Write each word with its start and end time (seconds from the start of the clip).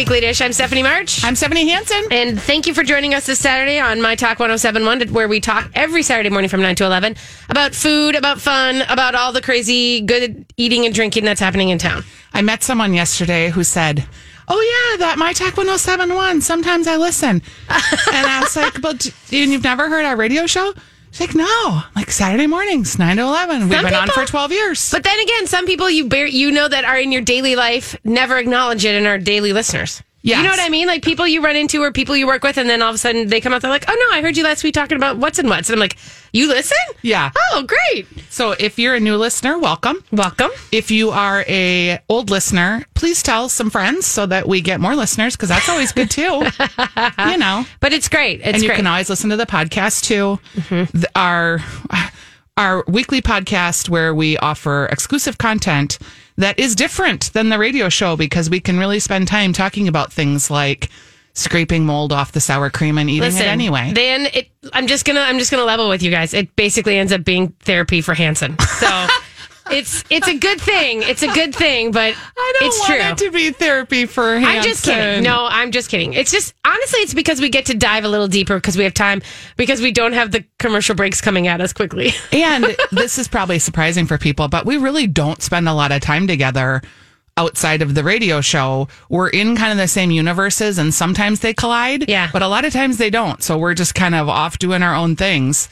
Weekly 0.00 0.20
Dish. 0.20 0.40
I'm 0.40 0.54
Stephanie 0.54 0.82
March. 0.82 1.22
I'm 1.22 1.36
Stephanie 1.36 1.68
Hansen. 1.68 2.04
and 2.10 2.40
thank 2.40 2.66
you 2.66 2.72
for 2.72 2.82
joining 2.82 3.12
us 3.12 3.26
this 3.26 3.38
Saturday 3.38 3.78
on 3.78 4.00
My 4.00 4.14
Talk 4.14 4.38
1071, 4.38 5.12
where 5.12 5.28
we 5.28 5.40
talk 5.40 5.70
every 5.74 6.02
Saturday 6.02 6.30
morning 6.30 6.48
from 6.48 6.62
9 6.62 6.74
to 6.76 6.86
11 6.86 7.16
about 7.50 7.74
food, 7.74 8.14
about 8.14 8.40
fun, 8.40 8.80
about 8.88 9.14
all 9.14 9.30
the 9.34 9.42
crazy 9.42 10.00
good 10.00 10.46
eating 10.56 10.86
and 10.86 10.94
drinking 10.94 11.26
that's 11.26 11.38
happening 11.38 11.68
in 11.68 11.76
town. 11.76 12.02
I 12.32 12.40
met 12.40 12.62
someone 12.62 12.94
yesterday 12.94 13.50
who 13.50 13.62
said, 13.62 14.06
Oh, 14.48 14.58
yeah, 14.58 14.96
that 15.04 15.18
My 15.18 15.34
Talk 15.34 15.58
1071. 15.58 16.40
Sometimes 16.40 16.86
I 16.86 16.96
listen. 16.96 17.42
and 17.68 18.26
I 18.26 18.40
was 18.42 18.56
like, 18.56 18.80
But 18.80 19.04
and 19.30 19.52
you've 19.52 19.64
never 19.64 19.90
heard 19.90 20.06
our 20.06 20.16
radio 20.16 20.46
show? 20.46 20.72
She's 21.10 21.20
like, 21.20 21.34
No, 21.34 21.82
like 21.96 22.10
Saturday 22.10 22.46
mornings, 22.46 22.98
9 22.98 23.16
to 23.16 23.22
11. 23.22 23.68
We've 23.68 23.82
been 23.82 23.94
on 23.94 24.08
for 24.08 24.24
12 24.24 24.52
years. 24.52 24.90
But 24.90 25.02
then 25.04 25.18
again, 25.20 25.46
some 25.46 25.66
people 25.66 25.90
you 25.90 26.08
bear, 26.08 26.26
you 26.26 26.50
know 26.50 26.68
that 26.68 26.84
are 26.84 26.98
in 26.98 27.12
your 27.12 27.22
daily 27.22 27.56
life 27.56 27.96
never 28.04 28.38
acknowledge 28.38 28.84
it 28.84 28.94
and 28.94 29.06
are 29.06 29.18
daily 29.18 29.52
listeners. 29.52 30.02
You 30.22 30.36
know 30.36 30.50
what 30.50 30.60
I 30.60 30.68
mean? 30.68 30.86
Like 30.86 31.02
people 31.02 31.26
you 31.26 31.42
run 31.42 31.56
into 31.56 31.82
or 31.82 31.92
people 31.92 32.16
you 32.16 32.26
work 32.26 32.42
with, 32.42 32.58
and 32.58 32.68
then 32.68 32.82
all 32.82 32.90
of 32.90 32.94
a 32.94 32.98
sudden 32.98 33.28
they 33.28 33.40
come 33.40 33.52
out, 33.54 33.62
they're 33.62 33.70
like, 33.70 33.86
oh 33.88 34.08
no, 34.10 34.16
I 34.16 34.20
heard 34.20 34.36
you 34.36 34.44
last 34.44 34.62
week 34.62 34.74
talking 34.74 34.96
about 34.96 35.16
what's 35.16 35.38
and 35.38 35.48
what's. 35.48 35.68
And 35.70 35.74
I'm 35.76 35.80
like, 35.80 35.96
you 36.32 36.46
listen? 36.48 36.76
Yeah. 37.02 37.30
Oh, 37.52 37.64
great. 37.66 38.06
so 38.28 38.52
if 38.52 38.78
you're 38.78 38.94
a 38.94 39.00
new 39.00 39.16
listener, 39.16 39.58
welcome. 39.58 40.04
Welcome. 40.12 40.50
If 40.72 40.90
you 40.90 41.10
are 41.10 41.44
a 41.48 42.00
old 42.08 42.28
listener, 42.30 42.84
please 42.94 43.22
tell 43.22 43.48
some 43.48 43.70
friends 43.70 44.06
so 44.06 44.26
that 44.26 44.46
we 44.46 44.60
get 44.60 44.78
more 44.80 44.94
listeners 44.94 45.36
because 45.36 45.48
that's 45.48 45.68
always 45.68 45.92
good 45.92 46.10
too. 46.10 46.22
you 47.28 47.38
know. 47.38 47.64
But 47.80 47.92
it's 47.94 48.08
great. 48.08 48.40
It's 48.40 48.48
and 48.48 48.62
you 48.62 48.68
great. 48.68 48.76
can 48.76 48.86
always 48.86 49.08
listen 49.08 49.30
to 49.30 49.36
the 49.36 49.46
podcast 49.46 50.02
too. 50.02 50.38
Mm-hmm. 50.54 50.98
The- 50.98 51.10
our 51.16 51.58
our 52.56 52.84
weekly 52.88 53.22
podcast 53.22 53.88
where 53.88 54.14
we 54.14 54.36
offer 54.38 54.86
exclusive 54.86 55.38
content 55.38 55.98
that 56.36 56.58
is 56.58 56.74
different 56.74 57.32
than 57.32 57.48
the 57.48 57.58
radio 57.58 57.88
show 57.88 58.16
because 58.16 58.50
we 58.50 58.60
can 58.60 58.78
really 58.78 59.00
spend 59.00 59.28
time 59.28 59.52
talking 59.52 59.88
about 59.88 60.12
things 60.12 60.50
like 60.50 60.88
scraping 61.34 61.86
mold 61.86 62.12
off 62.12 62.32
the 62.32 62.40
sour 62.40 62.70
cream 62.70 62.98
and 62.98 63.08
eating 63.08 63.22
Listen, 63.22 63.42
it 63.42 63.48
anyway. 63.48 63.92
Then 63.94 64.26
it, 64.32 64.50
I'm 64.72 64.86
just 64.86 65.04
gonna 65.04 65.20
I'm 65.20 65.38
just 65.38 65.50
gonna 65.50 65.64
level 65.64 65.88
with 65.88 66.02
you 66.02 66.10
guys. 66.10 66.34
It 66.34 66.54
basically 66.56 66.98
ends 66.98 67.12
up 67.12 67.24
being 67.24 67.48
therapy 67.60 68.00
for 68.00 68.14
Hansen. 68.14 68.58
So 68.58 69.06
it's 69.72 70.04
it's 70.10 70.28
a 70.28 70.36
good 70.36 70.60
thing. 70.60 71.02
It's 71.02 71.22
a 71.22 71.28
good 71.28 71.54
thing, 71.54 71.92
but 71.92 72.14
I 72.36 72.52
don't 72.58 72.68
it's 72.68 72.78
want 72.78 72.90
true. 72.90 73.00
it 73.00 73.18
to 73.18 73.30
be 73.30 73.50
therapy 73.50 74.06
for 74.06 74.38
Hansen. 74.38 74.56
I'm 74.56 74.62
just 74.62 74.84
kidding. 74.84 75.22
No, 75.24 75.46
I'm 75.50 75.70
just 75.70 75.90
kidding. 75.90 76.12
It's 76.12 76.30
just 76.30 76.54
honestly, 76.64 77.00
it's 77.00 77.14
because 77.14 77.40
we 77.40 77.48
get 77.48 77.66
to 77.66 77.74
dive 77.74 78.04
a 78.04 78.08
little 78.08 78.28
deeper 78.28 78.56
because 78.56 78.76
we 78.76 78.84
have 78.84 78.94
time 78.94 79.22
because 79.56 79.80
we 79.80 79.92
don't 79.92 80.12
have 80.12 80.30
the 80.30 80.44
commercial 80.58 80.94
breaks 80.94 81.20
coming 81.20 81.46
at 81.46 81.60
us 81.60 81.72
quickly. 81.72 82.12
and 82.32 82.76
this 82.92 83.18
is 83.18 83.28
probably 83.28 83.58
surprising 83.58 84.06
for 84.06 84.18
people, 84.18 84.48
but 84.48 84.66
we 84.66 84.76
really 84.76 85.06
don't 85.06 85.42
spend 85.42 85.68
a 85.68 85.74
lot 85.74 85.92
of 85.92 86.00
time 86.00 86.26
together 86.26 86.82
outside 87.36 87.80
of 87.80 87.94
the 87.94 88.04
radio 88.04 88.40
show. 88.40 88.88
We're 89.08 89.28
in 89.28 89.56
kind 89.56 89.72
of 89.72 89.78
the 89.78 89.88
same 89.88 90.10
universes 90.10 90.78
and 90.78 90.92
sometimes 90.92 91.40
they 91.40 91.54
collide. 91.54 92.08
Yeah. 92.08 92.28
But 92.32 92.42
a 92.42 92.48
lot 92.48 92.64
of 92.64 92.72
times 92.72 92.98
they 92.98 93.10
don't. 93.10 93.42
So 93.42 93.56
we're 93.56 93.74
just 93.74 93.94
kind 93.94 94.14
of 94.14 94.28
off 94.28 94.58
doing 94.58 94.82
our 94.82 94.94
own 94.94 95.16
things. 95.16 95.68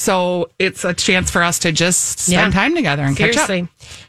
So 0.00 0.48
it's 0.58 0.82
a 0.86 0.94
chance 0.94 1.30
for 1.30 1.42
us 1.42 1.58
to 1.58 1.72
just 1.72 2.20
spend 2.20 2.54
Yeah. 2.54 2.60
time 2.60 2.74
together 2.74 3.02
and 3.02 3.14
catch 3.14 3.36
up. 3.36 3.50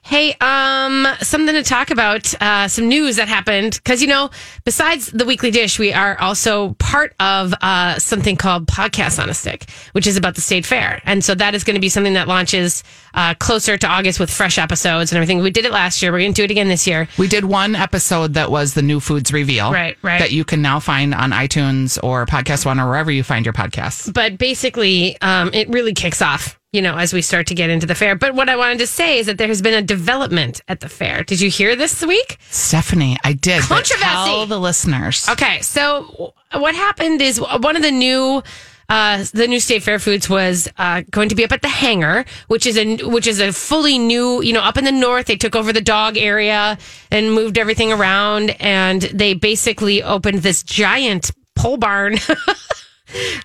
Hey, 0.04 0.36
um, 0.42 1.08
something 1.22 1.56
to 1.56 1.64
talk 1.64 1.90
about, 1.92 2.34
uh, 2.42 2.68
some 2.68 2.88
news 2.88 3.16
that 3.16 3.28
happened. 3.28 3.82
Cause 3.84 4.02
you 4.02 4.08
know, 4.08 4.30
besides 4.66 5.08
the 5.08 5.26
weekly 5.26 5.52
dish, 5.52 5.80
we 5.80 5.94
are 5.94 6.20
also 6.20 6.74
part 6.80 7.16
of, 7.20 7.54
uh, 7.62 7.98
something 8.00 8.36
called 8.36 8.68
Podcast 8.68 9.22
on 9.22 9.30
a 9.30 9.34
Stick, 9.34 9.70
which 9.94 10.08
is 10.08 10.18
about 10.18 10.36
the 10.36 10.42
state 10.42 10.66
fair. 10.66 11.02
And 11.06 11.24
so 11.24 11.36
that 11.36 11.56
is 11.56 11.64
going 11.64 11.76
to 11.76 11.80
be 11.82 11.90
something 11.90 12.14
that 12.14 12.28
launches, 12.28 12.84
uh, 13.14 13.34
closer 13.36 13.78
to 13.78 13.88
August 13.88 14.20
with 14.20 14.30
fresh 14.32 14.58
episodes 14.58 15.12
and 15.12 15.18
everything. 15.18 15.40
We 15.42 15.52
did 15.52 15.66
it 15.66 15.72
last 15.72 16.02
year. 16.02 16.12
We're 16.12 16.20
going 16.20 16.34
to 16.34 16.42
do 16.42 16.46
it 16.46 16.52
again 16.52 16.68
this 16.68 16.88
year. 16.88 17.08
We 17.18 17.28
did 17.28 17.46
one 17.46 17.76
episode 17.76 18.34
that 18.34 18.52
was 18.52 18.74
the 18.74 18.82
new 18.82 19.00
foods 19.00 19.32
reveal. 19.32 19.72
Right, 19.72 19.98
right. 20.02 20.20
That 20.20 20.32
you 20.32 20.44
can 20.44 20.62
now 20.62 20.80
find 20.80 21.14
on 21.14 21.32
iTunes 21.32 21.98
or 22.04 22.26
Podcast 22.26 22.66
One 22.66 22.80
or 22.80 22.88
wherever 22.88 23.12
you 23.12 23.24
find 23.24 23.46
your 23.46 23.54
podcasts. 23.54 24.12
but 24.14 24.38
basically, 24.38 25.20
um, 25.22 25.52
it 25.54 25.70
really 25.70 25.94
kicks 25.94 26.22
off, 26.22 26.60
you 26.72 26.82
know, 26.82 26.98
as 26.98 27.14
we 27.14 27.22
start 27.22 27.48
to 27.48 27.56
get 27.56 27.70
into 27.70 27.86
the 27.86 27.96
fair. 27.96 28.16
But 28.16 28.34
what 28.34 28.48
I 28.48 28.56
wanted 28.56 28.80
to 28.80 28.88
say 28.88 29.20
is 29.20 29.26
that 29.26 29.38
there 29.38 29.48
has 29.50 29.62
been 29.62 29.74
a 29.74 29.82
development 29.82 30.62
at 30.68 30.80
the 30.80 30.88
fair. 30.90 31.24
Did 31.24 31.42
you 31.42 31.50
hear 31.50 31.76
this 31.76 32.02
week? 32.06 32.38
Stephanie, 32.50 33.18
I 33.24 33.34
did. 33.34 33.62
Controversy. 33.64 34.06
Tell 34.06 34.46
the 34.46 34.60
listeners. 34.60 35.28
Okay, 35.30 35.62
so 35.62 36.34
what 36.54 36.76
happened 36.76 37.22
is 37.22 37.40
one 37.40 37.76
of 37.76 37.82
the 37.82 37.92
new. 37.92 38.42
Uh, 38.90 39.24
the 39.34 39.48
new 39.48 39.62
state 39.62 39.82
fair 39.82 40.00
foods 40.00 40.30
was 40.30 40.68
uh, 40.78 41.02
going 41.12 41.30
to 41.30 41.36
be 41.36 41.46
up 41.46 41.54
at 41.54 41.62
the 41.62 41.70
hangar, 41.70 42.26
which 42.50 42.66
is 42.66 42.78
a 42.78 42.98
which 43.06 43.26
is 43.26 43.40
a 43.40 43.54
fully 43.54 43.98
new. 43.98 44.42
You 44.42 44.52
know, 44.52 44.60
up 44.60 44.78
in 44.78 44.84
the 44.84 44.92
north, 44.92 45.28
they 45.28 45.38
took 45.38 45.56
over 45.56 45.72
the 45.72 45.80
dog 45.80 46.18
area 46.18 46.78
and 47.10 47.32
moved 47.34 47.58
everything 47.58 47.94
around, 47.94 48.50
and 48.60 49.04
they 49.04 49.34
basically 49.34 50.04
opened 50.04 50.40
this 50.40 50.62
giant 50.62 51.32
pole 51.56 51.78
barn 51.78 52.18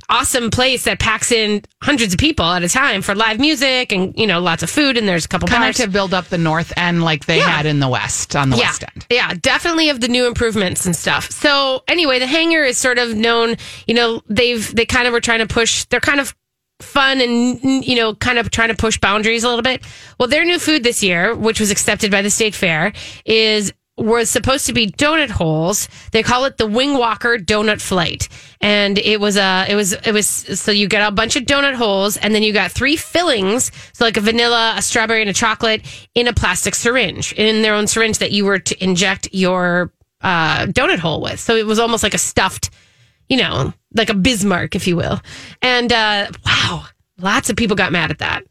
awesome 0.09 0.51
place 0.51 0.85
that 0.85 0.99
packs 0.99 1.33
in 1.33 1.63
hundreds 1.83 2.15
of 2.15 2.21
people 2.21 2.45
at 2.45 2.63
a 2.63 2.69
time 2.69 3.03
for 3.03 3.15
live 3.15 3.39
music 3.41 3.93
and 3.93 4.17
you 4.19 4.27
know 4.27 4.41
lots 4.41 4.63
of 4.63 4.71
food 4.71 4.97
and 4.97 5.09
there's 5.09 5.25
a 5.25 5.29
couple 5.29 5.49
kind 5.49 5.63
bars. 5.63 5.79
of 5.81 5.87
to 5.87 5.91
build 5.91 6.15
up 6.15 6.27
the 6.27 6.39
north 6.39 6.73
end 6.77 7.03
like 7.05 7.27
they 7.27 7.39
Yeah. 7.39 7.49
had 7.49 7.67
in 7.67 7.81
the 7.81 7.89
west 7.89 8.37
on 8.37 8.51
the 8.51 8.57
yeah, 8.57 8.65
west 8.65 8.85
end. 8.95 9.07
yeah, 9.11 9.33
definitely 9.41 9.89
of 9.91 10.01
the 10.01 10.09
new 10.09 10.27
improvements 10.27 10.87
and 10.87 10.95
stuff. 10.95 11.31
So 11.31 11.83
anyway, 11.89 12.19
the 12.19 12.27
hangar 12.27 12.63
is 12.63 12.79
sort 12.79 12.99
of 12.99 13.15
known. 13.15 13.57
You 13.87 13.95
know, 13.95 14.23
they've 14.29 14.75
they 14.75 14.87
kind 14.87 15.07
of 15.07 15.13
were 15.13 15.21
trying 15.21 15.41
to 15.41 15.47
push. 15.47 15.85
They're 15.87 16.01
kind 16.01 16.21
of 16.21 16.35
fun 16.81 17.23
and 17.23 17.85
you 17.87 17.97
know 17.97 18.15
kind 18.15 18.39
of 18.39 18.51
trying 18.51 18.69
to 18.69 18.75
push 18.75 18.99
boundaries 18.99 19.45
a 19.45 19.49
little 19.49 19.63
bit. 19.63 19.83
Well, 20.19 20.29
their 20.29 20.45
new 20.45 20.59
food 20.59 20.83
this 20.85 21.03
year, 21.03 21.35
which 21.35 21.59
was 21.61 21.71
accepted 21.71 22.11
by 22.11 22.23
the 22.23 22.31
state 22.31 22.55
fair, 22.55 22.93
is 23.25 23.73
was 23.97 24.29
supposed 24.29 24.67
to 24.67 24.73
be 24.73 24.89
donut 24.89 25.31
holes. 25.31 25.89
They 26.13 26.23
call 26.23 26.45
it 26.45 26.59
the 26.59 26.67
Wing 26.67 26.99
Walker 26.99 27.39
Donut 27.39 27.81
Flight, 27.81 28.29
and 28.61 28.99
it 28.99 29.21
was 29.21 29.37
a 29.37 29.67
it 29.69 29.75
was 29.75 29.93
it 29.93 30.13
was 30.13 30.27
so 30.27 30.71
you 30.71 30.87
get 30.89 31.07
a 31.07 31.11
bunch 31.11 31.37
of 31.37 31.45
donut 31.45 31.75
holes, 31.75 32.17
and 32.17 32.35
then 32.35 32.43
you 32.43 32.53
got 32.53 32.71
three 32.71 32.97
fillings, 32.97 33.73
so 33.93 34.05
like 34.05 34.17
a 34.17 34.21
vanilla, 34.21 34.75
a 34.77 34.83
strawberry, 34.83 35.23
and 35.23 35.31
a 35.31 35.35
chocolate 35.35 35.83
in 36.15 36.29
a 36.29 36.33
plastic 36.33 36.75
syringe, 36.75 37.33
in 37.35 37.63
their 37.63 37.75
own 37.75 37.87
syringe 37.87 38.19
that 38.19 38.33
you 38.33 38.45
were 38.45 38.59
to 38.59 38.85
inject 38.85 39.29
your 39.33 39.93
uh, 40.21 40.67
donut 40.67 40.99
hole 40.99 41.23
with. 41.23 41.41
So 41.41 41.57
it 41.57 41.67
was 41.67 41.79
almost 41.79 42.03
like 42.03 42.15
a 42.15 42.19
stuffed, 42.19 42.71
you 43.29 43.39
know, 43.39 43.73
like 43.95 44.11
a 44.11 44.15
Bismarck, 44.15 44.75
if 44.75 44.87
you 44.87 44.97
will. 44.97 45.21
And 45.63 45.93
uh, 45.93 46.29
wow, 46.45 46.85
lots 47.21 47.49
of 47.51 47.57
people 47.57 47.77
got 47.77 47.93
mad 47.93 48.11
at 48.11 48.19
that. 48.19 48.43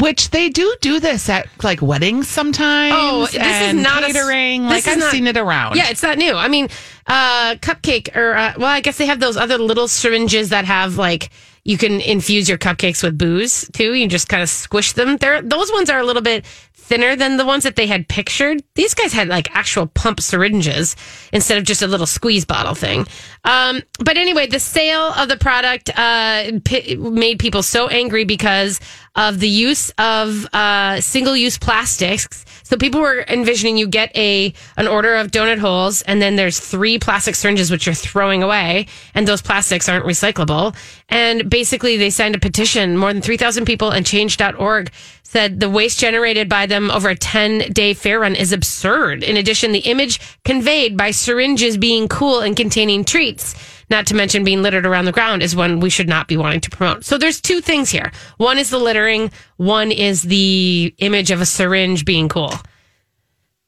Which 0.00 0.30
they 0.30 0.48
do 0.48 0.74
do 0.80 1.00
this 1.00 1.28
at 1.28 1.48
like 1.62 1.80
weddings 1.82 2.28
sometimes. 2.28 2.94
Oh, 2.96 3.26
this 3.26 3.34
is 3.34 3.74
not 3.74 4.02
a- 4.02 4.06
catering. 4.06 4.62
this 4.68 4.86
like 4.86 4.92
I've 4.94 4.98
not- 5.00 5.10
seen 5.12 5.26
it 5.26 5.36
around. 5.36 5.76
Yeah, 5.76 5.88
it's 5.90 6.02
not 6.02 6.18
new. 6.18 6.34
I 6.34 6.48
mean, 6.48 6.68
uh, 7.06 7.54
cupcake 7.56 8.14
or 8.16 8.34
uh, 8.34 8.54
well, 8.58 8.68
I 8.68 8.80
guess 8.80 8.98
they 8.98 9.06
have 9.06 9.20
those 9.20 9.36
other 9.36 9.58
little 9.58 9.88
syringes 9.88 10.50
that 10.50 10.64
have 10.64 10.96
like 10.96 11.30
you 11.64 11.76
can 11.76 12.00
infuse 12.00 12.48
your 12.48 12.56
cupcakes 12.58 13.02
with 13.02 13.18
booze 13.18 13.68
too. 13.72 13.92
You 13.94 14.06
just 14.08 14.28
kind 14.28 14.42
of 14.42 14.48
squish 14.48 14.92
them. 14.94 15.18
They're, 15.18 15.42
those 15.42 15.70
ones 15.72 15.90
are 15.90 15.98
a 15.98 16.04
little 16.04 16.22
bit 16.22 16.46
thinner 16.88 17.14
than 17.14 17.36
the 17.36 17.44
ones 17.44 17.64
that 17.64 17.76
they 17.76 17.86
had 17.86 18.08
pictured. 18.08 18.62
These 18.74 18.94
guys 18.94 19.12
had 19.12 19.28
like 19.28 19.54
actual 19.54 19.86
pump 19.86 20.20
syringes 20.20 20.96
instead 21.32 21.58
of 21.58 21.64
just 21.64 21.82
a 21.82 21.86
little 21.86 22.06
squeeze 22.06 22.46
bottle 22.46 22.74
thing. 22.74 23.06
Um, 23.44 23.82
but 24.00 24.16
anyway, 24.16 24.46
the 24.46 24.58
sale 24.58 25.12
of 25.12 25.28
the 25.28 25.36
product 25.36 25.90
uh, 25.96 26.50
p- 26.64 26.96
made 26.96 27.38
people 27.38 27.62
so 27.62 27.88
angry 27.88 28.24
because 28.24 28.80
of 29.14 29.38
the 29.38 29.48
use 29.48 29.90
of 29.98 30.46
uh, 30.54 31.00
single-use 31.00 31.58
plastics. 31.58 32.44
So 32.68 32.76
people 32.76 33.00
were 33.00 33.24
envisioning 33.28 33.78
you 33.78 33.88
get 33.88 34.14
a 34.14 34.52
an 34.76 34.88
order 34.88 35.16
of 35.16 35.30
donut 35.30 35.58
holes, 35.58 36.02
and 36.02 36.20
then 36.20 36.36
there's 36.36 36.60
three 36.60 36.98
plastic 36.98 37.34
syringes 37.34 37.70
which 37.70 37.86
you're 37.86 37.94
throwing 37.94 38.42
away, 38.42 38.88
and 39.14 39.26
those 39.26 39.40
plastics 39.40 39.88
aren't 39.88 40.04
recyclable. 40.04 40.76
And 41.08 41.48
basically, 41.48 41.96
they 41.96 42.10
signed 42.10 42.36
a 42.36 42.38
petition. 42.38 42.98
More 42.98 43.10
than 43.10 43.22
3,000 43.22 43.64
people 43.64 43.90
and 43.90 44.04
Change.org 44.04 44.90
said 45.22 45.60
the 45.60 45.70
waste 45.70 45.98
generated 45.98 46.50
by 46.50 46.66
them 46.66 46.90
over 46.90 47.08
a 47.08 47.16
10 47.16 47.72
day 47.72 47.94
fair 47.94 48.20
run 48.20 48.34
is 48.34 48.52
absurd. 48.52 49.22
In 49.22 49.38
addition, 49.38 49.72
the 49.72 49.78
image 49.78 50.20
conveyed 50.44 50.94
by 50.94 51.10
syringes 51.10 51.78
being 51.78 52.06
cool 52.06 52.40
and 52.40 52.54
containing 52.54 53.02
treats, 53.02 53.54
not 53.90 54.06
to 54.08 54.14
mention 54.14 54.44
being 54.44 54.62
littered 54.62 54.86
around 54.86 55.04
the 55.06 55.12
ground, 55.12 55.42
is 55.42 55.56
one 55.56 55.80
we 55.80 55.90
should 55.90 56.08
not 56.08 56.28
be 56.28 56.36
wanting 56.36 56.60
to 56.60 56.70
promote. 56.70 57.04
So 57.04 57.16
there's 57.18 57.40
two 57.40 57.60
things 57.60 57.90
here. 57.90 58.12
One 58.36 58.58
is 58.58 58.70
the 58.70 58.78
littering, 58.78 59.30
one 59.56 59.90
is 59.92 60.22
the 60.22 60.94
image 60.98 61.30
of 61.30 61.40
a 61.40 61.46
syringe 61.46 62.04
being 62.04 62.28
cool. 62.28 62.52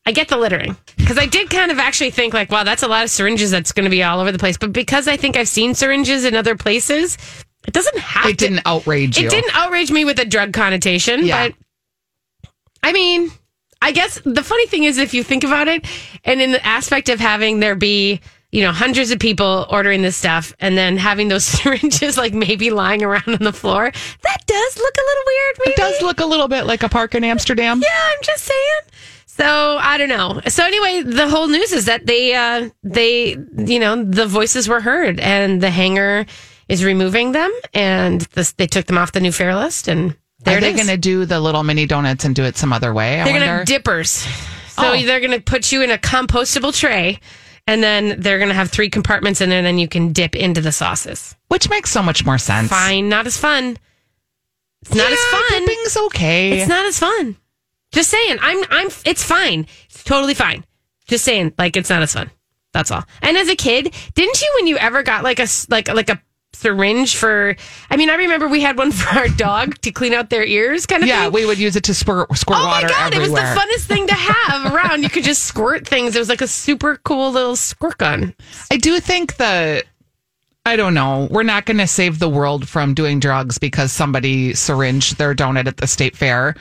I 0.07 0.13
get 0.13 0.29
the 0.29 0.37
littering 0.39 0.77
because 0.97 1.19
I 1.19 1.27
did 1.27 1.51
kind 1.51 1.71
of 1.71 1.79
actually 1.79 2.11
think 2.11 2.33
like, 2.35 2.51
wow, 2.51 2.65
that's 2.65 2.83
a 2.83 2.89
lot 2.89 3.05
of 3.05 3.11
syringes 3.11 3.51
that's 3.51 3.73
going 3.73 3.85
to 3.85 3.91
be 3.91 4.03
all 4.03 4.19
over 4.21 4.33
the 4.33 4.39
place. 4.39 4.57
But 4.57 4.73
because 4.73 5.07
I 5.07 5.17
think 5.17 5.37
I've 5.37 5.47
seen 5.49 5.75
syringes 5.75 6.25
in 6.25 6.35
other 6.35 6.57
places, 6.57 7.19
it 7.69 7.75
doesn't 7.75 7.99
have 7.99 8.27
It 8.27 8.39
to. 8.39 8.47
didn't 8.49 8.63
outrage 8.65 9.19
you. 9.19 9.27
It 9.27 9.31
didn't 9.31 9.55
outrage 9.55 9.91
me 9.93 10.05
with 10.07 10.19
a 10.19 10.25
drug 10.25 10.53
connotation, 10.55 11.27
Yeah. 11.27 11.49
but 11.49 11.57
I 12.83 12.93
mean, 12.93 13.31
I 13.83 13.93
guess 13.93 14.21
the 14.25 14.43
funny 14.43 14.67
thing 14.67 14.85
is 14.85 14.97
if 14.99 15.13
you 15.13 15.23
think 15.23 15.45
about 15.45 15.69
it, 15.69 15.87
and 16.25 16.41
in 16.41 16.53
the 16.53 16.67
aspect 16.67 17.09
of 17.11 17.21
having 17.21 17.61
there 17.61 17.75
be, 17.77 18.21
you 18.53 18.63
know, 18.63 18.73
hundreds 18.73 19.11
of 19.11 19.19
people 19.19 19.67
ordering 19.71 20.03
this 20.03 20.17
stuff 20.17 20.53
and 20.61 20.77
then 20.77 20.97
having 20.97 21.29
those 21.29 21.45
syringes 21.59 22.17
like 22.19 22.35
maybe 22.35 22.71
lying 22.71 23.03
around 23.03 23.29
on 23.29 23.39
the 23.41 23.53
floor, 23.53 23.91
that 23.91 24.39
does 24.47 24.77
look 24.79 24.95
a 24.97 25.01
little 25.07 25.23
weird. 25.27 25.57
Maybe. 25.65 25.71
It 25.73 25.77
does 25.77 26.03
look 26.03 26.21
a 26.21 26.27
little 26.27 26.49
bit 26.49 26.65
like 26.67 26.83
a 26.83 26.89
park 26.89 27.15
in 27.15 27.25
Amsterdam. 27.25 27.81
Yeah, 27.81 27.89
I'm 28.13 28.23
just 28.23 28.45
saying. 28.45 28.81
So 29.27 29.79
I 29.81 29.97
don't 29.97 30.09
know. 30.09 30.41
So 30.49 30.65
anyway, 30.65 31.03
the 31.03 31.29
whole 31.29 31.47
news 31.47 31.73
is 31.73 31.87
that 31.87 32.07
they, 32.07 32.35
uh, 32.35 32.69
they, 32.83 33.37
you 33.57 33.79
know, 33.79 34.03
the 34.05 34.27
voices 34.27 34.69
were 34.69 34.81
heard, 34.81 35.19
and 35.21 35.63
the 35.63 35.71
hangar 35.71 36.27
is 36.69 36.85
removing 36.85 37.33
them, 37.33 37.51
and 37.73 38.21
this, 38.33 38.53
they 38.53 38.67
took 38.67 38.87
them 38.87 38.99
off 38.99 39.13
the 39.13 39.21
new 39.21 39.33
fair 39.33 39.55
list, 39.55 39.89
and 39.89 40.15
there 40.45 40.59
Are 40.59 40.61
they 40.61 40.73
going 40.75 40.89
to 40.89 40.97
do 40.97 41.25
the 41.25 41.41
little 41.41 41.63
mini 41.63 41.87
donuts 41.87 42.25
and 42.25 42.35
do 42.35 42.45
it 42.45 42.57
some 42.57 42.73
other 42.73 42.93
way? 42.93 43.21
I 43.21 43.25
they're 43.25 43.39
going 43.41 43.59
to 43.61 43.65
dippers. 43.65 44.11
So 44.11 44.93
Oh. 44.93 45.03
they're 45.05 45.21
going 45.21 45.33
to 45.33 45.41
put 45.41 45.73
you 45.73 45.83
in 45.83 45.91
a 45.91 45.99
compostable 45.99 46.75
tray, 46.75 47.19
and 47.67 47.83
then 47.83 48.21
they're 48.21 48.39
going 48.39 48.49
to 48.49 48.55
have 48.55 48.71
three 48.71 48.91
compartments 48.91 49.41
in 49.41 49.51
there, 49.51 49.59
and 49.59 49.67
then 49.67 49.79
you 49.79 49.89
can 49.89 50.13
dip 50.13 50.35
into 50.35 50.61
the 50.61 50.73
sauces. 50.73 51.37
which 51.49 51.69
makes 51.69 51.91
so 51.91 52.03
much 52.03 52.25
more 52.25 52.39
sense. 52.39 52.71
Fine, 52.71 53.09
not 53.09 53.27
as 53.27 53.37
fun. 53.37 53.77
It's 54.83 54.95
not 54.95 55.13
as 55.13 55.19
fun. 55.27 55.61
Dipping's 55.67 55.97
okay. 55.97 56.59
It's 56.59 56.69
not 56.69 56.87
as 56.87 56.99
fun. 56.99 57.37
Just 57.93 58.11
saying. 58.11 58.39
I'm 58.41 58.65
I'm 58.71 58.89
it's 59.05 59.23
fine. 59.23 59.67
It's 59.87 60.05
totally 60.05 60.35
fine. 60.35 60.65
Just 61.07 61.25
saying 61.25 61.53
like 61.59 61.77
it's 61.77 61.91
not 61.91 62.03
as 62.03 62.15
fun. 62.15 62.31
That's 62.73 62.91
all. 62.91 63.05
And 63.21 63.37
as 63.37 63.49
a 63.49 63.57
kid, 63.57 63.93
didn't 64.15 64.41
you 64.41 64.53
when 64.57 64.67
you 64.69 64.79
ever 64.79 65.03
got 65.03 65.25
like 65.25 65.39
a 65.41 65.47
like 65.69 65.89
like 65.89 66.09
a 66.09 66.21
syringe 66.53 67.17
for 67.17 67.57
I 67.91 67.97
mean, 67.97 68.11
I 68.11 68.15
remember 68.17 68.49
we 68.49 68.61
had 68.61 68.77
one 68.77 68.93
for 68.93 69.19
our 69.19 69.29
dog 69.29 69.81
to 69.83 69.91
clean 69.91 70.13
out 70.13 70.31
their 70.31 70.45
ears 70.45 70.87
kind 70.87 71.03
of 71.03 71.09
yeah, 71.09 71.25
thing. 71.25 71.33
we 71.33 71.47
would 71.47 71.59
use 71.59 71.77
it 71.77 71.85
to 71.85 71.95
squirt, 71.95 72.35
squirt 72.37 72.59
Oh 72.61 72.67
my 72.67 72.83
god, 72.83 73.15
everywhere. 73.15 73.27
it 73.27 73.31
was 73.31 73.33
the 73.33 73.61
funnest 73.61 73.87
thing 73.87 74.07
to 74.07 74.15
have 74.15 74.73
around. 74.75 75.03
You 75.03 75.11
could 75.11 75.25
just 75.25 75.45
squirt 75.45 75.87
things. 75.87 76.17
It 76.17 76.19
was 76.19 76.29
like 76.29 76.43
a 76.43 76.49
super 76.49 76.97
cool 77.05 77.33
little 77.33 77.57
squirt 77.57 77.99
gun. 77.99 78.35
I 78.71 78.77
do 78.77 79.01
think 79.01 79.37
the 79.37 79.85
I 80.67 80.77
don't 80.77 80.93
know. 80.95 81.27
We're 81.31 81.43
not 81.43 81.65
going 81.65 81.79
to 81.79 81.87
save 81.87 82.19
the 82.19 82.29
world 82.29 82.69
from 82.69 82.93
doing 82.93 83.19
drugs 83.19 83.57
because 83.59 83.93
somebody 83.93 84.55
syringed 84.55 85.17
their 85.17 85.35
donut 85.35 85.67
at 85.67 85.79
the 85.79 85.87
state 85.87 86.15
fair. 86.17 86.55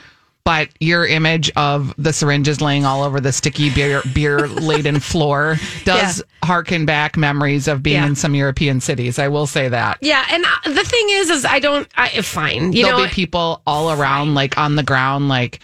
But 0.44 0.70
your 0.80 1.06
image 1.06 1.50
of 1.54 1.94
the 1.96 2.12
syringes 2.12 2.60
laying 2.60 2.84
all 2.84 3.02
over 3.02 3.20
the 3.20 3.32
sticky 3.32 3.70
beer 3.70 4.02
beer 4.14 4.48
laden 4.48 4.98
floor 5.10 5.56
does 5.84 6.22
harken 6.42 6.86
back 6.86 7.16
memories 7.16 7.68
of 7.68 7.82
being 7.82 7.96
Yeah. 8.02 8.06
in 8.06 8.16
some 8.16 8.34
European 8.34 8.80
cities. 8.80 9.18
I 9.18 9.28
will 9.28 9.46
say 9.46 9.68
that. 9.68 9.98
Yeah, 10.00 10.24
and 10.30 10.44
uh, 10.44 10.72
the 10.72 10.84
thing 10.84 11.06
is 11.10 11.30
is 11.30 11.44
I 11.44 11.58
don't 11.60 11.86
I 11.96 12.20
fine. 12.22 12.72
You 12.72 12.84
There'll 12.84 13.00
know 13.00 13.04
be 13.06 13.12
people 13.12 13.62
all 13.66 13.92
around, 13.92 14.34
like 14.34 14.56
on 14.58 14.76
the 14.76 14.82
ground, 14.82 15.28
like 15.28 15.60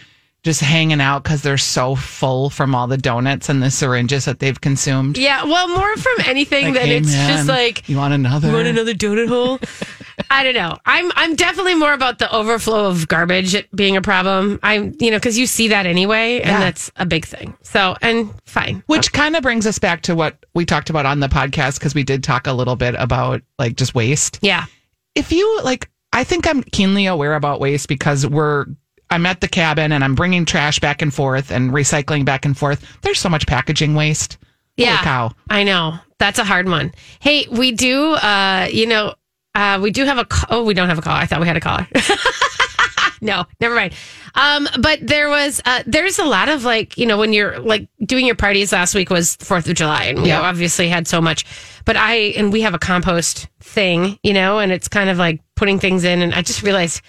just 0.47 0.61
hanging 0.61 1.01
out 1.01 1.23
because 1.23 1.41
they're 1.41 1.57
so 1.57 1.93
full 1.93 2.49
from 2.49 2.73
all 2.73 2.87
the 2.87 2.97
donuts 2.97 3.49
and 3.49 3.61
the 3.61 3.69
syringes 3.69 4.23
that 4.25 4.39
they've 4.39 4.59
consumed. 4.61 5.17
Yeah, 5.17 5.43
well, 5.43 5.67
more 5.67 5.97
from 5.97 6.13
anything 6.25 6.65
Like, 6.67 6.73
that 6.75 6.85
"Hey, 6.85 6.97
it's 6.97 7.11
man, 7.11 7.35
just 7.35 7.49
like 7.49 7.87
you 7.89 7.97
want 7.97 8.13
another? 8.13 8.47
You 8.47 8.53
want 8.53 8.67
another 8.67 8.93
donut 8.93 9.27
hole? 9.27 9.59
I 10.31 10.43
don't 10.43 10.53
know. 10.55 10.77
I'm 10.85 11.11
I'm 11.15 11.35
definitely 11.35 11.75
more 11.75 11.91
about 11.91 12.17
the 12.19 12.33
overflow 12.33 12.85
of 12.87 13.07
garbage 13.09 13.55
being 13.75 13.97
a 13.97 14.01
problem. 14.01 14.59
I'm 14.63 14.95
you 14.99 15.11
know 15.11 15.17
because 15.17 15.37
you 15.37 15.45
see 15.45 15.67
that 15.67 15.85
anyway, 15.85 16.37
and 16.37 16.47
Yeah. 16.49 16.59
that's 16.59 16.91
a 16.95 17.05
big 17.05 17.25
thing. 17.25 17.53
So 17.63 17.95
and 18.01 18.33
fine. 18.45 18.83
Which 18.87 19.11
kind 19.11 19.35
of 19.35 19.43
brings 19.43 19.67
us 19.67 19.77
back 19.79 20.01
to 20.03 20.15
what 20.15 20.37
we 20.55 20.65
talked 20.65 20.89
about 20.89 21.05
on 21.05 21.19
the 21.19 21.27
podcast 21.27 21.77
because 21.79 21.93
we 21.93 22.03
did 22.03 22.23
talk 22.23 22.47
a 22.47 22.53
little 22.53 22.77
bit 22.77 22.95
about 22.97 23.41
like 23.59 23.75
just 23.75 23.93
waste. 23.93 24.39
Yeah, 24.41 24.65
If 25.13 25.31
you 25.33 25.61
like, 25.63 25.89
I 26.13 26.23
think 26.23 26.47
I'm 26.47 26.63
keenly 26.63 27.05
aware 27.05 27.35
about 27.35 27.59
waste 27.59 27.87
because 27.89 28.25
we're. 28.25 28.65
I'm 29.09 29.25
at 29.25 29.41
the 29.41 29.47
cabin 29.47 29.91
and 29.91 30.03
I'm 30.03 30.15
bringing 30.15 30.45
trash 30.45 30.79
back 30.79 31.01
and 31.01 31.13
forth 31.13 31.51
and 31.51 31.71
recycling 31.71 32.25
back 32.25 32.45
and 32.45 32.57
forth. 32.57 32.85
There's 33.01 33.19
so 33.19 33.29
much 33.29 33.47
packaging 33.47 33.95
waste. 33.95 34.37
Holy 34.77 34.89
yeah. 34.89 35.01
cow. 35.03 35.31
I 35.49 35.63
know 35.63 35.95
that's 36.19 36.39
a 36.39 36.43
hard 36.43 36.67
one. 36.67 36.91
Hey, 37.19 37.47
we 37.49 37.71
do. 37.71 38.13
uh 38.13 38.67
You 38.71 38.85
know, 38.87 39.15
uh 39.55 39.79
we 39.81 39.91
do 39.91 40.05
have 40.05 40.17
a. 40.17 40.27
Oh, 40.49 40.63
we 40.63 40.73
don't 40.73 40.89
have 40.89 40.99
a 40.99 41.01
call. 41.01 41.15
I 41.15 41.25
thought 41.25 41.39
we 41.41 41.47
had 41.47 41.57
a 41.57 41.61
caller. 41.61 41.87
no, 43.21 43.45
never 43.59 43.73
mind. 43.73 43.93
Um, 44.35 44.67
but 44.79 44.99
there 45.01 45.29
was 45.29 45.61
uh 45.65 45.81
there's 45.87 46.19
a 46.19 46.25
lot 46.25 46.49
of 46.49 46.63
like, 46.63 46.97
you 46.97 47.05
know, 47.07 47.17
when 47.17 47.33
you're 47.33 47.59
like 47.59 47.87
doing 48.05 48.25
your 48.27 48.35
parties 48.35 48.71
last 48.71 48.93
week 48.93 49.09
was 49.09 49.35
Fourth 49.37 49.67
of 49.67 49.75
July 49.75 50.03
and 50.05 50.21
we 50.21 50.27
Yeah. 50.29 50.41
obviously 50.41 50.87
had 50.89 51.07
so 51.07 51.19
much. 51.21 51.43
But 51.85 51.97
I 51.97 52.13
and 52.37 52.53
we 52.53 52.61
have 52.61 52.75
a 52.75 52.79
compost 52.79 53.47
thing, 53.61 54.19
you 54.21 54.33
know, 54.33 54.59
and 54.59 54.71
it's 54.71 54.87
kind 54.87 55.09
of 55.09 55.17
like 55.17 55.41
putting 55.55 55.79
things 55.79 56.03
in 56.03 56.21
and 56.21 56.35
I 56.35 56.43
just 56.43 56.61
realized 56.61 57.01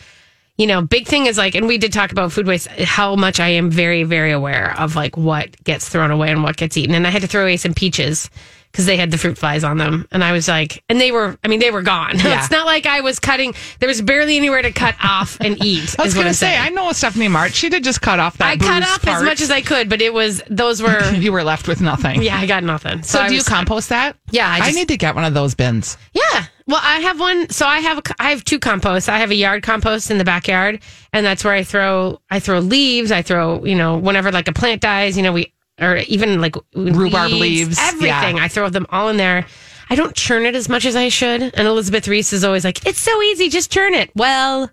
you 0.59 0.67
know, 0.67 0.83
big 0.83 1.07
thing 1.07 1.27
is 1.27 1.39
like, 1.39 1.55
and 1.55 1.67
we 1.67 1.79
did 1.79 1.93
talk 1.93 2.11
about 2.13 2.33
food 2.33 2.47
waste, 2.47 2.67
how 2.67 3.15
much 3.17 3.39
I 3.41 3.49
am 3.51 3.71
very, 3.71 4.03
very 4.03 4.33
aware 4.33 4.79
of 4.79 4.97
like 4.97 5.17
what 5.17 5.63
gets 5.65 5.89
thrown 5.89 6.11
away 6.11 6.31
and 6.31 6.43
what 6.43 6.57
gets 6.57 6.77
eaten. 6.77 6.95
And 6.97 7.07
I 7.07 7.11
had 7.11 7.23
to 7.23 7.29
throw 7.29 7.43
away 7.43 7.57
some 7.57 7.75
peaches 7.75 8.29
because 8.73 8.85
they 8.85 8.97
had 8.97 9.11
the 9.11 9.19
fruit 9.19 9.39
flies 9.39 9.65
on 9.65 9.79
them. 9.79 10.07
And 10.11 10.23
I 10.23 10.33
was 10.33 10.49
like, 10.49 10.83
and 10.89 11.01
they 11.01 11.11
were, 11.13 11.39
I 11.43 11.49
mean, 11.49 11.61
they 11.61 11.71
were 11.71 11.83
gone. 11.83 12.19
Yeah. 12.29 12.41
it's 12.41 12.51
not 12.51 12.67
like 12.67 12.85
I 12.87 13.01
was 13.01 13.19
cutting, 13.21 13.55
there 13.79 13.89
was 13.89 14.03
barely 14.03 14.37
anywhere 14.37 14.61
to 14.61 14.73
cut 14.73 14.97
off 15.03 15.39
and 15.41 15.65
eat. 15.65 15.95
I 15.99 16.03
was 16.03 16.13
going 16.13 16.27
to 16.27 16.35
say. 16.35 16.57
I 16.57 16.69
know 16.71 16.91
Stephanie 16.93 17.29
March. 17.29 17.55
She 17.55 17.69
did 17.71 17.85
just 17.85 18.03
cut 18.03 18.19
off 18.19 18.37
that. 18.39 18.49
I 18.49 18.57
cut 18.57 18.83
off 18.83 19.07
as 19.07 19.23
much 19.23 19.41
as 19.41 19.51
I 19.51 19.63
could, 19.63 19.89
but 19.89 20.03
it 20.03 20.13
was, 20.13 20.43
those 20.51 20.83
were, 20.83 21.11
You 21.15 21.33
were 21.33 21.45
left 21.45 21.69
with 21.69 21.81
nothing. 21.81 22.21
yeah, 22.23 22.37
I 22.37 22.47
got 22.47 22.65
nothing. 22.65 23.05
So, 23.05 23.21
I 23.21 23.29
do 23.29 23.37
you 23.37 23.45
compost 23.45 23.89
that? 23.91 24.17
Yeah, 24.31 24.49
I 24.49 24.59
I, 24.59 24.71
need 24.73 24.89
to 24.89 24.97
get 24.97 25.15
one 25.15 25.25
of 25.25 25.35
those 25.35 25.55
bins. 25.55 25.97
Yeah. 26.13 26.47
Well, 26.69 26.81
I 26.83 27.01
have 27.01 27.19
one. 27.19 27.49
So 27.49 27.67
I 27.67 27.79
have 27.81 27.99
a, 27.99 28.03
I 28.21 28.31
have 28.31 28.45
two 28.45 28.59
composts. 28.59 29.09
I 29.09 29.17
have 29.19 29.31
a 29.31 29.35
yard 29.35 29.63
compost 29.63 30.11
in 30.11 30.19
the 30.19 30.25
backyard, 30.25 30.81
and 31.15 31.25
that's 31.25 31.43
where 31.43 31.55
I 31.55 31.65
throw 31.65 32.21
I 32.31 32.41
throw 32.41 32.59
leaves. 32.59 33.11
I 33.11 33.23
throw 33.23 33.65
you 33.65 33.75
know 33.75 33.97
whenever 33.97 34.31
like 34.31 34.49
a 34.49 34.53
plant 34.53 34.83
dies, 34.83 35.17
you 35.17 35.23
know 35.23 35.33
we 35.33 35.53
or 35.81 35.97
even 36.09 36.41
like 36.43 36.57
Rhubarb 36.75 37.31
leaves, 37.33 37.79
everything. 37.81 38.37
yeah. 38.37 38.45
I 38.45 38.49
throw 38.49 38.69
them 38.69 38.87
all 38.91 39.09
in 39.09 39.17
there. 39.17 39.47
I 39.89 39.95
don't 39.95 40.15
churn 40.15 40.45
it 40.45 40.55
as 40.55 40.69
much 40.69 40.85
as 40.85 40.95
I 40.95 41.09
should. 41.09 41.41
And 41.41 41.67
Elizabeth 41.67 42.07
Reese 42.07 42.35
is 42.35 42.45
always 42.45 42.65
like, 42.65 42.85
"It's 42.87 43.01
so 43.01 43.23
easy, 43.23 43.49
just 43.49 43.73
churn 43.73 43.95
it." 43.95 44.11
Well, 44.15 44.71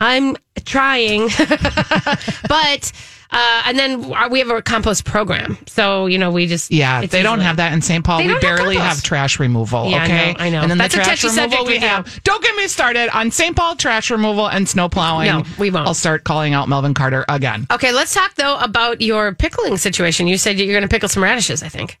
I'm 0.00 0.36
trying, 0.64 1.28
but. 2.48 2.92
Uh, 3.34 3.62
and 3.66 3.76
then 3.76 4.30
we 4.30 4.38
have 4.38 4.48
a 4.48 4.62
compost 4.62 5.04
program, 5.04 5.58
so 5.66 6.06
you 6.06 6.18
know 6.18 6.30
we 6.30 6.46
just 6.46 6.70
Yeah, 6.70 7.04
they 7.04 7.20
don't 7.20 7.40
have 7.40 7.56
that 7.56 7.72
in 7.72 7.82
St. 7.82 8.04
Paul. 8.04 8.18
They 8.18 8.26
We 8.26 8.32
don't 8.34 8.42
have 8.44 8.58
barely 8.58 8.76
have 8.76 9.02
trash 9.02 9.40
removal. 9.40 9.90
Yeah, 9.90 9.96
I 9.96 10.04
okay, 10.04 10.32
know, 10.32 10.38
I 10.38 10.50
know. 10.50 10.60
And 10.60 10.70
then 10.70 10.78
That's 10.78 10.94
a 10.94 10.98
the 10.98 11.02
trash 11.02 11.22
touchy 11.22 11.40
removal 11.40 11.66
we 11.66 11.78
have. 11.78 12.22
Don't 12.22 12.40
get 12.44 12.54
me 12.54 12.68
started 12.68 13.08
on 13.08 13.32
St. 13.32 13.56
Paul 13.56 13.74
trash 13.74 14.08
removal 14.08 14.48
and 14.48 14.68
snow 14.68 14.88
plowing. 14.88 15.26
No, 15.26 15.42
we 15.58 15.72
won't. 15.72 15.88
I'll 15.88 15.94
start 15.94 16.22
calling 16.22 16.54
out 16.54 16.68
Melvin 16.68 16.94
Carter 16.94 17.24
again. 17.28 17.66
Okay, 17.72 17.90
let's 17.90 18.14
talk 18.14 18.34
though 18.34 18.56
about 18.58 19.00
your 19.00 19.34
pickling 19.34 19.78
situation. 19.78 20.28
You 20.28 20.38
said 20.38 20.56
you're 20.56 20.68
going 20.68 20.82
to 20.82 20.88
pickle 20.88 21.08
some 21.08 21.24
radishes. 21.24 21.64
I 21.64 21.68
think. 21.68 21.98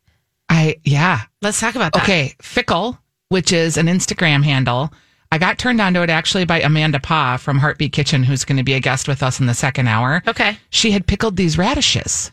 I 0.48 0.76
yeah. 0.84 1.22
Let's 1.42 1.58
talk 1.58 1.74
about 1.74 1.94
that. 1.94 2.04
Okay, 2.04 2.34
Phickle, 2.40 2.96
which 3.30 3.52
is 3.52 3.76
an 3.76 3.86
Instagram 3.86 4.44
handle. 4.44 4.92
I 5.34 5.38
got 5.38 5.58
turned 5.58 5.80
onto 5.80 6.00
it 6.00 6.10
actually 6.10 6.44
by 6.44 6.60
Amanda 6.60 7.00
Paa 7.00 7.38
from 7.38 7.58
Heartbeet 7.58 7.90
Kitchen, 7.90 8.22
who's 8.22 8.44
going 8.44 8.56
to 8.58 8.62
be 8.62 8.74
a 8.74 8.78
guest 8.78 9.08
with 9.08 9.20
us 9.20 9.40
in 9.40 9.46
the 9.46 9.54
second 9.54 9.88
hour. 9.88 10.22
Okay. 10.28 10.56
She 10.70 10.92
had 10.92 11.08
pickled 11.08 11.36
these 11.36 11.58
radishes. 11.58 12.30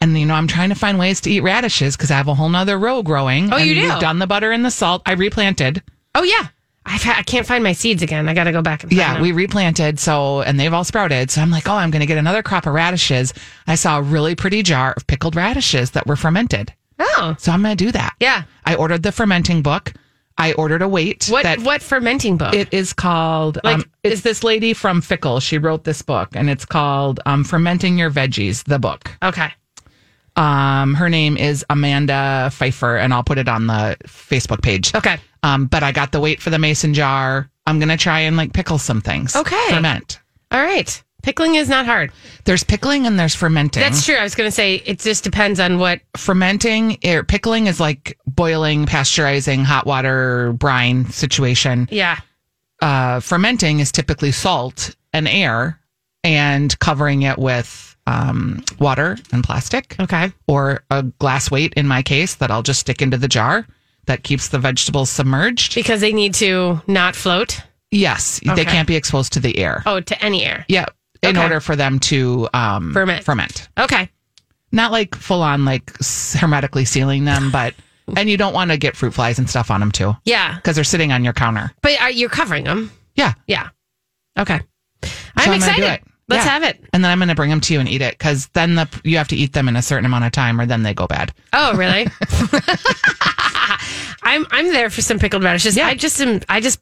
And 0.00 0.18
you 0.18 0.26
know, 0.26 0.34
I'm 0.34 0.48
trying 0.48 0.70
to 0.70 0.74
find 0.74 0.98
ways 0.98 1.20
to 1.20 1.30
eat 1.30 1.38
radishes 1.42 1.96
because 1.96 2.10
I 2.10 2.16
have 2.16 2.26
a 2.26 2.34
whole 2.34 2.48
nother 2.48 2.76
row 2.80 3.04
growing. 3.04 3.52
Oh, 3.52 3.58
you 3.58 3.74
do? 3.76 3.82
We've 3.82 4.00
done 4.00 4.18
the 4.18 4.26
butter 4.26 4.50
and 4.50 4.64
the 4.64 4.72
salt. 4.72 5.02
I 5.06 5.12
replanted. 5.12 5.82
Oh 6.16 6.24
yeah. 6.24 6.48
I've 6.84 7.04
ha- 7.04 7.14
I 7.16 7.22
can't 7.22 7.46
find 7.46 7.62
my 7.62 7.74
seeds 7.74 8.02
again. 8.02 8.28
I 8.28 8.34
got 8.34 8.44
to 8.44 8.50
go 8.52 8.60
back 8.60 8.82
and 8.82 8.90
find 8.90 8.98
Yeah, 8.98 9.12
them. 9.12 9.22
we 9.22 9.30
replanted. 9.30 10.00
So, 10.00 10.40
and 10.42 10.58
they've 10.58 10.74
all 10.74 10.82
sprouted. 10.82 11.30
So 11.30 11.40
I'm 11.42 11.52
like, 11.52 11.68
oh, 11.68 11.74
I'm 11.74 11.92
going 11.92 12.00
to 12.00 12.06
get 12.06 12.18
another 12.18 12.42
crop 12.42 12.66
of 12.66 12.74
radishes. 12.74 13.32
I 13.68 13.76
saw 13.76 13.98
a 13.98 14.02
really 14.02 14.34
pretty 14.34 14.64
jar 14.64 14.94
of 14.96 15.06
pickled 15.06 15.36
radishes 15.36 15.92
that 15.92 16.08
were 16.08 16.16
fermented. 16.16 16.72
Oh 16.98 17.36
So 17.38 17.52
I'm 17.52 17.62
going 17.62 17.76
to 17.76 17.84
do 17.84 17.92
that. 17.92 18.16
yeah. 18.18 18.42
I 18.64 18.74
ordered 18.74 19.04
the 19.04 19.12
fermenting 19.12 19.62
book. 19.62 19.92
I 20.38 20.52
ordered 20.54 20.82
a 20.82 20.88
weight. 20.88 21.26
What 21.28 21.42
that 21.44 21.60
what 21.60 21.82
fermenting 21.82 22.36
book? 22.36 22.54
It 22.54 22.72
is 22.72 22.92
called. 22.92 23.58
Like, 23.62 23.76
um, 23.76 23.84
it's 24.02 24.22
this 24.22 24.42
lady 24.42 24.72
from 24.72 25.00
Phickle. 25.00 25.40
She 25.40 25.58
wrote 25.58 25.84
this 25.84 26.02
book, 26.02 26.30
and 26.34 26.48
it's 26.50 26.64
called 26.64 27.20
um, 27.26 27.44
"Fermenting 27.44 27.98
Your 27.98 28.10
Veggies." 28.10 28.64
The 28.64 28.78
book. 28.78 29.10
okay. 29.22 29.52
Um, 30.34 30.94
her 30.94 31.10
name 31.10 31.36
is 31.36 31.64
Amanda 31.68 32.48
Feifer, 32.50 32.98
and 32.98 33.12
I'll 33.12 33.22
put 33.22 33.36
it 33.36 33.48
on 33.48 33.66
the 33.66 33.96
Facebook 34.06 34.62
page. 34.62 34.94
Okay. 34.94 35.18
Um, 35.42 35.66
but 35.66 35.82
I 35.82 35.92
got 35.92 36.12
the 36.12 36.20
weight 36.20 36.40
for 36.40 36.48
the 36.48 36.58
mason 36.58 36.94
jar. 36.94 37.50
I'm 37.66 37.78
gonna 37.78 37.98
try 37.98 38.20
and 38.20 38.36
like 38.36 38.52
pickle 38.52 38.78
some 38.78 39.00
things. 39.00 39.36
Okay. 39.36 39.68
Ferment. 39.68 40.20
All 40.50 40.62
right. 40.62 41.02
Pickling 41.22 41.54
is 41.54 41.68
not 41.68 41.86
hard. 41.86 42.12
There's 42.44 42.64
pickling 42.64 43.06
and 43.06 43.18
there's 43.18 43.34
fermenting. 43.34 43.80
That's 43.82 44.04
true. 44.04 44.16
I 44.16 44.22
was 44.22 44.34
going 44.34 44.48
to 44.48 44.52
say 44.54 44.76
it 44.76 44.98
just 44.98 45.22
depends 45.24 45.60
on 45.60 45.78
what. 45.78 46.00
fermenting 46.16 46.98
or 47.04 47.22
pickling 47.22 47.66
is 47.68 47.78
like 47.80 48.18
boiling, 48.26 48.86
pasteurizing, 48.86 49.64
hot 49.64 49.86
water 49.86 50.52
brine 50.54 51.06
situation. 51.10 51.88
Yeah. 51.90 52.18
uh, 52.80 53.20
fermenting 53.20 53.78
is 53.80 53.92
typically 53.92 54.32
salt 54.32 54.96
and 55.12 55.28
air 55.28 55.78
and 56.24 56.76
covering 56.80 57.22
it 57.22 57.38
with 57.38 57.96
um, 58.06 58.64
water 58.80 59.16
and 59.32 59.44
plastic. 59.44 59.94
Okay. 60.00 60.32
Or 60.48 60.82
a 60.90 61.02
glass 61.04 61.50
weight 61.50 61.72
in 61.76 61.86
my 61.86 62.02
case 62.02 62.34
that 62.36 62.50
I'll 62.50 62.62
just 62.62 62.80
stick 62.80 63.00
into 63.00 63.16
the 63.16 63.28
jar 63.28 63.66
that 64.06 64.24
keeps 64.24 64.48
the 64.48 64.58
vegetables 64.58 65.10
submerged. 65.10 65.76
Because 65.76 66.00
they 66.00 66.12
need 66.12 66.34
to 66.34 66.82
not 66.88 67.14
float. 67.14 67.60
Yes, 67.92 68.40
they 68.44 68.64
can't 68.64 68.88
be 68.88 68.96
exposed 68.96 69.34
to 69.34 69.40
the 69.40 69.58
air. 69.58 69.82
Oh, 69.86 70.00
to 70.00 70.24
any 70.24 70.44
air. 70.44 70.64
Yeah, 70.66 70.86
in 71.22 71.36
Okay. 71.36 71.42
order 71.42 71.60
for 71.60 71.76
them 71.76 71.98
to 72.00 72.48
um, 72.52 72.92
Ferment. 72.92 73.24
Ferment. 73.24 73.68
Okay. 73.78 74.08
Not 74.72 74.90
like 74.92 75.14
full 75.14 75.42
on 75.42 75.64
like 75.64 75.92
hermetically 76.34 76.84
sealing 76.84 77.24
them, 77.24 77.50
but 77.50 77.74
and 78.16 78.28
you 78.28 78.36
don't 78.36 78.54
want 78.54 78.70
to 78.70 78.76
get 78.76 78.96
fruit 78.96 79.14
flies 79.14 79.38
and 79.38 79.48
stuff 79.48 79.70
on 79.70 79.80
them 79.80 79.92
too 79.92 80.16
Yeah. 80.24 80.56
because 80.56 80.74
they're 80.76 80.84
sitting 80.84 81.12
on 81.12 81.22
your 81.24 81.32
counter. 81.32 81.72
But 81.82 82.00
are 82.00 82.10
you 82.10 82.28
covering 82.28 82.64
them? 82.64 82.90
Yeah, 83.14 83.34
Yeah. 83.46 83.68
Okay. 84.38 84.60
So 85.04 85.10
I'm 85.36 85.50
I'm 85.50 85.56
excited. 85.56 85.84
it. 85.84 86.02
Let's 86.28 86.44
Yeah. 86.46 86.52
have 86.52 86.62
it. 86.62 86.82
and 86.92 87.04
then 87.04 87.10
I'm 87.10 87.18
going 87.18 87.28
to 87.28 87.34
bring 87.34 87.50
them 87.50 87.60
to 87.60 87.74
you 87.74 87.80
and 87.80 87.88
eat 87.88 88.00
it 88.00 88.16
because 88.16 88.46
then 88.54 88.74
the 88.76 88.88
you 89.04 89.18
have 89.18 89.28
to 89.28 89.36
eat 89.36 89.52
them 89.52 89.68
in 89.68 89.76
a 89.76 89.82
certain 89.82 90.06
amount 90.06 90.24
of 90.24 90.32
time 90.32 90.60
or 90.60 90.64
then 90.66 90.82
they 90.82 90.94
go 90.94 91.06
bad. 91.06 91.32
Oh, 91.52 91.74
really? 91.76 92.06
I'm 94.22 94.46
I'm 94.50 94.68
there 94.72 94.88
for 94.90 95.02
some 95.02 95.18
pickled 95.18 95.42
radishes. 95.44 95.76
Yeah. 95.76 95.86
I 95.86 95.94
just 95.94 96.20
am, 96.20 96.40
I 96.48 96.60
just 96.60 96.80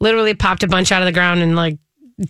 literally 0.00 0.34
popped 0.34 0.62
a 0.62 0.68
bunch 0.68 0.92
out 0.92 1.00
of 1.02 1.06
the 1.06 1.12
ground 1.12 1.40
and 1.40 1.54
like 1.56 1.78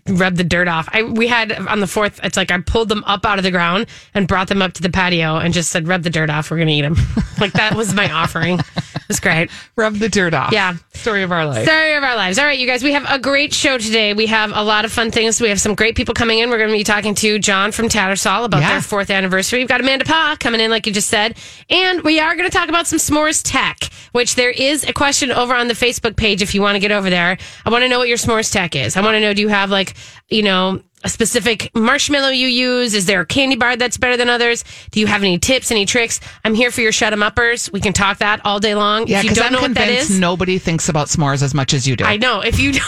rubbed 0.09 0.37
the 0.37 0.45
dirt 0.45 0.69
off. 0.69 0.89
I 0.93 1.03
we 1.03 1.27
had 1.29 1.53
on 1.53 1.81
the 1.81 1.87
fourth. 1.87 2.21
It's 2.23 2.37
like 2.37 2.51
I 2.51 2.59
pulled 2.61 2.89
them 2.89 3.03
up 3.07 3.25
out 3.27 3.39
of 3.39 3.45
the 3.45 3.51
ground 3.51 3.87
and 4.15 4.27
brought 4.29 4.49
them 4.49 4.63
up 4.63 4.73
to 4.75 4.83
the 4.83 4.91
patio 4.91 5.37
and 5.37 5.53
just 5.55 5.71
said, 5.71 5.89
"Rub 5.89 6.03
the 6.03 6.11
dirt 6.11 6.31
off. 6.31 6.51
We're 6.51 6.59
gonna 6.59 6.71
eat 6.71 6.83
them." 6.83 6.97
like 7.41 7.53
that 7.55 7.75
was 7.75 7.95
my 7.95 8.11
offering. 8.11 8.59
It 8.59 9.09
was 9.09 9.21
great. 9.21 9.51
Rub 9.77 9.95
the 9.97 10.09
dirt 10.09 10.33
off. 10.35 10.53
Yeah. 10.53 10.75
story 10.95 11.23
of 11.23 11.33
our 11.33 11.45
life. 11.45 11.65
Story 11.65 11.95
of 11.95 12.03
our 12.05 12.17
lives. 12.17 12.39
All 12.39 12.45
right, 12.47 12.59
you 12.59 12.67
guys, 12.67 12.83
we 12.83 12.93
have 12.93 13.05
a 13.09 13.19
great 13.19 13.53
show 13.53 13.77
today. 13.79 14.15
We 14.15 14.27
have 14.27 14.53
a 14.55 14.63
lot 14.63 14.85
of 14.85 14.93
fun 14.93 15.11
things. 15.11 15.41
We 15.41 15.49
have 15.49 15.61
some 15.61 15.75
great 15.75 15.97
people 15.97 16.15
coming 16.15 16.39
in. 16.39 16.49
We're 16.51 16.59
going 16.59 16.71
to 16.71 16.77
be 16.77 16.85
talking 16.85 17.15
to 17.17 17.39
John 17.39 17.73
from 17.73 17.89
Tattersall 17.89 18.45
about 18.45 18.61
Yeah. 18.61 18.73
their 18.73 18.81
fourth 18.83 19.11
anniversary. 19.11 19.59
We've 19.59 19.69
got 19.69 19.81
Amanda 19.81 20.05
Paa 20.05 20.37
coming 20.39 20.61
in, 20.61 20.71
like 20.71 20.87
you 20.87 20.93
just 20.93 21.09
said. 21.09 21.37
And 21.69 22.03
we 22.03 22.21
are 22.21 22.35
going 22.37 22.49
to 22.49 22.57
talk 22.57 22.69
about 22.69 22.87
some 22.87 22.99
s'mores 22.99 23.43
tech, 23.45 23.91
which 24.13 24.37
there 24.37 24.51
is 24.51 24.85
a 24.85 24.93
question 24.93 25.33
over 25.33 25.55
on 25.55 25.67
the 25.69 25.75
Facebook 25.75 26.17
page 26.17 26.41
if 26.41 26.55
you 26.55 26.63
want 26.63 26.77
to 26.77 26.81
get 26.81 26.93
over 26.93 27.11
there. 27.11 27.37
I 27.67 27.71
want 27.71 27.83
to 27.83 27.89
know 27.89 27.99
what 27.99 28.09
your 28.09 28.19
s'mores 28.19 28.51
tech 28.53 28.77
is. 28.77 28.97
I 28.97 29.01
want 29.03 29.17
to 29.17 29.21
know 29.21 29.35
do 29.35 29.43
you 29.43 29.49
have, 29.49 29.69
like, 29.71 29.82
you 30.29 30.43
know, 30.43 30.81
a 31.05 31.09
specific 31.09 31.71
marshmallow 31.75 32.29
you 32.29 32.47
use? 32.47 32.95
Is 32.95 33.07
there 33.07 33.21
a 33.23 33.27
candy 33.27 33.57
bar 33.57 33.77
that's 33.77 33.97
better 33.97 34.17
than 34.17 34.29
others? 34.29 34.65
Do 34.93 35.01
you 35.01 35.07
have 35.09 35.23
any 35.23 35.39
tips, 35.39 35.71
any 35.73 35.85
tricks? 35.85 36.21
I'm 36.45 36.55
here 36.55 36.71
for 36.71 36.81
your 36.81 36.93
shut 36.93 37.13
'em 37.13 37.23
uppers. 37.23 37.71
We 37.73 37.81
can 37.81 37.93
talk 37.93 38.19
that 38.19 38.41
all 38.45 38.61
day 38.61 38.75
long. 38.77 39.07
yeah, 39.09 39.19
if 39.19 39.25
you 39.25 39.31
don't 39.31 39.47
I'm 39.47 39.53
know 39.53 39.61
what 39.63 39.75
that 39.75 39.87
convinced 39.87 40.21
nobody 40.21 40.59
thinks 40.59 40.89
about 40.89 41.09
s'mores 41.09 41.43
as 41.43 41.55
much 41.55 41.75
as 41.75 41.89
you 41.89 41.97
do. 41.97 42.05
I 42.05 42.17
know. 42.19 42.41
If 42.41 42.59
you 42.61 42.73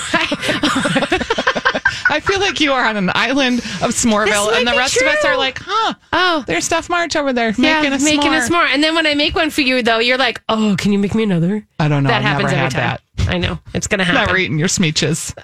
I 2.07 2.21
feel 2.21 2.39
like 2.39 2.61
you 2.61 2.73
are 2.73 2.85
on 2.85 2.97
an 2.97 3.11
island 3.15 3.59
of 3.59 3.91
S'moreville, 3.91 4.57
and 4.57 4.67
the 4.69 4.73
rest 4.77 4.97
of 5.01 5.07
us 5.09 5.25
are 5.25 5.37
like, 5.37 5.59
huh? 5.61 5.95
Oh. 6.13 6.45
there's 6.47 6.65
Steph 6.65 6.89
March 6.89 7.17
over 7.17 7.33
there 7.33 7.51
yeah, 7.57 7.81
making 7.81 7.93
a 7.93 8.05
making 8.05 8.31
s'more. 8.33 8.47
a 8.47 8.51
s'more. 8.51 8.67
And 8.73 8.83
then 8.85 8.95
when 8.95 9.07
I 9.07 9.15
make 9.15 9.35
one 9.35 9.51
for 9.51 9.63
you, 9.63 9.83
though, 9.83 9.99
you're 9.99 10.19
like, 10.19 10.41
"Oh, 10.49 10.77
can 10.79 10.93
you 10.93 10.99
make 10.99 11.15
me 11.15 11.23
another?" 11.25 11.67
I 11.79 11.89
don't 11.89 12.03
know. 12.05 12.11
That 12.11 12.19
I've 12.19 12.23
happens 12.23 12.53
never 12.53 12.65
every 12.67 12.79
had 12.81 12.91
time. 12.99 12.99
I 13.29 13.39
know 13.39 13.59
it's 13.73 13.87
gonna 13.87 14.05
happen. 14.05 14.27
Never 14.27 14.37
eating 14.37 14.59
your 14.59 14.69
smeeches. 14.69 15.35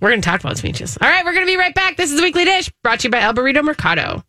We're 0.00 0.10
gonna 0.10 0.22
talk 0.22 0.40
about 0.40 0.58
speeches. 0.58 0.98
All 1.00 1.08
right, 1.08 1.24
we're 1.24 1.34
gonna 1.34 1.46
be 1.46 1.56
right 1.56 1.74
back. 1.74 1.96
This 1.96 2.10
is 2.10 2.16
the 2.16 2.22
Weekly 2.22 2.44
Dish, 2.44 2.70
brought 2.82 3.00
to 3.00 3.08
you 3.08 3.10
by 3.10 3.20
El 3.20 3.34
Burrito 3.34 3.62
Mercado. 3.62 4.22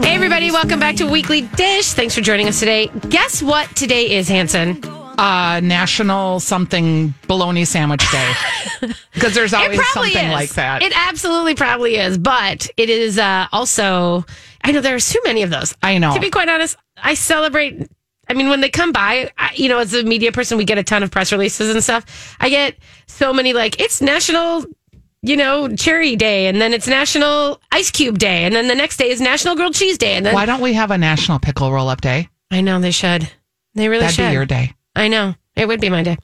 Hey, 0.00 0.14
everybody, 0.14 0.50
welcome 0.50 0.78
back 0.80 0.96
to 0.96 1.06
Weekly 1.06 1.42
Dish. 1.42 1.92
Thanks 1.92 2.14
for 2.14 2.20
joining 2.20 2.48
us 2.48 2.58
today. 2.60 2.88
Guess 3.08 3.42
what 3.42 3.74
today 3.74 4.10
is, 4.16 4.28
Hansen? 4.28 4.82
Uh, 5.18 5.58
National 5.60 6.38
something 6.38 7.12
bologna 7.26 7.64
sandwich 7.64 8.08
day. 8.10 8.32
Because 9.12 9.34
there's 9.34 9.52
always 9.52 9.80
something 9.92 10.30
like 10.30 10.50
that. 10.50 10.80
It 10.82 10.92
absolutely 10.94 11.56
probably 11.56 11.96
is, 11.96 12.16
but 12.16 12.70
it 12.76 12.88
is 12.88 13.18
uh, 13.18 13.48
also. 13.50 14.24
I 14.62 14.70
know 14.70 14.80
there's 14.80 15.08
too 15.10 15.20
many 15.24 15.42
of 15.42 15.50
those. 15.50 15.74
I 15.82 15.98
know. 15.98 16.14
To 16.14 16.20
be 16.20 16.30
quite 16.30 16.48
honest, 16.48 16.76
I 16.96 17.14
celebrate. 17.14 17.90
I 18.28 18.34
mean, 18.34 18.48
when 18.50 18.60
they 18.60 18.68
come 18.70 18.92
by, 18.92 19.30
I, 19.38 19.50
you 19.54 19.68
know, 19.68 19.78
as 19.78 19.94
a 19.94 20.02
media 20.02 20.32
person, 20.32 20.58
we 20.58 20.64
get 20.64 20.78
a 20.78 20.82
ton 20.82 21.02
of 21.02 21.10
press 21.10 21.32
releases 21.32 21.70
and 21.70 21.82
stuff. 21.82 22.36
I 22.40 22.48
get 22.50 22.76
so 23.06 23.32
many 23.32 23.52
like 23.52 23.80
it's 23.80 24.00
National, 24.02 24.64
you 25.22 25.36
know, 25.36 25.74
Cherry 25.74 26.14
Day, 26.16 26.46
and 26.46 26.60
then 26.60 26.72
it's 26.74 26.86
National 26.86 27.60
Ice 27.72 27.90
Cube 27.90 28.18
Day, 28.18 28.44
and 28.44 28.54
then 28.54 28.68
the 28.68 28.74
next 28.74 28.98
day 28.98 29.08
is 29.10 29.20
National 29.20 29.56
Grilled 29.56 29.74
Cheese 29.74 29.98
Day, 29.98 30.14
and 30.14 30.26
then 30.26 30.34
Why 30.34 30.46
don't 30.46 30.60
we 30.60 30.74
have 30.74 30.90
a 30.90 30.98
National 30.98 31.38
Pickle 31.38 31.72
Roll 31.72 31.88
Up 31.88 32.00
Day? 32.00 32.28
I 32.50 32.60
know 32.60 32.80
they 32.80 32.90
should. 32.90 33.30
They 33.74 33.88
really 33.88 34.02
That'd 34.02 34.16
should. 34.16 34.28
be 34.28 34.32
your 34.32 34.46
day. 34.46 34.74
I 34.96 35.08
know 35.08 35.34
it 35.56 35.66
would 35.68 35.80
be 35.80 35.88
my 35.90 36.02
day. 36.02 36.16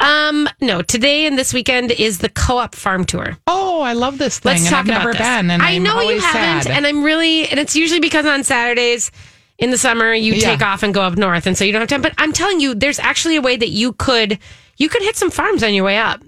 Um, 0.00 0.48
no, 0.60 0.82
today 0.82 1.26
and 1.26 1.38
this 1.38 1.54
weekend 1.54 1.90
is 1.92 2.18
the 2.18 2.28
Co-op 2.28 2.74
Farm 2.74 3.04
Tour. 3.04 3.36
Oh, 3.46 3.80
I 3.82 3.92
love 3.94 4.18
this 4.18 4.38
thing. 4.40 4.50
Let's 4.52 4.62
and 4.62 4.70
talk 4.70 4.78
I've 4.80 4.86
about 4.86 4.98
never 4.98 5.12
this. 5.12 5.20
been, 5.22 5.50
and 5.50 5.62
I 5.62 5.72
I'm 5.72 5.82
know 5.82 6.00
you 6.00 6.20
haven't, 6.20 6.64
sad. 6.64 6.66
and 6.76 6.86
I'm 6.86 7.02
really, 7.02 7.48
and 7.48 7.58
it's 7.58 7.74
usually 7.76 8.00
because 8.00 8.26
on 8.26 8.44
Saturdays 8.44 9.10
in 9.58 9.70
the 9.70 9.78
summer 9.78 10.12
you 10.12 10.34
Yeah. 10.34 10.50
take 10.50 10.62
off 10.62 10.82
and 10.82 10.92
go 10.92 11.02
up 11.02 11.16
north, 11.16 11.46
and 11.46 11.56
so 11.56 11.64
you 11.64 11.72
don't 11.72 11.80
have 11.80 11.88
time. 11.88 12.02
But 12.02 12.14
I'm 12.18 12.32
telling 12.32 12.60
you, 12.60 12.74
there's 12.74 12.98
actually 12.98 13.36
a 13.36 13.42
way 13.42 13.56
that 13.56 13.68
you 13.70 13.92
could 13.94 14.38
you 14.78 14.88
could 14.88 15.02
hit 15.02 15.16
some 15.16 15.30
farms 15.30 15.62
on 15.62 15.72
your 15.74 15.84
way 15.84 15.96
up. 15.98 16.20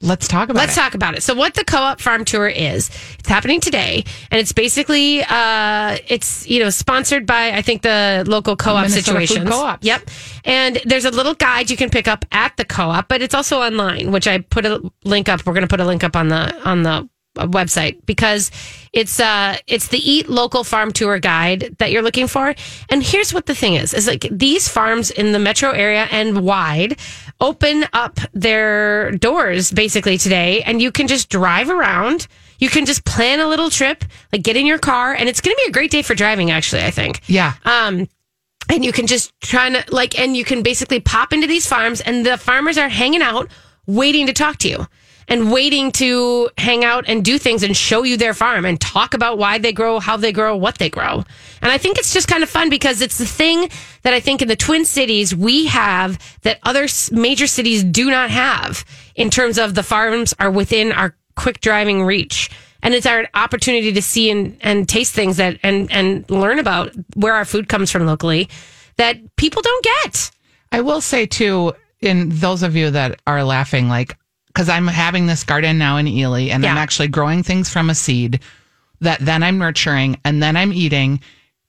Let's 0.00 0.28
talk 0.28 0.48
about 0.48 0.60
it. 0.60 0.66
Let's 0.66 0.76
talk 0.76 0.94
about 0.94 1.16
it. 1.16 1.24
So, 1.24 1.34
what 1.34 1.54
the 1.54 1.64
co-op 1.64 2.00
farm 2.00 2.24
tour 2.24 2.46
is? 2.46 2.88
It's 3.18 3.28
happening 3.28 3.58
today, 3.60 4.04
and 4.30 4.40
it's 4.40 4.52
basically 4.52 5.24
uh, 5.24 5.98
it's 6.06 6.46
you 6.48 6.60
know 6.62 6.70
sponsored 6.70 7.26
by 7.26 7.50
I 7.50 7.62
think 7.62 7.82
the 7.82 8.22
local 8.28 8.54
co-op 8.54 8.86
Food. 8.86 9.48
Co-op. 9.48 9.82
Yep. 9.82 10.02
And 10.44 10.80
there's 10.84 11.04
a 11.04 11.10
little 11.10 11.34
guide 11.34 11.68
you 11.68 11.76
can 11.76 11.90
pick 11.90 12.06
up 12.06 12.24
at 12.30 12.56
the 12.56 12.64
co-op, 12.64 13.08
but 13.08 13.22
it's 13.22 13.34
also 13.34 13.60
online, 13.60 14.12
which 14.12 14.28
I 14.28 14.38
put 14.38 14.64
a 14.64 14.80
link 15.02 15.28
up. 15.28 15.44
We're 15.44 15.52
going 15.54 15.62
to 15.66 15.68
put 15.68 15.80
a 15.80 15.84
link 15.84 16.04
up 16.04 16.14
on 16.14 16.28
the 16.28 16.54
on 16.64 16.84
the 16.84 17.08
website 17.46 18.04
because 18.06 18.50
it's 18.92 19.20
uh 19.20 19.56
it's 19.66 19.88
the 19.88 19.98
eat 19.98 20.28
local 20.28 20.64
farm 20.64 20.92
tour 20.92 21.18
guide 21.18 21.76
that 21.78 21.90
you're 21.92 22.02
looking 22.02 22.26
for. 22.26 22.54
And 22.88 23.02
here's 23.02 23.32
what 23.32 23.46
the 23.46 23.54
thing 23.54 23.74
is 23.74 23.94
is 23.94 24.06
like 24.06 24.26
these 24.30 24.68
farms 24.68 25.10
in 25.10 25.32
the 25.32 25.38
metro 25.38 25.70
area 25.70 26.08
and 26.10 26.42
wide 26.44 26.98
open 27.40 27.84
up 27.92 28.18
their 28.32 29.12
doors 29.12 29.70
basically 29.70 30.18
today 30.18 30.62
and 30.62 30.82
you 30.82 30.90
can 30.90 31.06
just 31.06 31.28
drive 31.28 31.70
around. 31.70 32.26
You 32.58 32.68
can 32.68 32.86
just 32.86 33.04
plan 33.04 33.38
a 33.38 33.46
little 33.46 33.70
trip 33.70 34.04
like 34.32 34.42
get 34.42 34.56
in 34.56 34.66
your 34.66 34.78
car 34.78 35.14
and 35.14 35.28
it's 35.28 35.40
going 35.40 35.54
to 35.54 35.62
be 35.64 35.68
a 35.68 35.72
great 35.72 35.90
day 35.90 36.02
for 36.02 36.14
driving 36.14 36.50
actually 36.50 36.82
i 36.82 36.90
think. 36.90 37.20
Yeah. 37.28 37.52
um, 37.64 38.08
and 38.68 38.84
you 38.84 38.92
can 38.92 39.06
just 39.06 39.32
try 39.40 39.70
to 39.70 39.84
like, 39.94 40.18
and 40.18 40.36
you 40.36 40.44
can 40.44 40.62
basically 40.62 41.00
pop 41.00 41.32
into 41.32 41.46
these 41.46 41.66
farms, 41.66 42.00
and 42.00 42.24
the 42.24 42.36
farmers 42.36 42.76
are 42.76 42.88
hanging 42.88 43.22
out, 43.22 43.50
waiting 43.86 44.26
to 44.26 44.32
talk 44.32 44.58
to 44.58 44.68
you, 44.68 44.86
and 45.28 45.52
waiting 45.52 45.92
to 45.92 46.48
hang 46.58 46.84
out 46.84 47.04
and 47.06 47.24
do 47.24 47.38
things 47.38 47.62
and 47.62 47.76
show 47.76 48.02
you 48.02 48.16
their 48.16 48.34
farm 48.34 48.64
and 48.64 48.80
talk 48.80 49.14
about 49.14 49.38
why 49.38 49.58
they 49.58 49.72
grow, 49.72 50.00
how 50.00 50.16
they 50.16 50.32
grow, 50.32 50.56
what 50.56 50.78
they 50.78 50.88
grow. 50.88 51.24
And 51.62 51.70
I 51.70 51.78
think 51.78 51.98
it's 51.98 52.12
just 52.12 52.28
kind 52.28 52.42
of 52.42 52.48
fun 52.48 52.70
because 52.70 53.00
it's 53.02 53.18
the 53.18 53.26
thing 53.26 53.68
that 54.02 54.14
I 54.14 54.20
think 54.20 54.42
in 54.42 54.48
the 54.48 54.56
Twin 54.56 54.84
Cities 54.84 55.34
we 55.34 55.66
have 55.66 56.18
that 56.42 56.58
other 56.62 56.88
major 57.12 57.46
cities 57.46 57.84
do 57.84 58.10
not 58.10 58.30
have 58.30 58.84
in 59.14 59.30
terms 59.30 59.58
of 59.58 59.74
the 59.74 59.82
farms 59.82 60.34
are 60.40 60.50
within 60.50 60.92
our 60.92 61.14
quick 61.36 61.60
driving 61.60 62.04
reach 62.04 62.50
and 62.82 62.94
it's 62.94 63.06
our 63.06 63.28
opportunity 63.34 63.92
to 63.92 64.02
see 64.02 64.30
and, 64.30 64.56
and 64.60 64.88
taste 64.88 65.12
things 65.14 65.36
that 65.36 65.58
and 65.62 65.90
and 65.90 66.28
learn 66.30 66.58
about 66.58 66.92
where 67.14 67.34
our 67.34 67.44
food 67.44 67.68
comes 67.68 67.90
from 67.90 68.06
locally 68.06 68.48
that 68.96 69.36
people 69.36 69.62
don't 69.62 69.84
get. 69.84 70.30
I 70.70 70.82
will 70.82 71.00
say 71.00 71.26
too, 71.26 71.72
in 72.00 72.28
those 72.28 72.62
of 72.62 72.76
you 72.76 72.90
that 72.90 73.20
are 73.26 73.42
laughing, 73.42 73.88
like, 73.88 74.16
because 74.58 74.68
I'm 74.68 74.88
having 74.88 75.28
this 75.28 75.44
garden 75.44 75.78
now 75.78 75.98
in 75.98 76.08
Ely 76.08 76.48
and 76.48 76.66
I'm 76.66 76.78
actually 76.78 77.06
growing 77.06 77.44
things 77.44 77.70
from 77.70 77.90
a 77.90 77.94
seed 77.94 78.40
that 79.00 79.20
then 79.20 79.44
I'm 79.44 79.56
nurturing 79.56 80.18
and 80.24 80.42
then 80.42 80.56
I'm 80.56 80.72
eating, 80.72 81.20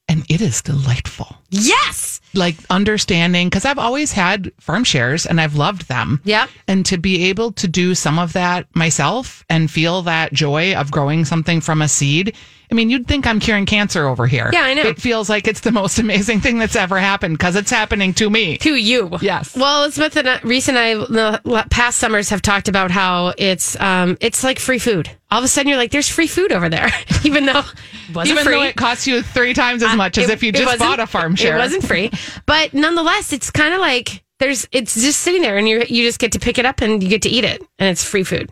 and 0.07 0.25
it 0.27 0.41
is 0.41 0.63
delightful. 0.63 1.38
Yes. 1.49 2.21
Like 2.35 2.55
understanding, 2.69 3.47
because 3.49 3.65
I've 3.65 3.79
always 3.79 4.11
had 4.11 4.51
farm 4.59 4.83
shares 4.83 5.25
and 5.25 5.41
I've 5.41 5.55
loved 5.55 5.87
them. 5.87 6.21
Yeah. 6.23 6.47
And 6.67 6.85
to 6.85 6.97
be 6.97 7.25
able 7.29 7.51
to 7.53 7.67
do 7.67 7.95
some 7.95 8.19
of 8.19 8.33
that 8.33 8.67
myself 8.75 9.43
and 9.49 9.69
feel 9.69 10.03
that 10.03 10.31
joy 10.31 10.75
of 10.75 10.91
growing 10.91 11.25
something 11.25 11.59
from 11.61 11.81
a 11.81 11.87
seed. 11.87 12.35
I 12.71 12.75
mean, 12.75 12.91
you'd 12.91 13.07
think 13.07 13.25
I'm 13.25 13.39
curing 13.39 13.65
cancer 13.65 14.05
over 14.07 14.27
here. 14.27 14.51
Yeah, 14.53 14.61
I 14.61 14.75
know. 14.75 14.83
It 14.83 15.01
feels 15.01 15.27
like 15.27 15.47
it's 15.47 15.61
the 15.61 15.71
most 15.71 15.97
amazing 16.05 16.39
thing 16.39 16.59
that's 16.59 16.75
ever 16.75 16.99
happened 16.99 17.35
because 17.39 17.55
it's 17.55 17.71
happening 17.71 18.13
to 18.13 18.29
me. 18.29 18.57
To 18.59 18.75
you. 18.75 19.17
Yes. 19.21 19.57
Well, 19.57 19.81
Elizabeth 19.85 20.15
and 20.17 20.27
uh, 20.27 20.39
Reese 20.43 20.67
and 20.67 20.77
I, 20.77 20.93
the 20.93 21.65
past 21.71 21.97
summers, 21.97 22.29
have 22.29 22.43
talked 22.43 22.67
about 22.67 22.91
how 22.91 23.33
it's 23.39 23.79
um 23.79 24.17
it's 24.21 24.43
like 24.43 24.59
free 24.59 24.77
food. 24.77 25.09
All 25.31 25.39
of 25.39 25.45
a 25.45 25.47
sudden, 25.47 25.69
you're 25.69 25.77
like, 25.77 25.89
there's 25.91 26.09
free 26.09 26.25
food 26.27 26.51
over 26.51 26.69
there, 26.69 26.89
even 27.23 27.45
though 27.47 27.59
it 27.59 27.65
wasn't 28.13 28.33
Even 28.33 28.43
free. 28.43 28.53
though 28.55 28.63
it 28.63 28.75
costs 28.75 29.07
you 29.07 29.23
three 29.23 29.55
times 29.55 29.81
as 29.81 29.95
much 29.95 30.19
as 30.19 30.29
It- 30.29 30.33
if 30.33 30.43
you 30.43 30.51
just 30.51 30.77
bought 30.77 30.99
a 30.99 31.07
farm 31.07 31.35
share. 31.39 31.55
It 31.55 31.59
wasn't 31.59 31.85
free, 31.85 32.11
but 32.45 32.73
nonetheless, 32.73 33.33
it's 33.33 33.49
kind 33.51 33.73
of 33.73 33.79
like 33.79 34.23
there's 34.39 34.67
it's 34.71 34.93
just 34.95 35.19
sitting 35.21 35.41
there, 35.41 35.57
and 35.57 35.67
you 35.67 35.83
you 35.87 36.03
just 36.05 36.19
get 36.19 36.31
to 36.33 36.39
pick 36.39 36.57
it 36.57 36.65
up 36.65 36.81
and 36.81 37.01
you 37.03 37.09
get 37.09 37.21
to 37.23 37.29
eat 37.29 37.43
it, 37.43 37.61
and 37.79 37.89
it's 37.89 38.03
free 38.03 38.23
food. 38.23 38.51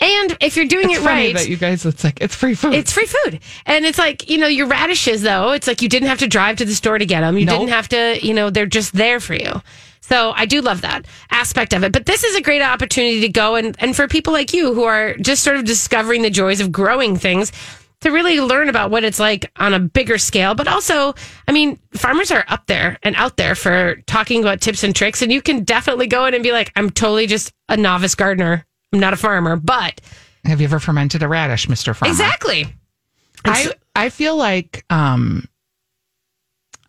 And 0.00 0.36
if 0.40 0.56
you're 0.56 0.66
doing 0.66 0.90
It's 0.90 1.00
it 1.00 1.06
right, 1.06 1.34
that 1.34 1.48
you 1.48 1.56
guys, 1.56 1.86
it's 1.86 2.04
like, 2.04 2.20
it's 2.20 2.34
free 2.34 2.54
food. 2.54 2.74
it's 2.74 2.92
free 2.92 3.06
food. 3.06 3.40
And 3.64 3.86
it's 3.86 3.98
like, 3.98 4.28
you 4.28 4.36
know, 4.36 4.46
your 4.46 4.66
radishes, 4.66 5.22
though, 5.22 5.52
it's 5.52 5.66
like 5.66 5.80
you 5.80 5.88
didn't 5.88 6.08
have 6.08 6.18
to 6.18 6.26
drive 6.28 6.56
to 6.58 6.66
the 6.66 6.74
store 6.74 6.98
to 6.98 7.06
get 7.06 7.22
them. 7.22 7.38
You 7.38 7.46
Nope. 7.46 7.58
didn't 7.60 7.70
have 7.72 7.88
to, 7.88 8.18
you 8.22 8.34
know, 8.34 8.50
they're 8.50 8.66
just 8.66 8.92
there 8.92 9.18
for 9.18 9.34
you. 9.34 9.62
So 10.02 10.32
I 10.36 10.44
do 10.44 10.60
love 10.60 10.82
that 10.82 11.06
aspect 11.30 11.72
of 11.72 11.84
it. 11.84 11.92
But 11.92 12.04
this 12.04 12.22
is 12.22 12.36
a 12.36 12.42
great 12.42 12.60
opportunity 12.60 13.20
to 13.22 13.28
go 13.30 13.54
and, 13.56 13.74
and 13.78 13.96
for 13.96 14.06
people 14.08 14.32
like 14.34 14.52
you 14.52 14.74
who 14.74 14.84
are 14.84 15.14
just 15.14 15.42
sort 15.42 15.56
of 15.56 15.64
discovering 15.64 16.20
the 16.20 16.30
joys 16.30 16.60
of 16.60 16.70
growing 16.70 17.16
things, 17.16 17.50
to 18.02 18.10
really 18.10 18.40
learn 18.40 18.68
about 18.68 18.90
what 18.90 19.02
it's 19.04 19.18
like 19.18 19.50
on 19.56 19.74
a 19.74 19.80
bigger 19.80 20.18
scale. 20.18 20.54
But 20.54 20.68
also, 20.68 21.14
I 21.48 21.52
mean, 21.52 21.78
farmers 21.94 22.30
are 22.30 22.44
up 22.48 22.66
there 22.66 22.98
and 23.02 23.16
out 23.16 23.36
there 23.36 23.54
for 23.54 23.96
talking 24.06 24.40
about 24.42 24.60
tips 24.60 24.84
and 24.84 24.94
tricks. 24.94 25.20
And 25.22 25.32
you 25.32 25.42
can 25.42 25.64
definitely 25.64 26.06
go 26.06 26.24
in 26.26 26.34
and 26.34 26.42
be 26.42 26.52
like, 26.52 26.70
I'm 26.76 26.90
totally 26.90 27.26
just 27.26 27.52
a 27.68 27.76
novice 27.76 28.14
gardener. 28.14 28.64
I'm 28.92 29.00
not 29.00 29.12
a 29.14 29.16
farmer, 29.16 29.56
but 29.56 30.00
Have 30.44 30.60
you 30.60 30.66
ever 30.66 30.78
fermented 30.78 31.22
a 31.22 31.28
radish, 31.28 31.66
Mr. 31.66 31.94
Farmer? 31.94 32.12
exactly. 32.12 32.66
I 33.44 33.72
I 33.94 34.08
feel 34.10 34.36
like 34.36 34.84
um 34.90 35.48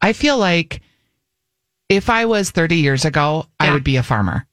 I 0.01 0.13
feel 0.13 0.37
like 0.37 0.81
if 1.89 2.09
I 2.09 2.25
was 2.25 2.51
30 2.51 2.75
years 2.77 3.03
ago, 3.05 3.47
I 3.59 3.73
would 3.73 3.83
be 3.83 3.95
a 3.97 4.03
farmer. 4.03 4.45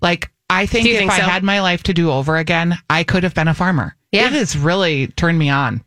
Like 0.00 0.30
I 0.50 0.66
think 0.66 0.86
if 0.86 0.98
think 0.98 1.10
I 1.10 1.18
so? 1.18 1.24
had 1.24 1.42
my 1.42 1.60
life 1.62 1.82
to 1.84 1.94
do 1.94 2.10
over 2.10 2.36
again, 2.36 2.76
I 2.90 3.02
could 3.04 3.22
have 3.22 3.34
been 3.34 3.48
a 3.48 3.54
farmer. 3.54 3.96
Yeah. 4.12 4.26
It 4.26 4.32
has 4.32 4.56
really 4.56 5.06
turned 5.08 5.38
me 5.38 5.48
on. 5.48 5.82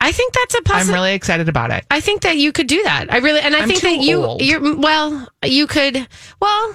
I 0.00 0.12
think 0.12 0.34
that's 0.34 0.54
a 0.54 0.60
I'm 0.66 0.88
really 0.88 1.14
excited 1.14 1.48
about 1.48 1.70
it. 1.70 1.84
I 1.90 2.00
think 2.00 2.22
that 2.22 2.36
you 2.36 2.52
could 2.52 2.66
do 2.66 2.82
that. 2.82 3.12
I 3.12 3.18
really, 3.18 3.40
and 3.40 3.56
I 3.56 3.60
I'm 3.60 3.68
think 3.68 3.80
that 3.80 3.98
you, 3.98 4.22
old. 4.22 4.42
you're, 4.42 4.76
well, 4.76 5.26
you 5.44 5.66
could, 5.66 6.06
well, 6.40 6.74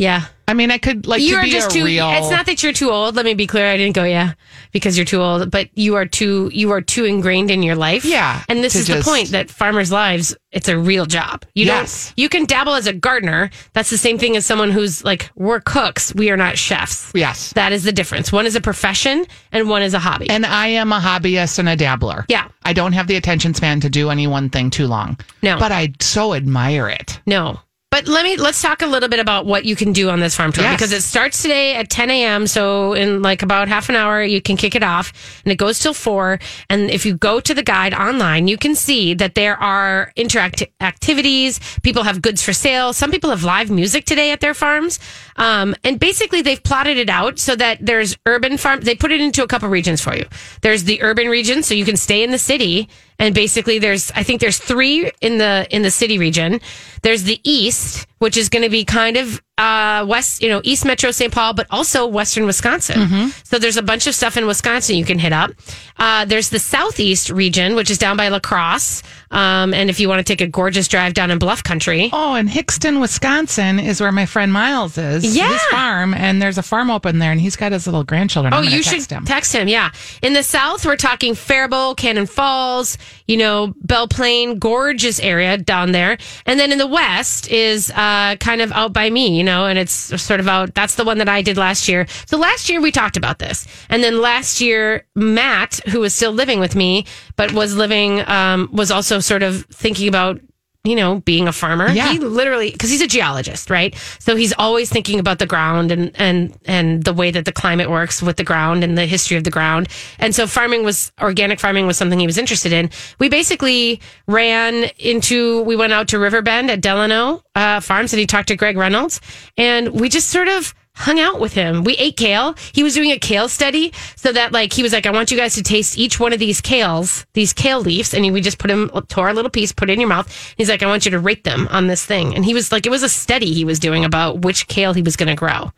yeah. 0.00 0.24
I 0.48 0.54
mean, 0.54 0.72
I 0.72 0.78
could 0.78 1.06
like 1.06 1.20
you 1.22 1.34
to 1.34 1.36
are 1.36 1.42
be 1.44 1.50
just 1.50 1.70
too, 1.70 1.84
real 1.84 2.10
it's 2.10 2.28
not 2.28 2.46
that 2.46 2.60
you're 2.64 2.72
too 2.72 2.90
old. 2.90 3.14
Let 3.14 3.24
me 3.24 3.34
be 3.34 3.46
clear. 3.46 3.70
I 3.70 3.76
didn't 3.76 3.94
go, 3.94 4.02
yeah, 4.02 4.32
because 4.72 4.96
you're 4.98 5.04
too 5.06 5.22
old, 5.22 5.48
but 5.48 5.68
you 5.74 5.94
are 5.94 6.06
too, 6.06 6.50
you 6.52 6.72
are 6.72 6.80
too 6.80 7.04
ingrained 7.04 7.52
in 7.52 7.62
your 7.62 7.76
life. 7.76 8.04
Yeah, 8.04 8.42
And 8.48 8.64
this 8.64 8.74
is 8.74 8.88
just- 8.88 9.04
the 9.04 9.08
point 9.08 9.28
that 9.28 9.48
farmers' 9.48 9.92
lives, 9.92 10.34
it's 10.50 10.66
a 10.68 10.76
real 10.76 11.06
job. 11.06 11.44
You 11.54 11.66
Yes. 11.66 12.06
don't, 12.06 12.18
you 12.18 12.28
can 12.28 12.46
dabble 12.46 12.74
as 12.74 12.88
a 12.88 12.92
gardener. 12.92 13.50
That's 13.74 13.90
the 13.90 13.98
same 13.98 14.18
thing 14.18 14.36
as 14.36 14.44
someone 14.44 14.72
who's 14.72 15.04
like, 15.04 15.30
we're 15.36 15.60
cooks. 15.60 16.12
We 16.16 16.30
are 16.30 16.36
not 16.36 16.58
chefs. 16.58 17.12
Yes. 17.14 17.52
That 17.52 17.70
is 17.72 17.84
the 17.84 17.92
difference. 17.92 18.32
One 18.32 18.44
is 18.46 18.56
a 18.56 18.60
profession 18.60 19.26
and 19.52 19.68
one 19.68 19.82
is 19.82 19.94
a 19.94 20.00
hobby. 20.00 20.28
And 20.28 20.44
I 20.44 20.66
am 20.68 20.92
a 20.92 20.98
hobbyist 20.98 21.60
and 21.60 21.68
a 21.68 21.76
dabbler. 21.76 22.24
Yeah. 22.28 22.48
I 22.64 22.72
don't 22.72 22.94
have 22.94 23.06
the 23.06 23.14
attention 23.14 23.54
span 23.54 23.78
to 23.82 23.88
do 23.88 24.10
any 24.10 24.26
one 24.26 24.50
thing 24.50 24.70
too 24.70 24.88
long. 24.88 25.16
No. 25.42 25.58
But 25.60 25.70
I 25.70 25.92
so 26.00 26.34
admire 26.34 26.88
it. 26.88 27.20
No. 27.24 27.60
But 27.90 28.06
let 28.06 28.22
me 28.24 28.36
let's 28.36 28.62
talk 28.62 28.82
a 28.82 28.86
little 28.86 29.08
bit 29.08 29.18
about 29.18 29.46
what 29.46 29.64
you 29.64 29.74
can 29.74 29.92
do 29.92 30.10
on 30.10 30.20
this 30.20 30.36
farm 30.36 30.52
tour 30.52 30.62
Yes. 30.62 30.76
because 30.76 30.92
it 30.92 31.02
starts 31.02 31.42
today 31.42 31.74
at 31.74 31.90
10 31.90 32.08
a.m. 32.08 32.46
So 32.46 32.92
in 32.92 33.20
like 33.20 33.42
about 33.42 33.66
half 33.66 33.88
an 33.88 33.96
hour, 33.96 34.22
you 34.22 34.40
can 34.40 34.56
kick 34.56 34.76
it 34.76 34.84
off, 34.84 35.12
and 35.44 35.50
it 35.50 35.56
goes 35.56 35.80
till 35.80 35.92
four. 35.92 36.38
And 36.68 36.88
if 36.88 37.04
you 37.04 37.16
go 37.16 37.40
to 37.40 37.52
the 37.52 37.64
guide 37.64 37.92
online, 37.92 38.46
you 38.46 38.56
can 38.56 38.76
see 38.76 39.14
that 39.14 39.34
there 39.34 39.56
are 39.60 40.12
interactive 40.16 40.68
activities. 40.80 41.58
People 41.82 42.04
have 42.04 42.22
goods 42.22 42.44
for 42.44 42.52
sale. 42.52 42.92
Some 42.92 43.10
people 43.10 43.30
have 43.30 43.42
live 43.42 43.70
music 43.72 44.04
today 44.04 44.30
at 44.30 44.40
their 44.40 44.54
farms, 44.54 45.00
um, 45.34 45.74
and 45.82 45.98
basically 45.98 46.42
they've 46.42 46.62
plotted 46.62 46.96
it 46.96 47.10
out 47.10 47.40
so 47.40 47.56
that 47.56 47.84
there's 47.84 48.16
urban 48.24 48.56
farm. 48.56 48.82
They 48.82 48.94
put 48.94 49.10
it 49.10 49.20
into 49.20 49.42
a 49.42 49.48
couple 49.48 49.68
regions 49.68 50.00
for 50.00 50.14
you. 50.14 50.26
There's 50.62 50.84
the 50.84 51.02
urban 51.02 51.26
region, 51.28 51.64
so 51.64 51.74
you 51.74 51.84
can 51.84 51.96
stay 51.96 52.22
in 52.22 52.30
the 52.30 52.38
city 52.38 52.88
and 53.20 53.34
basically 53.34 53.78
there's 53.78 54.10
i 54.16 54.24
think 54.24 54.40
there's 54.40 54.58
three 54.58 55.12
in 55.20 55.38
the 55.38 55.66
in 55.70 55.82
the 55.82 55.90
city 55.90 56.18
region. 56.18 56.60
There's 57.02 57.22
the 57.22 57.40
east 57.44 58.06
which 58.20 58.36
is 58.36 58.48
going 58.48 58.62
to 58.62 58.70
be 58.70 58.84
kind 58.84 59.16
of 59.16 59.42
uh 59.58 60.06
west 60.08 60.42
you 60.42 60.48
know 60.48 60.60
east 60.64 60.86
metro 60.86 61.10
st 61.10 61.30
paul 61.34 61.52
but 61.52 61.66
also 61.70 62.06
western 62.06 62.46
wisconsin 62.46 63.30
so 63.44 63.58
there's 63.58 63.76
a 63.76 63.82
bunch 63.82 64.06
of 64.06 64.14
stuff 64.14 64.38
in 64.38 64.46
wisconsin 64.46 64.96
you 64.96 65.04
can 65.04 65.18
hit 65.18 65.32
up 65.34 65.50
uh, 65.98 66.24
there's 66.24 66.48
the 66.48 66.58
southeast 66.58 67.28
region 67.28 67.74
which 67.74 67.90
is 67.90 67.98
down 67.98 68.16
by 68.16 68.28
lacrosse 68.28 69.02
um, 69.32 69.74
and 69.74 69.90
if 69.90 70.00
you 70.00 70.08
want 70.08 70.18
to 70.18 70.24
take 70.24 70.40
a 70.40 70.46
gorgeous 70.50 70.88
drive 70.88 71.12
down 71.12 71.30
in 71.30 71.38
bluff 71.38 71.62
country 71.62 72.08
Oh, 72.12 72.34
and 72.34 72.48
Hixton, 72.48 73.00
Wisconsin 73.00 73.78
is 73.78 74.00
where 74.00 74.10
my 74.12 74.26
friend 74.26 74.52
Miles 74.52 74.98
is. 74.98 75.36
Yeah. 75.36 75.52
His 75.52 75.62
farm, 75.64 76.14
and 76.14 76.40
there's 76.42 76.58
a 76.58 76.62
farm 76.62 76.90
open 76.90 77.18
there, 77.20 77.30
and 77.30 77.40
he's 77.40 77.54
got 77.56 77.70
his 77.72 77.86
little 77.86 78.02
grandchildren. 78.04 78.52
Oh, 78.54 78.60
you 78.62 78.82
text 78.82 79.08
should 79.08 79.10
him. 79.16 79.24
text 79.24 79.52
him. 79.52 79.68
Yeah. 79.68 79.90
In 80.22 80.32
the 80.32 80.42
south, 80.42 80.84
we're 80.84 80.96
talking 80.96 81.34
Faribault, 81.36 81.96
Cannon 81.98 82.26
Falls, 82.26 82.98
you 83.30 83.36
know, 83.36 83.72
Belle 83.84 84.08
Plaine, 84.08 84.58
gorgeous 84.58 85.20
area 85.20 85.56
down 85.56 85.92
there. 85.92 86.18
And 86.46 86.58
then 86.58 86.72
in 86.72 86.78
the 86.78 86.86
west 86.86 87.48
is 87.48 87.88
uh, 87.92 88.34
kind 88.40 88.60
of 88.60 88.72
out 88.72 88.92
by 88.92 89.08
me, 89.08 89.38
you 89.38 89.44
know, 89.44 89.66
and 89.66 89.78
it's 89.78 89.92
sort 90.20 90.40
of 90.40 90.48
out. 90.48 90.74
That's 90.74 90.96
the 90.96 91.04
one 91.04 91.18
that 91.18 91.28
I 91.28 91.40
did 91.40 91.56
last 91.56 91.88
year. 91.88 92.08
So 92.26 92.36
last 92.36 92.68
year 92.68 92.80
we 92.80 92.90
talked 92.90 93.16
about 93.16 93.38
this. 93.38 93.68
And 93.88 94.02
then 94.02 94.20
last 94.20 94.60
year, 94.60 95.06
Matt, 95.14 95.80
who 95.90 96.00
was 96.00 96.12
still 96.12 96.32
living 96.32 96.58
with 96.58 96.74
me, 96.74 97.06
but 97.36 97.52
was 97.52 97.76
living, 97.76 98.28
um, 98.28 98.68
was 98.72 98.90
also 98.90 99.20
sort 99.20 99.44
of 99.44 99.64
thinking 99.66 100.08
about 100.08 100.40
you 100.82 100.96
know, 100.96 101.20
being 101.20 101.46
a 101.46 101.52
farmer. 101.52 101.88
Yeah. 101.88 102.10
He 102.10 102.18
literally 102.18 102.70
because 102.70 102.88
he's 102.88 103.02
a 103.02 103.06
geologist, 103.06 103.68
right? 103.68 103.94
So 104.18 104.34
he's 104.34 104.54
always 104.56 104.88
thinking 104.88 105.18
about 105.18 105.38
the 105.38 105.46
ground 105.46 105.92
and 105.92 106.10
and 106.14 106.56
and 106.64 107.04
the 107.04 107.12
way 107.12 107.30
that 107.30 107.44
the 107.44 107.52
climate 107.52 107.90
works 107.90 108.22
with 108.22 108.36
the 108.36 108.44
ground 108.44 108.82
and 108.82 108.96
the 108.96 109.04
history 109.04 109.36
of 109.36 109.44
the 109.44 109.50
ground. 109.50 109.88
And 110.18 110.34
so 110.34 110.46
farming 110.46 110.84
was 110.84 111.12
organic 111.20 111.60
farming 111.60 111.86
was 111.86 111.98
something 111.98 112.18
he 112.18 112.26
was 112.26 112.38
interested 112.38 112.72
in. 112.72 112.88
We 113.18 113.28
basically 113.28 114.00
ran 114.26 114.90
into 114.98 115.62
we 115.62 115.76
went 115.76 115.92
out 115.92 116.08
to 116.08 116.18
Riverbend 116.18 116.70
at 116.70 116.80
Delano 116.80 117.42
uh, 117.54 117.80
Farms 117.80 118.14
and 118.14 118.20
he 118.20 118.26
talked 118.26 118.48
to 118.48 118.56
Greg 118.56 118.78
Reynolds 118.78 119.20
and 119.58 120.00
we 120.00 120.08
just 120.08 120.30
sort 120.30 120.48
of 120.48 120.74
hung 121.00 121.18
out 121.18 121.40
with 121.40 121.54
him. 121.54 121.82
We 121.82 121.96
ate 121.96 122.16
kale. 122.16 122.54
He 122.72 122.82
was 122.82 122.94
doing 122.94 123.10
a 123.10 123.18
kale 123.18 123.48
study 123.48 123.92
so 124.16 124.32
that 124.32 124.52
like 124.52 124.72
he 124.72 124.82
was 124.82 124.92
like, 124.92 125.06
I 125.06 125.10
want 125.10 125.30
you 125.30 125.36
guys 125.36 125.54
to 125.54 125.62
taste 125.62 125.98
each 125.98 126.20
one 126.20 126.32
of 126.32 126.38
these 126.38 126.60
kales, 126.60 127.24
these 127.32 127.52
kale 127.54 127.80
leaves, 127.80 128.12
and 128.12 128.24
he, 128.24 128.30
we 128.30 128.40
just 128.40 128.58
put 128.58 128.70
him 128.70 128.90
tore 129.08 129.30
a 129.30 129.32
little 129.32 129.50
piece, 129.50 129.72
put 129.72 129.88
it 129.88 129.94
in 129.94 130.00
your 130.00 130.08
mouth. 130.08 130.54
He's 130.56 130.68
like, 130.68 130.82
I 130.82 130.86
want 130.86 131.06
you 131.06 131.10
to 131.12 131.18
rate 131.18 131.44
them 131.44 131.68
on 131.68 131.86
this 131.86 132.04
thing. 132.04 132.34
And 132.34 132.44
he 132.44 132.52
was 132.52 132.70
like, 132.70 132.86
it 132.86 132.90
was 132.90 133.02
a 133.02 133.08
study 133.08 133.52
he 133.52 133.64
was 133.64 133.78
doing 133.78 134.04
about 134.04 134.42
which 134.42 134.68
kale 134.68 134.92
he 134.92 135.02
was 135.02 135.16
going 135.16 135.28
to 135.28 135.34
grow. 135.34 135.72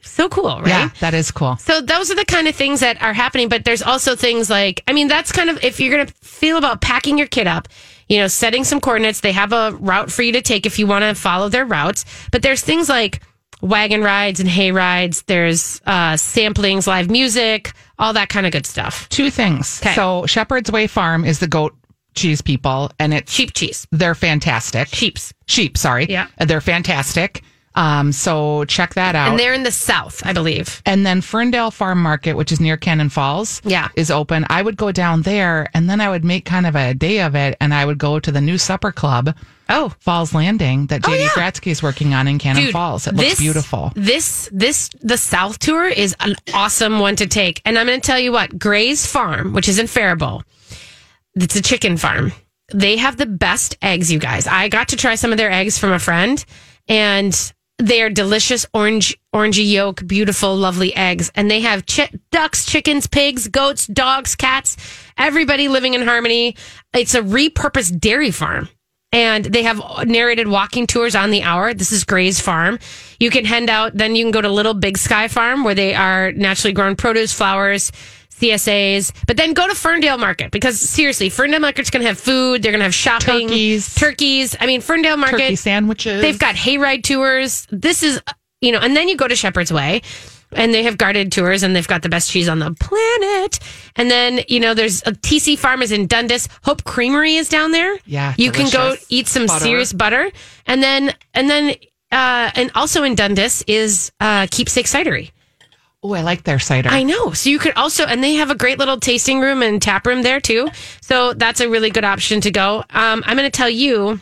So 0.00 0.28
cool, 0.28 0.60
right? 0.60 0.68
Yeah, 0.68 0.90
that 1.00 1.14
is 1.14 1.30
cool. 1.30 1.56
So 1.56 1.80
those 1.80 2.10
are 2.10 2.14
the 2.14 2.26
kind 2.26 2.46
of 2.46 2.54
things 2.54 2.80
that 2.80 3.00
are 3.02 3.14
happening, 3.14 3.48
but 3.48 3.64
there's 3.64 3.82
also 3.82 4.16
things 4.16 4.50
like, 4.50 4.82
I 4.86 4.92
mean, 4.92 5.08
that's 5.08 5.32
kind 5.32 5.50
of 5.50 5.62
if 5.64 5.80
you're 5.80 5.94
going 5.94 6.06
to 6.06 6.12
feel 6.14 6.56
about 6.56 6.80
packing 6.80 7.16
your 7.16 7.26
kit 7.26 7.46
up, 7.46 7.68
you 8.08 8.18
know, 8.18 8.28
setting 8.28 8.64
some 8.64 8.80
coordinates. 8.80 9.20
They 9.20 9.32
have 9.32 9.52
a 9.52 9.72
route 9.72 10.10
for 10.10 10.22
you 10.22 10.32
to 10.32 10.42
take 10.42 10.66
if 10.66 10.78
you 10.78 10.86
want 10.86 11.04
to 11.04 11.14
follow 11.14 11.48
their 11.48 11.64
routes, 11.64 12.04
but 12.30 12.42
there's 12.42 12.62
things 12.62 12.88
like 12.88 13.20
wagon 13.64 14.02
rides 14.02 14.40
and 14.40 14.48
hay 14.48 14.70
rides. 14.72 15.22
There's 15.22 15.80
uh, 15.86 16.12
samplings, 16.14 16.86
live 16.86 17.10
music, 17.10 17.72
all 17.98 18.12
that 18.12 18.28
kind 18.28 18.46
of 18.46 18.52
good 18.52 18.66
stuff. 18.66 19.08
Two 19.08 19.30
things. 19.30 19.66
So 19.94 20.26
Shepherd's 20.26 20.70
Way 20.70 20.86
Farm 20.86 21.24
is 21.24 21.38
the 21.40 21.48
goat 21.48 21.74
cheese 22.14 22.40
people, 22.40 22.90
and 23.00 23.12
it's 23.12 23.32
sheep 23.32 23.52
cheese, 23.54 23.86
they're 23.90 24.14
fantastic. 24.14 24.86
sheeps, 24.88 25.32
Sheep, 25.46 25.76
sorry. 25.76 26.06
Yeah. 26.08 26.28
Uh, 26.38 26.44
They're 26.44 26.60
fantastic. 26.60 27.42
Um, 27.74 28.12
so 28.12 28.64
check 28.66 28.94
that 28.94 29.16
out. 29.16 29.30
and 29.30 29.38
they're 29.38 29.52
in 29.52 29.64
the 29.64 29.72
south, 29.72 30.22
I 30.24 30.32
believe. 30.32 30.80
And 30.86 31.04
then 31.04 31.20
Ferndale 31.20 31.72
Farm 31.72 32.00
Market, 32.00 32.34
which 32.34 32.52
is 32.52 32.60
near 32.60 32.76
Cannon 32.76 33.08
Falls, 33.08 33.60
Yeah. 33.64 33.88
is 33.96 34.12
open. 34.12 34.46
I 34.48 34.62
would 34.62 34.76
go 34.76 34.92
down 34.92 35.22
there, 35.22 35.66
and 35.74 35.90
then 35.90 36.00
I 36.00 36.08
would 36.08 36.24
make 36.24 36.44
kind 36.44 36.66
of 36.68 36.76
a 36.76 36.94
day 36.94 37.20
of 37.20 37.34
it, 37.34 37.56
and 37.60 37.74
I 37.74 37.84
would 37.84 37.98
go 37.98 38.20
to 38.20 38.30
the 38.30 38.40
new 38.40 38.58
supper 38.58 38.92
club, 38.92 39.34
Oh, 39.68 39.94
Falls 40.00 40.34
Landing, 40.34 40.86
that 40.88 41.06
oh, 41.06 41.10
JD 41.10 41.20
yeah. 41.20 41.28
Fratzke 41.28 41.70
is 41.70 41.82
working 41.82 42.12
on 42.14 42.28
in 42.28 42.38
Cannon 42.38 42.64
Dude, 42.64 42.72
Falls. 42.72 43.06
It 43.06 43.14
looks 43.14 43.30
this- 43.30 43.40
beautiful. 43.40 43.92
This 43.94 44.48
this 44.52 44.90
the 45.00 45.16
South 45.16 45.58
tour 45.58 45.86
is 45.86 46.14
an 46.20 46.36
awesome 46.52 46.98
one 46.98 47.16
to 47.16 47.26
take. 47.26 47.62
And 47.64 47.78
I'm 47.78 47.86
going 47.86 48.00
to 48.00 48.06
tell 48.06 48.18
you 48.18 48.32
what, 48.32 48.58
Gray's 48.58 49.06
Farm, 49.06 49.52
which 49.52 49.68
is 49.68 49.78
in 49.78 49.86
Faribault, 49.86 50.44
it's 51.34 51.56
a 51.56 51.62
chicken 51.62 51.96
farm. 51.96 52.32
They 52.72 52.96
have 52.96 53.16
the 53.16 53.26
best 53.26 53.76
eggs, 53.82 54.10
you 54.10 54.18
guys. 54.18 54.46
I 54.46 54.68
got 54.68 54.88
to 54.88 54.96
try 54.96 55.14
some 55.16 55.32
of 55.32 55.38
their 55.38 55.50
eggs 55.50 55.78
from 55.78 55.92
a 55.92 55.98
friend, 55.98 56.42
and 56.88 57.52
they 57.78 58.02
are 58.02 58.10
delicious 58.10 58.64
orange 58.72 59.18
orangey 59.34 59.70
yolk, 59.70 60.06
beautiful, 60.06 60.56
lovely 60.56 60.94
eggs. 60.94 61.30
And 61.34 61.50
they 61.50 61.60
have 61.60 61.84
chi- 61.86 62.10
ducks, 62.30 62.64
chickens, 62.64 63.06
pigs, 63.06 63.48
goats, 63.48 63.86
dogs, 63.86 64.34
cats, 64.34 64.76
everybody 65.18 65.68
living 65.68 65.94
in 65.94 66.02
harmony. 66.02 66.56
It's 66.94 67.14
a 67.14 67.20
repurposed 67.22 67.98
dairy 68.00 68.30
farm 68.30 68.68
and 69.14 69.44
they 69.44 69.62
have 69.62 69.80
narrated 70.06 70.48
walking 70.48 70.88
tours 70.88 71.14
on 71.14 71.30
the 71.30 71.42
hour. 71.42 71.72
This 71.72 71.92
is 71.92 72.02
Gray's 72.02 72.40
Farm. 72.40 72.80
You 73.20 73.30
can 73.30 73.44
head 73.44 73.70
out, 73.70 73.96
then 73.96 74.16
you 74.16 74.24
can 74.24 74.32
go 74.32 74.40
to 74.40 74.48
Little 74.48 74.74
Big 74.74 74.98
Sky 74.98 75.28
Farm 75.28 75.62
where 75.62 75.74
they 75.74 75.94
are 75.94 76.32
naturally 76.32 76.72
grown 76.72 76.96
produce, 76.96 77.32
flowers, 77.32 77.92
CSAs, 78.30 79.12
but 79.28 79.36
then 79.36 79.52
go 79.52 79.68
to 79.68 79.74
Ferndale 79.76 80.18
Market 80.18 80.50
because 80.50 80.80
seriously, 80.80 81.28
Ferndale 81.30 81.60
Market's 81.60 81.90
going 81.90 82.02
to 82.02 82.08
have 82.08 82.18
food. 82.18 82.62
They're 82.62 82.72
going 82.72 82.80
to 82.80 82.86
have 82.86 82.94
shopping, 82.94 83.48
Turkeys. 83.48 83.94
turkeys. 83.94 84.56
I 84.58 84.66
mean, 84.66 84.80
Ferndale 84.80 85.16
Market, 85.16 85.38
Turkey 85.38 85.56
sandwiches. 85.56 86.20
They've 86.20 86.38
got 86.38 86.56
hayride 86.56 87.04
tours. 87.04 87.68
This 87.70 88.02
is, 88.02 88.20
you 88.60 88.72
know, 88.72 88.80
and 88.80 88.96
then 88.96 89.08
you 89.08 89.16
go 89.16 89.28
to 89.28 89.36
Shepherd's 89.36 89.72
Way 89.72 90.02
and 90.54 90.72
they 90.72 90.82
have 90.84 90.96
guarded 90.98 91.30
tours 91.32 91.62
and 91.62 91.74
they've 91.76 91.86
got 91.88 92.02
the 92.02 92.08
best 92.08 92.30
cheese 92.30 92.48
on 92.48 92.58
the 92.58 92.72
planet. 92.74 93.58
And 93.96 94.10
then, 94.10 94.40
you 94.48 94.60
know, 94.60 94.74
there's 94.74 95.02
a 95.02 95.12
TC 95.12 95.58
Farm 95.58 95.82
is 95.82 95.92
in 95.92 96.06
Dundas. 96.06 96.48
Hope 96.62 96.84
Creamery 96.84 97.34
is 97.36 97.48
down 97.48 97.72
there. 97.72 97.96
Yeah, 98.06 98.34
You 98.36 98.50
can 98.52 98.70
go 98.70 98.96
eat 99.08 99.28
some 99.28 99.46
Butter. 99.46 99.64
serious 99.64 99.92
butter. 99.92 100.30
And 100.66 100.82
then, 100.82 101.14
and 101.34 101.48
then, 101.50 101.70
uh, 102.12 102.50
and 102.54 102.70
also 102.74 103.02
in 103.02 103.14
Dundas 103.14 103.62
is, 103.66 104.12
uh, 104.20 104.46
Keepsake 104.50 104.86
Cidery. 104.86 105.30
Oh, 106.02 106.12
I 106.12 106.20
like 106.20 106.42
their 106.44 106.58
cider. 106.58 106.90
I 106.90 107.02
know. 107.02 107.32
So 107.32 107.48
you 107.48 107.58
could 107.58 107.72
also, 107.76 108.04
and 108.04 108.22
they 108.22 108.34
have 108.34 108.50
a 108.50 108.54
great 108.54 108.78
little 108.78 109.00
tasting 109.00 109.40
room 109.40 109.62
and 109.62 109.80
tap 109.80 110.06
room 110.06 110.20
there 110.22 110.38
too. 110.38 110.68
So 111.00 111.32
that's 111.32 111.60
a 111.60 111.68
really 111.68 111.88
good 111.88 112.04
option 112.04 112.42
to 112.42 112.50
go. 112.50 112.84
Um, 112.90 113.22
I'm 113.26 113.36
going 113.38 113.50
to 113.50 113.56
tell 113.56 113.70
you 113.70 114.20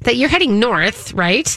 that 0.00 0.16
you're 0.16 0.28
heading 0.28 0.58
north, 0.58 1.12
right? 1.14 1.56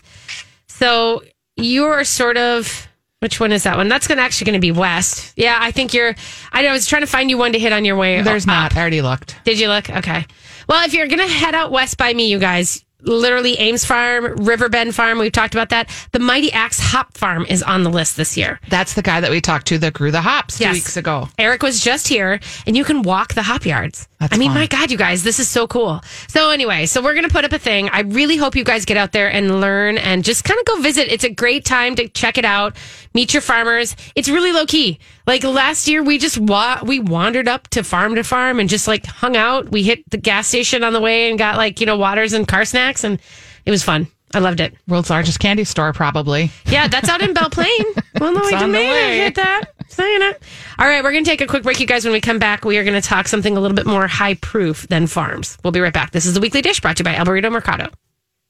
So 0.67 1.23
you're 1.55 2.03
sort 2.03 2.37
of 2.37 2.87
Which 3.21 3.39
one 3.39 3.51
is 3.51 3.63
that 3.63 3.77
one? 3.77 3.87
That's 3.87 4.07
gonna 4.07 4.21
actually 4.21 4.45
going 4.45 4.53
to 4.53 4.59
be 4.59 4.71
west. 4.71 5.33
Yeah, 5.35 5.57
I 5.59 5.71
think 5.71 5.93
you're. 5.93 6.13
I 6.51 6.61
know. 6.61 6.69
I 6.69 6.73
was 6.73 6.85
trying 6.85 7.01
to 7.01 7.07
find 7.07 7.29
you 7.29 7.37
one 7.37 7.53
to 7.53 7.59
hit 7.59 7.73
on 7.73 7.83
your 7.83 7.95
way. 7.95 8.21
There's 8.21 8.43
up. 8.43 8.47
not. 8.47 8.77
I 8.77 8.81
already 8.81 9.01
looked. 9.01 9.35
Did 9.45 9.59
you 9.59 9.67
look? 9.67 9.89
Okay. 9.89 10.25
Well, 10.69 10.85
if 10.85 10.93
you're 10.93 11.07
going 11.07 11.19
to 11.19 11.27
head 11.27 11.55
out 11.55 11.71
west 11.71 11.97
by 11.97 12.13
me, 12.13 12.27
you 12.29 12.37
guys, 12.37 12.84
literally 13.05 13.57
Ames 13.59 13.85
Farm, 13.85 14.35
Riverbend 14.37 14.95
Farm, 14.95 15.19
we've 15.19 15.31
talked 15.31 15.53
about 15.53 15.69
that. 15.69 15.89
The 16.11 16.19
Mighty 16.19 16.51
Axe 16.51 16.79
Hop 16.79 17.17
Farm 17.17 17.45
is 17.47 17.63
on 17.63 17.83
the 17.83 17.89
list 17.89 18.17
this 18.17 18.35
year. 18.35 18.59
That's 18.69 18.93
the 18.93 19.01
guy 19.01 19.21
that 19.21 19.31
we 19.31 19.41
talked 19.41 19.67
to 19.67 19.77
that 19.79 19.93
grew 19.93 20.11
the 20.11 20.21
hops 20.21 20.57
two 20.57 20.69
weeks 20.71 20.97
ago. 20.97 21.29
Eric 21.37 21.63
was 21.63 21.79
just 21.83 22.07
here, 22.07 22.39
and 22.65 22.75
you 22.75 22.83
can 22.83 23.01
walk 23.01 23.33
the 23.33 23.43
hop 23.43 23.65
yards. 23.65 24.07
That's 24.19 24.33
I 24.33 24.37
mean, 24.37 24.49
fun. 24.49 24.61
my 24.61 24.67
God, 24.67 24.91
you 24.91 24.97
guys, 24.97 25.23
this 25.23 25.39
is 25.39 25.49
so 25.49 25.67
cool. 25.67 26.01
So, 26.27 26.49
anyway, 26.49 26.85
so 26.85 27.01
we're 27.01 27.13
going 27.13 27.27
to 27.27 27.31
put 27.33 27.45
up 27.45 27.51
a 27.51 27.59
thing. 27.59 27.89
I 27.89 28.01
really 28.01 28.37
hope 28.37 28.55
you 28.55 28.63
guys 28.63 28.85
get 28.85 28.97
out 28.97 29.11
there 29.11 29.31
and 29.31 29.61
learn 29.61 29.97
and 29.97 30.23
just 30.23 30.43
kind 30.43 30.59
of 30.59 30.65
go 30.65 30.81
visit. 30.81 31.11
It's 31.11 31.23
a 31.23 31.29
great 31.29 31.65
time 31.65 31.95
to 31.95 32.07
check 32.07 32.37
it 32.37 32.45
out, 32.45 32.75
meet 33.13 33.33
your 33.33 33.41
farmers. 33.41 33.95
It's 34.15 34.29
really 34.29 34.51
low 34.51 34.65
key. 34.65 34.99
Like 35.27 35.43
last 35.43 35.87
year, 35.87 36.03
we 36.03 36.17
just 36.17 36.37
wa- 36.37 36.81
we 36.83 36.99
wandered 36.99 37.47
up 37.47 37.67
to 37.69 37.83
farm 37.83 38.15
to 38.15 38.23
farm 38.23 38.59
and 38.59 38.69
just 38.69 38.87
like 38.87 39.05
hung 39.05 39.35
out. 39.35 39.69
We 39.71 39.81
hit 39.83 40.07
the 40.09 40.17
gas 40.17 40.47
station 40.47 40.83
on 40.83 40.93
the 40.93 41.01
way 41.01 41.29
and 41.29 41.37
got 41.39 41.57
like 41.57 41.79
you 41.79 41.85
know 41.85 41.97
waters 41.97 42.33
and 42.33 42.47
car 42.47 42.65
snacks, 42.65 43.03
and 43.03 43.19
it 43.65 43.71
was 43.71 43.83
fun. 43.83 44.07
I 44.33 44.39
loved 44.39 44.59
it. 44.59 44.73
World's 44.87 45.09
largest 45.09 45.39
candy 45.39 45.63
store, 45.63 45.93
probably. 45.93 46.51
Yeah, 46.65 46.87
that's 46.89 47.07
out 47.07 47.21
in 47.21 47.33
Belle 47.33 47.49
Plaine. 47.49 47.85
Well, 48.19 48.31
no, 48.33 48.41
we 48.45 48.53
on 48.53 48.71
the 48.71 48.77
way. 48.77 49.17
hit 49.17 49.35
that. 49.35 49.63
Saying 49.89 50.21
it. 50.21 50.41
All 50.79 50.87
right, 50.87 51.03
we're 51.03 51.11
going 51.11 51.25
to 51.25 51.29
take 51.29 51.41
a 51.41 51.47
quick 51.47 51.63
break, 51.63 51.81
you 51.81 51.85
guys. 51.85 52.05
When 52.05 52.13
we 52.13 52.21
come 52.21 52.39
back, 52.39 52.63
we 52.63 52.77
are 52.77 52.85
going 52.85 52.99
to 52.99 53.05
talk 53.05 53.27
something 53.27 53.57
a 53.57 53.59
little 53.59 53.75
bit 53.75 53.85
more 53.85 54.07
high 54.07 54.35
proof 54.35 54.87
than 54.87 55.05
farms. 55.05 55.57
We'll 55.65 55.71
be 55.73 55.81
right 55.81 55.91
back. 55.93 56.11
This 56.11 56.25
is 56.25 56.33
the 56.33 56.39
Weekly 56.39 56.61
Dish 56.61 56.79
brought 56.79 56.95
to 56.95 57.01
you 57.01 57.05
by 57.05 57.15
El 57.15 57.25
Burrito 57.25 57.51
Mercado. 57.51 57.89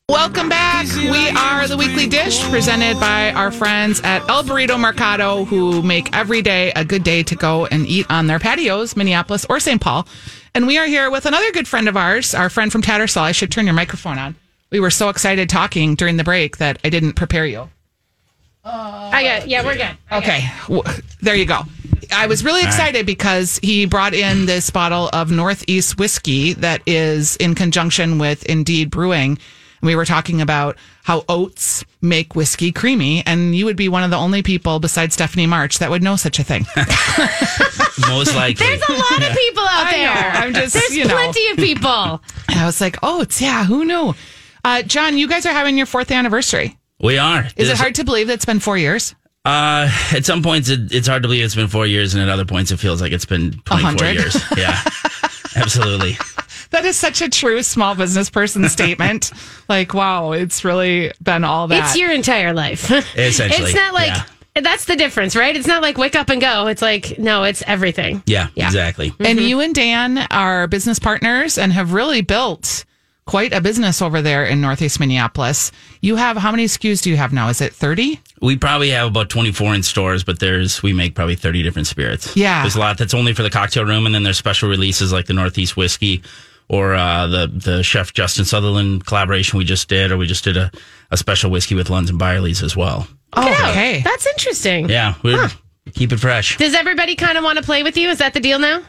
Welcome 0.10 0.50
back. 0.50 0.86
We 0.96 1.30
are 1.30 1.68
the 1.68 1.78
Weekly 1.78 2.06
Dish 2.06 2.44
presented 2.52 3.00
by 3.00 3.32
our 3.32 3.50
friends 3.52 4.02
at 4.04 4.22
El 4.30 4.44
Burrito 4.44 4.80
Mercado 4.80 5.46
who 5.46 5.82
make 5.82 6.16
every 6.16 6.44
day 6.44 6.72
a 6.76 6.86
good 6.86 7.04
day 7.04 7.24
to 7.24 7.36
go 7.36 7.66
and 7.66 7.88
eat 7.88 8.06
on 8.12 8.28
their 8.28 8.38
patios, 8.38 8.96
Minneapolis 8.96 9.48
or 9.50 9.60
St. 9.60 9.82
Paul. 9.82 10.08
And 10.54 10.68
we 10.68 10.78
are 10.78 10.86
here 10.86 11.10
with 11.10 11.26
another 11.26 11.52
good 11.52 11.68
friend 11.68 11.90
of 11.90 11.98
ours, 11.98 12.36
our 12.36 12.52
friend 12.52 12.72
from 12.72 12.84
Tattersall. 12.84 13.24
I 13.24 13.32
should 13.32 13.52
turn 13.52 13.66
your 13.66 13.74
microphone 13.74 14.20
on. 14.20 14.36
We 14.70 14.80
were 14.80 14.92
so 14.92 15.10
excited 15.10 15.50
talking 15.50 15.96
during 15.96 16.18
the 16.18 16.24
break 16.24 16.58
that 16.58 16.78
I 16.84 16.90
didn't 16.90 17.14
prepare 17.14 17.48
you. 17.48 17.68
Uh, 18.64 19.10
I 19.12 19.24
got, 19.24 19.48
yeah, 19.48 19.66
we're 19.66 19.76
good. 19.76 19.98
Okay, 20.12 20.48
w- 20.68 20.84
there 21.22 21.36
you 21.36 21.46
go. 21.46 21.62
I 22.14 22.28
was 22.28 22.46
really 22.46 22.62
excited 22.62 23.08
because 23.08 23.60
he 23.64 23.88
brought 23.88 24.14
in 24.14 24.46
this 24.46 24.70
bottle 24.70 25.10
of 25.14 25.32
Northeast 25.32 25.98
whiskey 25.98 26.54
that 26.54 26.84
is 26.86 27.38
in 27.38 27.56
conjunction 27.56 28.20
with 28.20 28.46
Indeed 28.46 28.92
Brewing. 28.92 29.40
And 29.86 29.92
we 29.92 29.96
were 29.96 30.06
talking 30.06 30.42
about 30.42 30.78
how 31.04 31.24
oats 31.30 31.86
make 32.02 32.36
whiskey 32.36 32.72
creamy, 32.72 33.22
and 33.28 33.56
you 33.56 33.66
would 33.66 33.78
be 33.78 33.88
one 33.88 34.02
of 34.04 34.10
the 34.10 34.18
only 34.18 34.42
people 34.42 34.80
besides 34.80 35.14
Stephanie 35.14 35.46
March 35.46 35.78
that 35.78 35.92
would 35.92 36.02
know 36.02 36.16
such 36.16 36.40
a 36.40 36.44
thing. 36.44 36.66
Most 38.10 38.36
likely. 38.36 38.66
There's 38.66 38.82
a 38.90 38.94
lot 38.94 39.22
of 39.30 39.38
people 39.38 39.62
out 39.62 39.86
I 39.86 39.92
know. 39.92 39.98
there. 39.98 40.32
I'm 40.32 40.54
just, 40.56 40.74
There's 40.74 40.96
you 40.96 41.06
know. 41.06 41.14
plenty 41.14 41.48
of 41.50 41.58
people. 41.58 42.20
And 42.50 42.60
I 42.60 42.66
was 42.66 42.82
like, 42.82 42.98
oats, 43.04 43.40
yeah, 43.40 43.64
who 43.64 43.86
knew? 43.86 44.16
Uh, 44.64 44.82
John, 44.82 45.20
you 45.20 45.28
guys 45.28 45.46
are 45.46 45.54
having 45.54 45.78
your 45.78 45.86
fourth 45.86 46.10
anniversary. 46.10 46.80
we 47.00 47.20
are. 47.20 47.46
Is 47.56 47.70
it 47.70 47.78
hard 47.78 47.94
to 47.96 48.04
believe 48.04 48.26
that 48.26 48.34
it's 48.34 48.46
been 48.46 48.60
four 48.60 48.80
years? 48.80 49.14
Uh, 49.46 49.88
at 50.14 50.26
some 50.26 50.42
points, 50.42 50.70
it, 50.70 50.92
it's 50.92 51.08
hard 51.08 51.22
to 51.22 51.28
believe 51.28 51.44
it's 51.46 51.54
been 51.54 51.68
four 51.68 51.86
years, 51.86 52.16
and 52.16 52.24
at 52.24 52.30
other 52.30 52.46
points, 52.46 52.72
it 52.72 52.78
feels 52.78 53.02
like 53.04 53.12
it's 53.12 53.26
been 53.26 53.52
24 53.66 53.78
hundred. 53.80 54.14
years. 54.16 54.36
Yeah, 54.58 54.82
absolutely. 55.56 56.18
That 56.72 56.86
is 56.86 56.98
such 56.98 57.22
a 57.22 57.30
true 57.30 57.64
small 57.64 57.96
business 57.96 58.30
person 58.30 58.68
statement. 58.70 59.32
like, 59.70 59.94
wow, 59.94 60.32
it's 60.34 60.64
really 60.64 61.12
been 61.22 61.44
all 61.44 61.68
that. 61.68 61.86
It's 61.86 61.98
your 61.98 62.12
entire 62.12 62.54
life. 62.54 62.92
Essentially, 63.18 63.70
It's 63.70 63.76
not 63.76 63.94
like, 63.94 64.14
yeah. 64.56 64.62
that's 64.62 64.86
the 64.86 64.96
difference, 64.96 65.36
right? 65.36 65.56
It's 65.56 65.68
not 65.68 65.82
like 65.82 65.98
wake 65.98 66.16
up 66.16 66.30
and 66.30 66.42
go. 66.42 66.68
It's 66.68 66.82
like, 66.82 67.18
no, 67.20 67.44
it's 67.44 67.64
everything. 67.68 68.24
Yeah, 68.26 68.48
Yeah. 68.56 68.66
exactly. 68.68 69.14
And 69.20 69.40
mm-hmm. 69.40 69.48
you 69.48 69.60
and 69.62 69.76
Dan 69.76 70.18
are 70.32 70.68
business 70.68 71.00
partners 71.00 71.58
and 71.58 71.72
have 71.74 71.94
really 71.94 72.22
built 72.22 72.86
quite 73.26 73.54
a 73.54 73.60
business 73.62 74.02
over 74.04 74.22
there 74.22 74.46
in 74.46 74.62
Northeast 74.62 75.00
Minneapolis. 75.00 75.72
You 76.00 76.16
have 76.16 76.38
how 76.38 76.52
many 76.52 76.66
SKUs 76.66 77.02
do 77.02 77.10
you 77.10 77.18
have 77.18 77.34
now? 77.34 77.50
Is 77.50 77.60
it 77.60 77.74
30? 77.74 78.20
We 78.42 78.56
probably 78.56 78.90
have 78.92 79.08
about 79.08 79.30
24 79.32 79.74
in 79.74 79.82
stores, 79.84 80.24
but 80.24 80.40
there's 80.40 80.84
we 80.84 80.94
make 80.94 81.16
probably 81.16 81.36
30 81.36 81.64
different 81.64 81.88
spirits. 81.88 82.36
Yeah. 82.38 82.62
there's 82.62 82.76
a 82.76 82.80
lot 82.80 82.98
that's 83.00 83.16
only 83.16 83.34
for 83.34 83.42
the 83.42 83.50
cocktail 83.50 83.84
room, 83.86 84.06
and 84.06 84.14
then 84.14 84.22
there's 84.24 84.38
special 84.38 84.70
releases 84.70 85.12
like 85.12 85.26
the 85.26 85.34
Northeast 85.34 85.76
whiskey 85.76 86.22
or 86.68 86.94
uh, 86.96 87.28
the 87.28 87.48
the 87.48 87.84
chef 87.84 88.14
Justin 88.14 88.46
Sutherland 88.46 89.06
collaboration 89.06 89.58
we 89.58 89.66
just 89.66 89.88
did, 89.88 90.12
or 90.12 90.18
we 90.18 90.26
just 90.28 90.44
did 90.44 90.58
a, 90.58 90.72
a 91.12 91.18
special 91.18 91.52
whiskey 91.52 91.76
with 91.76 91.88
Lunds 91.90 92.10
and 92.10 92.18
Byerly's 92.20 92.64
as 92.64 92.76
well. 92.76 93.08
Oh, 93.34 93.46
Yeah, 93.48 93.70
okay. 93.72 94.02
That's 94.02 94.26
interesting. 94.28 94.90
Yeah, 94.90 95.16
we 95.24 95.38
keep 95.94 96.12
it 96.12 96.18
fresh. 96.18 96.58
Does 96.58 96.74
everybody 96.74 97.16
kind 97.16 97.38
of 97.38 97.44
want 97.44 97.58
to 97.58 97.64
play 97.64 97.84
with 97.84 97.98
you? 97.98 98.10
Is 98.10 98.18
that 98.20 98.34
the 98.34 98.40
deal 98.40 98.60
now? 98.60 98.82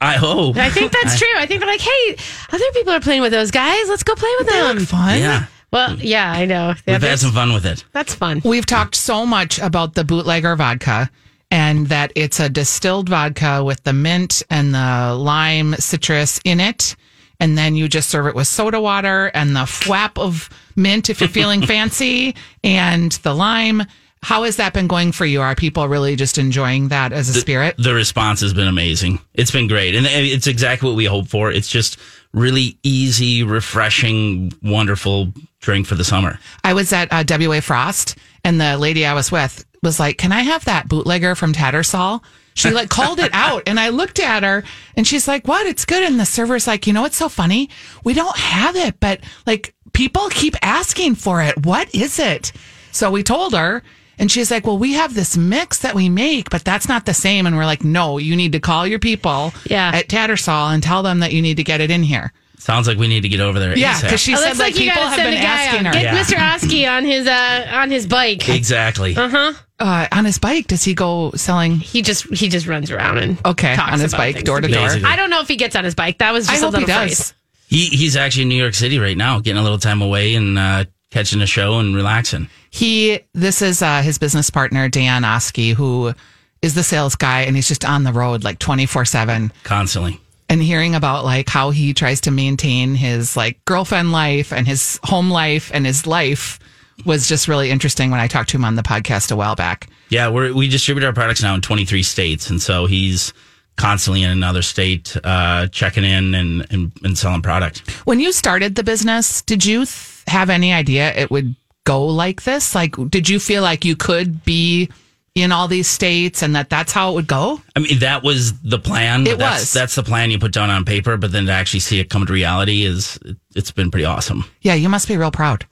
I 0.00 0.14
hope. 0.14 0.56
I 0.56 0.68
think 0.68 0.90
that's 0.90 1.16
true. 1.18 1.28
I 1.36 1.46
think 1.46 1.60
they're 1.60 1.70
like, 1.70 1.80
hey, 1.80 2.16
other 2.52 2.64
people 2.74 2.92
are 2.92 3.00
playing 3.00 3.22
with 3.22 3.30
those 3.30 3.52
guys. 3.52 3.88
Let's 3.88 4.02
go 4.02 4.14
play 4.16 4.32
with 4.40 4.48
them. 4.48 4.78
Fun. 4.80 5.20
Yeah, 5.20 5.46
Well, 5.72 5.94
yeah, 5.96 6.32
I 6.32 6.44
know. 6.44 6.74
Yeah, 6.86 6.94
we've 6.94 7.02
had 7.02 7.20
some 7.20 7.30
fun 7.30 7.52
with 7.52 7.64
it. 7.64 7.84
that's 7.92 8.12
fun. 8.12 8.42
We've 8.44 8.66
talked 8.66 8.96
so 8.96 9.24
much 9.24 9.60
about 9.60 9.94
the 9.94 10.02
bootlegger 10.02 10.56
vodka 10.56 11.08
and 11.52 11.86
that 11.86 12.10
it's 12.16 12.40
a 12.40 12.48
distilled 12.48 13.08
vodka 13.08 13.62
with 13.62 13.84
the 13.84 13.92
mint 13.92 14.42
and 14.50 14.74
the 14.74 15.14
lime 15.16 15.74
citrus 15.74 16.40
in 16.44 16.58
it. 16.58 16.96
And 17.40 17.58
then 17.58 17.74
you 17.74 17.88
just 17.88 18.08
serve 18.08 18.26
it 18.26 18.34
with 18.34 18.46
soda 18.46 18.80
water 18.80 19.30
and 19.34 19.56
the 19.56 19.66
flap 19.66 20.18
of 20.18 20.48
mint 20.76 21.10
if 21.10 21.20
you're 21.20 21.28
feeling 21.28 21.62
fancy 21.66 22.34
and 22.62 23.12
the 23.12 23.34
lime. 23.34 23.82
How 24.22 24.44
has 24.44 24.56
that 24.56 24.72
been 24.72 24.86
going 24.86 25.10
for 25.10 25.26
you? 25.26 25.40
Are 25.40 25.56
people 25.56 25.88
really 25.88 26.14
just 26.14 26.38
enjoying 26.38 26.88
that 26.88 27.12
as 27.12 27.28
a 27.28 27.34
spirit? 27.34 27.74
The 27.76 27.92
response 27.92 28.40
has 28.42 28.54
been 28.54 28.68
amazing. 28.68 29.20
It's 29.34 29.50
been 29.50 29.66
great. 29.66 29.96
And 29.96 30.06
it's 30.06 30.46
exactly 30.46 30.88
what 30.88 30.96
we 30.96 31.06
hope 31.06 31.26
for. 31.26 31.50
It's 31.50 31.68
just 31.68 31.98
really 32.32 32.78
easy, 32.84 33.42
refreshing, 33.42 34.52
wonderful 34.62 35.32
drink 35.60 35.86
for 35.86 35.96
the 35.96 36.04
summer. 36.04 36.38
I 36.62 36.74
was 36.74 36.92
at 36.92 37.08
uh, 37.12 37.24
WA 37.28 37.60
Frost, 37.60 38.16
and 38.44 38.60
the 38.60 38.78
lady 38.78 39.04
I 39.04 39.14
was 39.14 39.32
with 39.32 39.64
was 39.82 39.98
like, 39.98 40.18
"Can 40.18 40.32
I 40.32 40.42
have 40.42 40.64
that 40.66 40.88
bootlegger 40.88 41.34
from 41.34 41.52
Tattersall?" 41.52 42.22
She 42.54 42.70
like 42.70 42.88
called 42.88 43.18
it 43.18 43.30
out, 43.32 43.62
and 43.66 43.80
I 43.80 43.88
looked 43.88 44.20
at 44.20 44.42
her, 44.42 44.62
and 44.96 45.06
she's 45.06 45.26
like, 45.26 45.46
"What? 45.48 45.66
It's 45.66 45.84
good." 45.84 46.02
And 46.02 46.20
the 46.20 46.26
server's 46.26 46.66
like, 46.66 46.86
"You 46.86 46.92
know 46.92 47.02
what's 47.02 47.16
so 47.16 47.28
funny? 47.28 47.70
We 48.04 48.12
don't 48.14 48.36
have 48.36 48.76
it, 48.76 49.00
but 49.00 49.20
like 49.46 49.74
people 49.92 50.28
keep 50.30 50.54
asking 50.62 51.14
for 51.14 51.40
it. 51.42 51.64
What 51.64 51.94
is 51.94 52.18
it?" 52.18 52.52
So 52.92 53.10
we 53.10 53.22
told 53.22 53.54
her. 53.54 53.82
And 54.18 54.30
she's 54.30 54.50
like, 54.52 54.66
Well, 54.66 54.78
we 54.78 54.92
have 54.92 55.14
this 55.14 55.36
mix 55.36 55.78
that 55.78 55.94
we 55.96 56.08
make, 56.08 56.50
but 56.50 56.64
that's 56.64 56.86
not 56.86 57.06
the 57.06 57.14
same. 57.14 57.46
And 57.46 57.56
we're 57.56 57.64
like, 57.64 57.82
No, 57.82 58.18
you 58.18 58.36
need 58.36 58.52
to 58.52 58.60
call 58.60 58.86
your 58.86 58.98
people 59.00 59.52
Yeah. 59.64 59.90
at 59.92 60.08
Tattersall 60.08 60.72
and 60.72 60.80
tell 60.82 61.02
them 61.02 61.20
that 61.20 61.32
you 61.32 61.40
need 61.42 61.56
to 61.56 61.64
get 61.64 61.80
it 61.80 61.90
in 61.90 62.02
here. 62.04 62.30
Sounds 62.58 62.86
like 62.86 62.98
we 62.98 63.08
need 63.08 63.22
to 63.22 63.28
get 63.28 63.40
over 63.40 63.58
there. 63.58 63.76
Yeah, 63.76 64.00
because 64.00 64.20
she 64.20 64.34
Oh, 64.34 64.36
said 64.36 64.48
looks 64.48 64.58
like 64.60 64.74
like 64.74 64.80
people 64.84 65.02
have 65.02 65.16
been 65.16 65.34
asking 65.42 65.78
on. 65.80 65.84
her. 65.86 65.92
Get 65.92 66.02
Yeah. 66.02 66.22
Mr. 66.22 66.38
Oskey 66.54 66.86
on 66.86 67.04
his 67.04 67.26
uh 67.26 67.66
on 67.72 67.90
his 67.90 68.06
bike. 68.06 68.48
exactly. 68.48 69.16
Uh-huh. 69.16 69.54
Uh, 69.82 70.06
on 70.12 70.24
his 70.24 70.38
bike, 70.38 70.68
does 70.68 70.84
he 70.84 70.94
go 70.94 71.32
selling? 71.32 71.76
He 71.76 72.02
just 72.02 72.32
he 72.32 72.48
just 72.48 72.66
runs 72.68 72.90
around 72.90 73.18
and 73.18 73.38
Okay, 73.44 73.74
talks 73.74 73.92
on 73.94 73.98
his 74.00 74.12
about 74.14 74.34
bike, 74.34 74.44
door 74.44 74.60
to 74.60 74.68
door. 74.68 74.86
Basically. 74.86 75.04
I 75.08 75.16
don't 75.16 75.28
know 75.28 75.40
if 75.40 75.48
he 75.48 75.56
gets 75.56 75.74
on 75.74 75.82
his 75.84 75.94
bike. 75.96 76.18
That 76.18 76.32
was 76.32 76.48
I 76.48 76.52
just 76.52 76.62
a 76.62 76.66
hope 76.66 76.76
he 76.78 76.84
does. 76.86 77.02
phrase. 77.08 77.34
He 77.66 77.86
he's 77.86 78.16
actually 78.16 78.42
in 78.42 78.48
New 78.50 78.54
York 78.62 78.74
City 78.74 78.98
right 79.00 79.16
now, 79.16 79.40
getting 79.40 79.58
a 79.58 79.62
little 79.62 79.78
time 79.78 80.00
away 80.00 80.34
and 80.36 80.56
uh, 80.58 80.84
catching 81.10 81.40
a 81.42 81.46
show 81.46 81.78
and 81.80 81.96
relaxing. 81.96 82.48
He, 82.70 83.20
this 83.34 83.60
is 83.60 83.82
uh, 83.82 84.02
his 84.02 84.18
business 84.18 84.48
partner, 84.50 84.88
Dan 84.88 85.24
Oskey, 85.24 85.72
who 85.72 86.14
is 86.62 86.74
the 86.74 86.82
sales 86.82 87.16
guy, 87.16 87.42
and 87.42 87.56
he's 87.56 87.66
just 87.68 87.84
on 87.84 88.04
the 88.04 88.12
road 88.12 88.44
like 88.44 88.58
24 88.60 89.04
7. 89.04 89.52
Constantly. 89.64 90.20
And 90.48 90.62
hearing 90.62 90.94
about 90.94 91.24
like 91.24 91.48
how 91.48 91.70
he 91.70 91.92
tries 91.92 92.20
to 92.22 92.30
maintain 92.30 92.94
his 92.94 93.36
like 93.36 93.64
girlfriend 93.64 94.12
life 94.12 94.52
and 94.52 94.66
his 94.66 95.00
home 95.02 95.30
life 95.30 95.70
and 95.74 95.84
his 95.84 96.06
life 96.06 96.58
was 97.04 97.28
just 97.28 97.48
really 97.48 97.70
interesting 97.70 98.10
when 98.10 98.20
I 98.20 98.26
talked 98.26 98.50
to 98.50 98.56
him 98.56 98.64
on 98.64 98.76
the 98.76 98.82
podcast 98.82 99.32
a 99.32 99.36
while 99.36 99.56
back. 99.56 99.88
Yeah, 100.08 100.28
we're, 100.28 100.52
we 100.52 100.68
distribute 100.68 101.04
our 101.04 101.12
products 101.12 101.42
now 101.42 101.54
in 101.54 101.60
23 101.60 102.02
states, 102.02 102.50
and 102.50 102.60
so 102.60 102.86
he's 102.86 103.32
constantly 103.76 104.22
in 104.22 104.30
another 104.30 104.62
state, 104.62 105.16
uh, 105.24 105.66
checking 105.68 106.04
in 106.04 106.34
and, 106.34 106.66
and, 106.70 106.92
and 107.02 107.16
selling 107.16 107.42
product. 107.42 107.88
When 108.06 108.20
you 108.20 108.32
started 108.32 108.74
the 108.74 108.84
business, 108.84 109.42
did 109.42 109.64
you 109.64 109.86
th- 109.86 110.22
have 110.26 110.50
any 110.50 110.72
idea 110.72 111.12
it 111.14 111.30
would 111.30 111.56
go 111.84 112.04
like 112.04 112.42
this? 112.42 112.74
Like, 112.74 112.94
did 113.08 113.28
you 113.28 113.40
feel 113.40 113.62
like 113.62 113.84
you 113.84 113.96
could 113.96 114.44
be 114.44 114.90
in 115.34 115.50
all 115.50 115.66
these 115.66 115.88
states 115.88 116.42
and 116.42 116.54
that 116.54 116.68
that's 116.68 116.92
how 116.92 117.10
it 117.10 117.14
would 117.14 117.26
go? 117.26 117.60
I 117.74 117.80
mean, 117.80 117.98
that 118.00 118.22
was 118.22 118.60
the 118.60 118.78
plan. 118.78 119.26
It 119.26 119.38
that's, 119.38 119.62
was. 119.62 119.72
That's 119.72 119.94
the 119.94 120.02
plan 120.02 120.30
you 120.30 120.38
put 120.38 120.52
down 120.52 120.70
on 120.70 120.84
paper, 120.84 121.16
but 121.16 121.32
then 121.32 121.46
to 121.46 121.52
actually 121.52 121.80
see 121.80 122.00
it 122.00 122.10
come 122.10 122.26
to 122.26 122.32
reality 122.32 122.84
is 122.84 123.18
it's 123.54 123.70
been 123.70 123.90
pretty 123.90 124.04
awesome. 124.04 124.44
Yeah, 124.60 124.74
you 124.74 124.88
must 124.88 125.08
be 125.08 125.16
real 125.16 125.30
proud. 125.30 125.66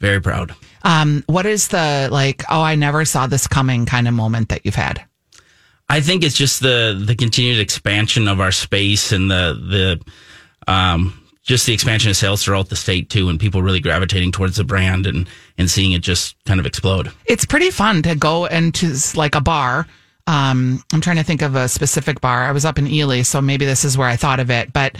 Very 0.00 0.20
proud. 0.20 0.54
Um, 0.86 1.24
what 1.26 1.46
is 1.46 1.68
the 1.68 2.08
like, 2.12 2.44
oh, 2.48 2.62
I 2.62 2.76
never 2.76 3.04
saw 3.04 3.26
this 3.26 3.46
coming 3.46 3.86
kind 3.86 4.06
of 4.06 4.14
moment 4.14 4.50
that 4.50 4.64
you've 4.64 4.76
had? 4.76 5.04
I 5.88 6.00
think 6.00 6.22
it's 6.22 6.36
just 6.36 6.60
the 6.60 7.00
the 7.04 7.14
continued 7.16 7.58
expansion 7.58 8.28
of 8.28 8.40
our 8.40 8.52
space 8.52 9.12
and 9.12 9.30
the 9.30 10.00
the 10.66 10.72
um 10.72 11.20
just 11.42 11.66
the 11.66 11.72
expansion 11.72 12.10
of 12.10 12.16
sales 12.16 12.42
throughout 12.42 12.68
the 12.68 12.76
state 12.76 13.08
too, 13.10 13.28
and 13.28 13.38
people 13.38 13.62
really 13.62 13.80
gravitating 13.80 14.32
towards 14.32 14.56
the 14.56 14.64
brand 14.64 15.06
and 15.06 15.28
and 15.58 15.70
seeing 15.70 15.92
it 15.92 16.02
just 16.02 16.36
kind 16.44 16.60
of 16.60 16.66
explode. 16.66 17.10
It's 17.26 17.44
pretty 17.44 17.70
fun 17.70 18.02
to 18.02 18.14
go 18.14 18.46
into 18.46 18.94
like 19.14 19.34
a 19.34 19.40
bar. 19.40 19.86
Um, 20.28 20.82
I'm 20.92 21.00
trying 21.00 21.16
to 21.16 21.22
think 21.22 21.42
of 21.42 21.54
a 21.54 21.68
specific 21.68 22.20
bar. 22.20 22.44
I 22.44 22.52
was 22.52 22.64
up 22.64 22.78
in 22.78 22.86
Ely, 22.88 23.22
so 23.22 23.40
maybe 23.40 23.64
this 23.64 23.84
is 23.84 23.96
where 23.96 24.08
I 24.08 24.16
thought 24.16 24.40
of 24.40 24.50
it. 24.50 24.72
But 24.72 24.96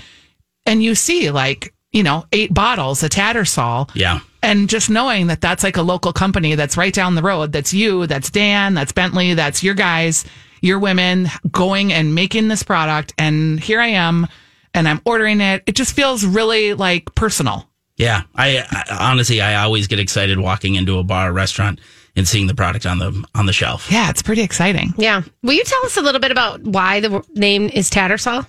and 0.67 0.83
you 0.83 0.95
see 0.95 1.31
like 1.31 1.75
you 1.93 2.03
know 2.05 2.25
eight 2.33 2.55
bottles 2.55 3.03
of 3.03 3.11
Tattersall, 3.11 3.91
Yeah. 3.95 4.21
And 4.47 4.69
just 4.69 4.89
knowing 4.89 5.27
that 5.27 5.41
that's 5.41 5.65
like 5.65 5.77
a 5.77 5.83
local 5.83 6.13
company 6.13 6.55
that's 6.55 6.77
right 6.77 6.95
down 6.95 7.17
the 7.17 7.23
road. 7.23 7.53
That's 7.53 7.75
you. 7.75 8.07
That's 8.07 8.31
Dan. 8.31 8.75
That's 8.75 8.93
Bentley. 8.93 9.35
That's 9.35 9.63
your 9.63 9.75
guys, 9.75 10.25
your 10.63 10.79
women 10.79 11.29
going 11.51 11.93
and 11.93 12.15
making 12.15 12.49
this 12.49 12.63
product. 12.63 13.13
And 13.19 13.61
here 13.61 13.81
I 13.81 13.89
am, 13.89 14.27
and 14.73 14.89
I'm 14.89 15.03
ordering 15.05 15.41
it. 15.41 15.65
It 15.67 15.75
just 15.75 15.95
feels 15.95 16.25
really 16.25 16.75
like 16.75 17.15
personal. 17.15 17.69
Yeah, 17.97 18.23
I, 18.35 18.59
I 18.71 19.11
honestly, 19.11 19.41
I 19.41 19.63
always 19.65 19.87
get 19.87 19.99
excited 19.99 20.39
walking 20.39 20.75
into 20.75 20.99
a 20.99 21.03
bar 21.03 21.31
or 21.31 21.33
restaurant 21.33 21.81
and 22.15 22.29
seeing 22.29 22.47
the 22.47 22.55
product 22.55 22.87
on 22.87 22.99
the 22.99 23.25
on 23.35 23.47
the 23.47 23.53
shelf. 23.53 23.91
Yeah, 23.91 24.11
it's 24.11 24.23
pretty 24.23 24.43
exciting. 24.43 24.95
Yeah. 24.97 25.23
Will 25.43 25.55
you 25.55 25.65
tell 25.65 25.85
us 25.85 25.97
a 25.97 26.03
little 26.03 26.21
bit 26.21 26.31
about 26.31 26.63
why 26.63 27.01
the 27.01 27.25
name 27.35 27.69
is 27.69 27.91
Tattersall? 27.91 28.47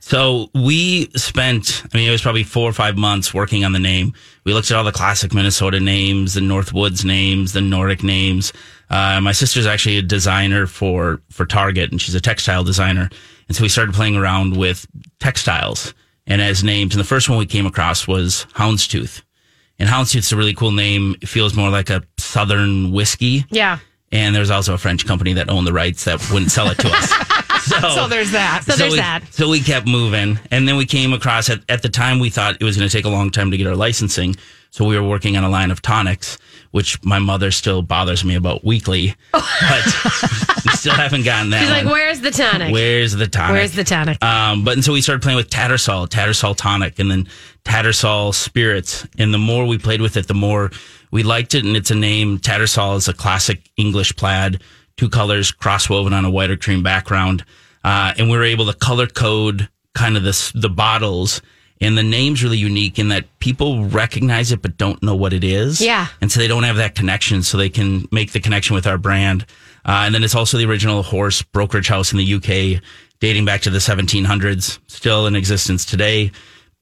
So 0.00 0.48
we 0.54 1.10
spent, 1.14 1.82
I 1.92 1.96
mean, 1.96 2.08
it 2.08 2.12
was 2.12 2.22
probably 2.22 2.42
four 2.42 2.68
or 2.68 2.72
five 2.72 2.96
months 2.96 3.34
working 3.34 3.64
on 3.64 3.72
the 3.72 3.78
name. 3.78 4.14
We 4.44 4.54
looked 4.54 4.70
at 4.70 4.76
all 4.76 4.82
the 4.82 4.92
classic 4.92 5.34
Minnesota 5.34 5.78
names, 5.78 6.34
the 6.34 6.40
Northwoods 6.40 7.04
names, 7.04 7.52
the 7.52 7.60
Nordic 7.60 8.02
names. 8.02 8.52
Uh, 8.88 9.20
my 9.20 9.32
sister's 9.32 9.66
actually 9.66 9.98
a 9.98 10.02
designer 10.02 10.66
for, 10.66 11.20
for 11.30 11.44
Target 11.44 11.90
and 11.90 12.00
she's 12.00 12.14
a 12.14 12.20
textile 12.20 12.64
designer. 12.64 13.10
And 13.46 13.56
so 13.56 13.62
we 13.62 13.68
started 13.68 13.94
playing 13.94 14.16
around 14.16 14.56
with 14.56 14.86
textiles 15.20 15.92
and 16.26 16.40
as 16.40 16.64
names. 16.64 16.94
And 16.94 17.00
the 17.00 17.06
first 17.06 17.28
one 17.28 17.38
we 17.38 17.46
came 17.46 17.66
across 17.66 18.08
was 18.08 18.46
Houndstooth. 18.54 19.22
And 19.78 19.88
Houndstooth's 19.88 20.32
a 20.32 20.36
really 20.36 20.54
cool 20.54 20.72
name. 20.72 21.14
It 21.20 21.28
feels 21.28 21.54
more 21.54 21.68
like 21.68 21.90
a 21.90 22.02
Southern 22.18 22.90
whiskey. 22.90 23.44
Yeah. 23.50 23.78
And 24.12 24.34
there's 24.34 24.50
also 24.50 24.74
a 24.74 24.78
French 24.78 25.06
company 25.06 25.34
that 25.34 25.50
owned 25.50 25.66
the 25.66 25.72
rights 25.72 26.04
that 26.04 26.26
wouldn't 26.30 26.50
sell 26.50 26.68
it 26.68 26.78
to 26.78 26.88
us. 26.88 27.12
So 28.00 28.08
there's 28.08 28.32
that. 28.32 28.62
So 28.64 28.76
there's 28.76 28.92
we, 28.92 28.98
that. 28.98 29.24
So 29.32 29.48
we 29.48 29.60
kept 29.60 29.86
moving. 29.86 30.38
And 30.50 30.66
then 30.66 30.76
we 30.76 30.86
came 30.86 31.12
across 31.12 31.50
at, 31.50 31.60
at 31.68 31.82
the 31.82 31.88
time 31.88 32.18
we 32.18 32.30
thought 32.30 32.56
it 32.60 32.64
was 32.64 32.76
going 32.76 32.88
to 32.88 32.94
take 32.94 33.04
a 33.04 33.08
long 33.08 33.30
time 33.30 33.50
to 33.50 33.56
get 33.56 33.66
our 33.66 33.76
licensing. 33.76 34.36
So 34.70 34.84
we 34.84 34.96
were 34.96 35.06
working 35.06 35.36
on 35.36 35.42
a 35.42 35.48
line 35.48 35.72
of 35.72 35.82
tonics, 35.82 36.38
which 36.70 37.02
my 37.02 37.18
mother 37.18 37.50
still 37.50 37.82
bothers 37.82 38.24
me 38.24 38.36
about 38.36 38.64
weekly, 38.64 39.16
but 39.32 39.42
we 40.64 40.70
still 40.72 40.94
haven't 40.94 41.24
gotten 41.24 41.50
that 41.50 41.60
She's 41.60 41.70
like, 41.70 41.86
where's 41.86 42.20
the 42.20 42.30
tonic? 42.30 42.72
Where's 42.72 43.12
the 43.12 43.26
tonic? 43.26 43.54
Where's 43.54 43.72
the 43.72 43.82
tonic? 43.82 44.22
Um, 44.22 44.62
but 44.62 44.74
and 44.74 44.84
so 44.84 44.92
we 44.92 45.00
started 45.00 45.22
playing 45.22 45.36
with 45.36 45.50
Tattersall, 45.50 46.08
Tattersall 46.08 46.56
tonic, 46.56 47.00
and 47.00 47.10
then 47.10 47.28
Tattersall 47.64 48.32
spirits. 48.32 49.06
And 49.18 49.34
the 49.34 49.38
more 49.38 49.66
we 49.66 49.76
played 49.76 50.00
with 50.00 50.16
it, 50.16 50.28
the 50.28 50.34
more 50.34 50.70
we 51.10 51.24
liked 51.24 51.56
it. 51.56 51.64
And 51.64 51.76
it's 51.76 51.90
a 51.90 51.96
name. 51.96 52.38
Tattersall 52.38 52.96
is 52.96 53.08
a 53.08 53.12
classic 53.12 53.68
English 53.76 54.14
plaid, 54.14 54.62
two 55.00 55.08
colors 55.08 55.50
crosswoven 55.50 56.12
on 56.12 56.26
a 56.26 56.30
white 56.30 56.50
or 56.50 56.58
cream 56.58 56.82
background. 56.82 57.42
Uh, 57.82 58.12
and 58.18 58.28
we 58.28 58.36
were 58.36 58.44
able 58.44 58.66
to 58.66 58.74
color 58.74 59.06
code 59.06 59.66
kind 59.94 60.14
of 60.14 60.22
this, 60.22 60.52
the 60.52 60.68
bottles. 60.68 61.40
And 61.80 61.96
the 61.96 62.02
name's 62.02 62.44
really 62.44 62.58
unique 62.58 62.98
in 62.98 63.08
that 63.08 63.24
people 63.38 63.86
recognize 63.86 64.52
it 64.52 64.60
but 64.60 64.76
don't 64.76 65.02
know 65.02 65.14
what 65.16 65.32
it 65.32 65.42
is. 65.42 65.80
Yeah. 65.80 66.08
And 66.20 66.30
so 66.30 66.38
they 66.38 66.48
don't 66.48 66.64
have 66.64 66.76
that 66.76 66.94
connection, 66.94 67.42
so 67.42 67.56
they 67.56 67.70
can 67.70 68.06
make 68.12 68.32
the 68.32 68.40
connection 68.40 68.74
with 68.74 68.86
our 68.86 68.98
brand. 68.98 69.46
Uh, 69.86 70.02
and 70.04 70.14
then 70.14 70.22
it's 70.22 70.34
also 70.34 70.58
the 70.58 70.66
original 70.66 71.02
horse 71.02 71.40
brokerage 71.40 71.88
house 71.88 72.12
in 72.12 72.18
the 72.18 72.34
UK, 72.34 72.82
dating 73.20 73.46
back 73.46 73.62
to 73.62 73.70
the 73.70 73.78
1700s, 73.78 74.80
still 74.86 75.26
in 75.26 75.34
existence 75.34 75.86
today. 75.86 76.30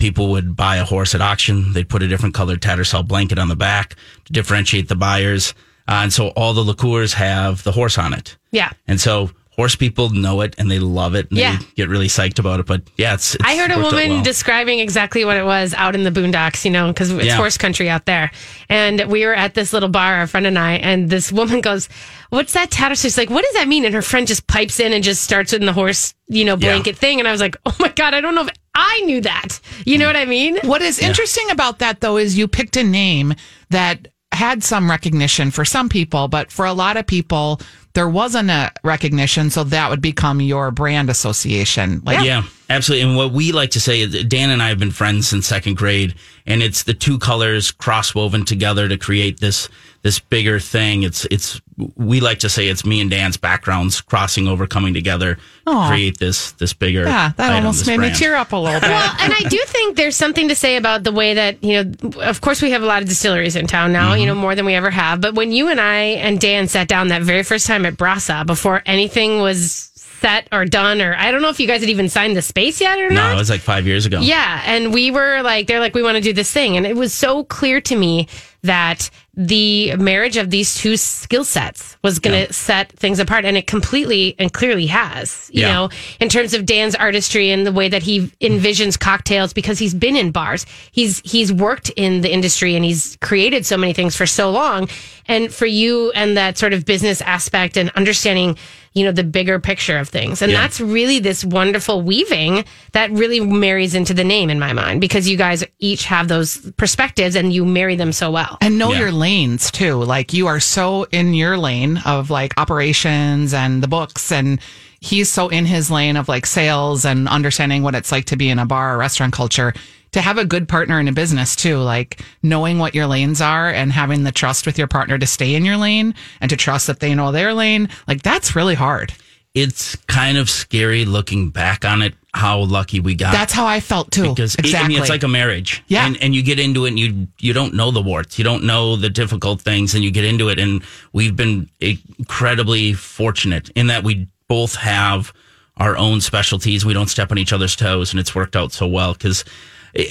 People 0.01 0.31
would 0.31 0.57
buy 0.57 0.79
a 0.79 0.85
horse 0.85 1.15
at 1.15 1.21
auction. 1.21 1.73
They'd 1.73 1.89
put 1.89 2.03
a 2.03 2.09
different 2.09 2.35
colored 2.35 2.61
tattersall 2.61 3.07
blanket 3.07 3.39
on 3.39 3.47
the 3.47 3.55
back 3.55 3.95
to 4.25 4.33
differentiate 4.33 4.89
the 4.89 4.97
buyers. 4.97 5.55
Uh, 5.89 6.01
and 6.03 6.13
so 6.13 6.29
all 6.37 6.53
the 6.55 6.61
liqueurs 6.65 7.15
have 7.15 7.63
the 7.65 7.73
horse 7.73 7.97
on 7.99 8.13
it. 8.13 8.37
yeah. 8.53 8.71
And 8.87 9.01
so 9.01 9.31
horse 9.57 9.75
people 9.75 10.11
know 10.11 10.41
it 10.43 10.55
and 10.57 10.71
they 10.71 10.79
love 10.79 11.17
it 11.17 11.29
and 11.31 11.39
Yeah. 11.39 11.57
they 11.59 11.65
get 11.75 11.89
really 11.89 12.07
psyched 12.07 12.39
about 12.39 12.61
it. 12.61 12.67
But 12.67 12.83
yeah, 12.97 13.15
it's, 13.15 13.35
it's 13.35 13.45
I 13.45 13.57
heard 13.57 13.73
a 13.73 13.81
woman 13.81 14.11
well. 14.11 14.23
describing 14.23 14.79
exactly 14.79 15.25
what 15.25 15.37
it 15.37 15.45
was 15.45 15.75
out 15.75 15.97
in 15.97 16.05
the 16.05 16.13
boondocks, 16.13 16.65
you 16.65 16.71
know, 16.71 16.87
because 16.93 17.11
it's 17.11 17.25
Yeah. 17.25 17.37
horse 17.37 17.59
country 17.59 17.89
out 17.89 18.05
there. 18.07 18.31
And 18.69 19.07
we 19.11 19.27
were 19.27 19.35
at 19.35 19.55
this 19.55 19.73
little 19.73 19.89
bar, 19.89 20.23
a 20.23 20.29
friend 20.29 20.47
and 20.47 20.57
I, 20.57 20.75
and 20.75 21.11
this 21.11 21.33
woman 21.33 21.61
goes, 21.69 21.89
What's 22.31 22.53
that 22.53 22.71
Tattersall? 22.71 23.03
She's 23.03 23.19
like, 23.19 23.31
What 23.31 23.45
does 23.45 23.55
that 23.55 23.67
mean? 23.67 23.85
And 23.85 23.95
her 23.95 24.03
friend 24.03 24.29
just 24.29 24.47
pipes 24.47 24.79
in 24.79 24.93
and 24.93 25.03
just 25.03 25.23
starts 25.23 25.53
in 25.53 25.67
the 25.67 25.73
horse, 25.73 26.15
you 26.29 26.45
know, 26.45 26.53
Yeah. 26.53 26.69
blanket 26.75 26.97
thing. 26.97 27.19
And 27.19 27.27
I 27.27 27.33
was 27.33 27.41
like, 27.41 27.57
Oh 27.67 27.75
my 27.81 27.89
God, 27.89 28.15
I 28.15 28.21
don't 28.21 28.37
know 28.37 28.47
if 28.47 28.55
I 28.77 29.01
knew 29.07 29.21
that. 29.23 29.59
You 29.85 29.99
know 29.99 30.07
what 30.07 30.15
I 30.15 30.25
mean? 30.27 30.57
What 30.63 30.83
is 30.83 31.01
interesting 31.01 31.51
about 31.51 31.81
that 31.81 32.01
though 32.01 32.17
is 32.17 32.39
you 32.39 32.47
picked 32.47 32.77
a 32.77 32.85
name 32.85 33.35
that 33.71 34.07
had 34.39 34.63
some 34.63 34.89
recognition 34.89 35.51
for 35.51 35.65
some 35.65 35.89
people, 35.89 36.29
but 36.29 36.53
for 36.53 36.65
a 36.65 36.73
lot 36.73 36.97
of 36.97 37.07
people, 37.09 37.61
there 37.95 38.09
wasn't 38.09 38.51
a 38.51 38.71
recognition. 38.85 39.51
So 39.51 39.65
that 39.65 39.91
would 39.91 40.01
become 40.01 40.41
your 40.41 40.71
brand 40.71 41.11
association. 41.11 42.03
Like, 42.05 42.25
Yeah, 42.25 42.45
absolutely. 42.69 43.09
And 43.09 43.17
what 43.17 43.33
we 43.33 43.53
like 43.53 43.71
to 43.71 43.81
say 43.81 44.01
is 44.01 44.25
Dan 44.25 44.51
and 44.51 44.63
I 44.63 44.69
have 44.69 44.79
been 44.79 44.91
friends 44.91 45.29
since 45.29 45.47
second 45.47 45.77
grade, 45.77 46.15
and 46.47 46.63
it's 46.63 46.83
the 46.83 46.95
two 46.95 47.19
colors 47.19 47.71
cross 47.71 48.15
woven 48.15 48.45
together 48.45 48.89
to 48.89 48.97
create 48.97 49.41
this 49.41 49.69
this 50.03 50.21
bigger 50.21 50.61
thing. 50.61 51.03
It's 51.03 51.25
it's 51.27 51.61
we 51.97 52.21
like 52.21 52.39
to 52.41 52.49
say 52.49 52.69
it's 52.69 52.85
me 52.85 53.01
and 53.01 53.11
Dan's 53.11 53.37
backgrounds 53.37 54.01
crossing 54.01 54.49
over, 54.49 54.67
coming 54.67 54.95
together 54.95 55.39
Aw. 55.67 55.89
to 55.89 55.95
create 55.95 56.19
this 56.19 56.53
this 56.53 56.73
bigger. 56.73 57.05
yeah, 57.05 57.33
that 57.37 57.53
item, 57.53 57.57
almost 57.57 57.81
this 57.81 57.89
made 57.89 57.99
me 57.99 58.09
brand. 58.09 58.17
tear 58.17 58.35
up 58.37 58.53
a 58.53 58.57
little 58.57 58.81
bit. 58.81 58.89
Well, 58.89 59.17
and 59.21 59.33
I 59.33 59.49
do 59.49 59.59
think 59.67 59.97
there's 59.97 60.17
something 60.17 60.49
to 60.49 60.55
say 60.55 60.77
about 60.77 61.05
the 61.05 61.13
way 61.13 61.35
that, 61.35 61.63
you 61.63 61.85
know, 61.85 62.11
of 62.21 62.41
course 62.41 62.63
we 62.63 62.71
have 62.71 62.83
a 62.83 62.87
lot 62.87 63.03
of 63.03 63.09
distilleries 63.09 63.57
in 63.57 63.67
town 63.67 63.93
now, 63.93 64.15
you 64.15 64.21
mm-hmm. 64.21 64.29
know, 64.29 64.35
more 64.35 64.55
than 64.55 64.67
we 64.67 64.75
ever 64.75 64.91
have. 64.91 65.21
But 65.21 65.35
when 65.35 65.53
you 65.53 65.69
and 65.69 65.81
I 65.81 66.01
and 66.01 66.41
Dan 66.41 66.69
sat 66.69 66.89
down 66.89 67.09
that 67.09 67.23
very 67.23 67.43
first 67.43 67.67
time 67.67 67.85
at 67.85 67.95
Brasa 67.95 68.47
before 68.47 68.83
anything 68.87 69.41
was 69.41 69.88
set 70.21 70.49
or 70.53 70.65
done, 70.65 71.01
or 71.01 71.15
I 71.17 71.31
don't 71.31 71.43
know 71.43 71.49
if 71.49 71.61
you 71.61 71.67
guys 71.67 71.81
had 71.81 71.91
even 71.91 72.09
signed 72.09 72.37
the 72.37 72.43
space 72.43 72.81
yet 72.81 72.99
or 72.99 73.11
not. 73.11 73.31
No, 73.31 73.37
it 73.37 73.39
was 73.39 73.51
like 73.51 73.61
five 73.61 73.87
years 73.87 74.07
ago. 74.07 74.21
Yeah, 74.21 74.63
and 74.67 74.93
we 74.93 75.11
were 75.11 75.43
like, 75.43 75.67
they're 75.67 75.81
like, 75.81 75.95
we 75.95 76.03
want 76.03 76.17
to 76.17 76.21
do 76.21 76.33
this 76.33 76.51
thing, 76.51 76.77
and 76.77 76.87
it 76.87 76.97
was 76.97 77.13
so 77.13 77.45
clear 77.45 77.81
to 77.83 77.97
me 77.97 78.29
that 78.69 79.11
the 79.35 79.95
marriage 79.97 80.37
of 80.37 80.51
these 80.51 80.75
two 80.77 80.97
skill 80.97 81.45
sets 81.45 81.97
was 82.03 82.19
going 82.19 82.47
to 82.47 82.53
set 82.53 82.91
things 82.93 83.21
apart, 83.21 83.45
and 83.45 83.57
it 83.57 83.67
completely 83.69 84.35
and 84.39 84.53
clearly 84.53 84.87
has. 84.87 85.49
You 85.53 85.63
Yeah. 85.63 85.73
know, 85.73 85.91
in 86.21 86.29
terms 86.29 86.55
of 86.55 86.67
Dan's 86.67 86.95
artistry 86.97 87.51
and 87.51 87.65
the 87.65 87.71
way 87.73 87.89
that 87.89 88.03
he 88.03 88.33
envisions 88.41 88.99
cocktails, 88.99 89.53
because 89.53 89.79
he's 89.79 89.95
been 89.95 90.17
in 90.17 90.33
bars, 90.33 90.67
he's 90.91 91.21
he's 91.25 91.53
worked 91.53 91.89
in 91.91 92.21
the 92.23 92.33
industry, 92.33 92.75
and 92.75 92.85
he's 92.85 93.17
created 93.21 93.65
so 93.65 93.77
many 93.77 93.93
things 93.93 94.17
for 94.17 94.27
so 94.27 94.51
long. 94.51 94.89
And 95.27 95.53
for 95.55 95.67
you 95.67 96.11
and 96.13 96.37
that 96.37 96.59
sort 96.59 96.73
of 96.73 96.85
business 96.85 97.21
aspect 97.21 97.77
and 97.77 97.91
understanding 97.91 98.57
you 98.95 99.05
know 99.05 99.13
the 99.13 99.23
bigger 99.23 99.61
picture 99.61 99.99
of 99.99 100.09
things 100.09 100.41
and 100.43 100.51
Yeah. 100.51 100.63
that's 100.63 100.81
really 100.81 101.21
this 101.21 101.45
wonderful 101.45 102.01
weaving 102.03 102.65
that 102.93 103.11
really 103.13 103.39
marries 103.39 103.95
into 103.95 104.13
the 104.15 104.25
name 104.25 104.49
in 104.51 104.59
my 104.59 104.73
mind 104.73 105.01
because 105.01 105.29
you 105.29 105.37
guys 105.37 105.63
each 105.79 106.05
have 106.07 106.27
those 106.27 106.57
perspectives 106.79 107.37
and 107.37 107.53
you 107.53 107.65
marry 107.65 107.95
them 107.95 108.11
so 108.13 108.31
well 108.33 108.58
and 108.61 108.79
know 108.79 108.93
Yeah. 108.93 108.99
your 109.01 109.13
lanes 109.13 109.71
too. 109.71 110.03
Like 110.03 110.33
you 110.33 110.47
are 110.47 110.61
so 110.61 111.05
in 111.13 111.35
your 111.35 111.57
lane 111.59 112.01
of 112.05 112.31
like 112.31 112.55
operations 112.59 113.55
and 113.55 113.83
the 113.83 113.89
books 113.89 114.31
and 114.33 114.61
he's 115.01 115.29
so 115.29 115.49
in 115.49 115.65
his 115.65 115.91
lane 115.91 116.17
of 116.17 116.29
like 116.29 116.45
sales 116.47 117.05
and 117.05 117.29
understanding 117.29 117.83
what 117.83 117.95
it's 117.95 118.11
like 118.13 118.25
to 118.27 118.37
be 118.37 118.49
in 118.49 118.59
a 118.59 118.67
bar 118.67 118.95
or 118.95 118.99
restaurant 118.99 119.33
culture. 119.33 119.73
To 120.13 120.21
have 120.23 120.39
a 120.39 120.45
good 120.47 120.69
partner 120.69 120.99
in 120.99 121.07
a 121.07 121.13
business 121.13 121.55
too, 121.55 121.77
like 121.79 122.23
knowing 122.43 122.79
what 122.79 122.95
your 122.95 123.07
lanes 123.07 123.41
are 123.43 123.69
and 123.71 123.93
having 123.93 124.25
the 124.25 124.33
trust 124.33 124.65
with 124.65 124.79
your 124.79 124.87
partner 124.89 125.19
to 125.19 125.27
stay 125.27 125.55
in 125.55 125.65
your 125.67 125.77
lane 125.77 126.15
and 126.41 126.49
to 126.49 126.57
trust 126.57 126.87
that 126.87 127.01
they 127.01 127.15
know 127.15 127.31
their 127.31 127.53
lane, 127.53 127.91
like 128.09 128.23
that's 128.23 128.57
really 128.57 128.75
hard. 128.75 129.13
It's 129.55 129.97
kind 130.07 130.39
of 130.39 130.49
scary 130.49 131.05
looking 131.05 131.51
back 131.51 131.85
on 131.85 132.01
it. 132.03 132.15
How 132.35 132.61
lucky 132.61 133.01
we 133.01 133.15
got. 133.15 133.33
That's 133.33 133.53
how 133.53 133.67
I 133.67 133.81
felt 133.81 134.11
too. 134.11 134.29
because 134.31 134.55
it- 134.55 134.61
exactly. 134.67 134.85
I 134.85 134.89
mean 134.89 134.99
it's 135.01 135.09
like 135.11 135.23
a 135.23 135.29
marriage. 135.29 135.83
Yeah. 135.89 136.07
And 136.07 136.17
and 136.23 136.35
you 136.35 136.43
get 136.43 136.59
into 136.61 136.85
it 136.85 136.89
and 136.91 136.99
you 136.99 137.29
you 137.39 137.53
don't 137.53 137.75
know 137.75 137.91
the 137.91 138.03
warts. 138.03 138.39
You 138.39 138.45
don't 138.45 138.65
know 138.65 138.97
the 138.97 139.09
difficult 139.11 139.63
things 139.63 139.95
and 139.95 140.05
you 140.05 140.11
get 140.11 140.25
into 140.25 140.49
it 140.51 140.59
and 140.59 140.83
we've 141.13 141.35
been 141.37 141.69
incredibly 141.81 142.93
fortunate 142.93 143.71
in 143.71 143.87
that 143.89 144.05
we 144.05 144.29
both 144.49 144.75
have 144.77 145.33
our 145.77 145.97
own 145.97 146.21
specialties. 146.21 146.85
We 146.85 146.93
don't 146.93 147.09
step 147.09 147.31
on 147.31 147.39
each 147.39 147.53
other's 147.53 147.77
toes 147.77 148.13
and 148.13 148.21
it's 148.21 148.35
worked 148.35 148.57
out 148.57 148.73
so 148.73 148.87
well 148.87 149.15
cuz 149.15 149.45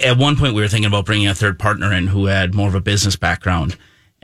at 0.04 0.18
one 0.18 0.36
point 0.38 0.54
we 0.56 0.62
were 0.62 0.68
thinking 0.68 0.88
about 0.88 1.06
bringing 1.06 1.28
a 1.28 1.36
third 1.36 1.60
partner 1.60 1.94
in 1.94 2.08
who 2.08 2.26
had 2.26 2.56
more 2.56 2.68
of 2.68 2.76
a 2.76 2.82
business 2.82 3.16
background 3.16 3.78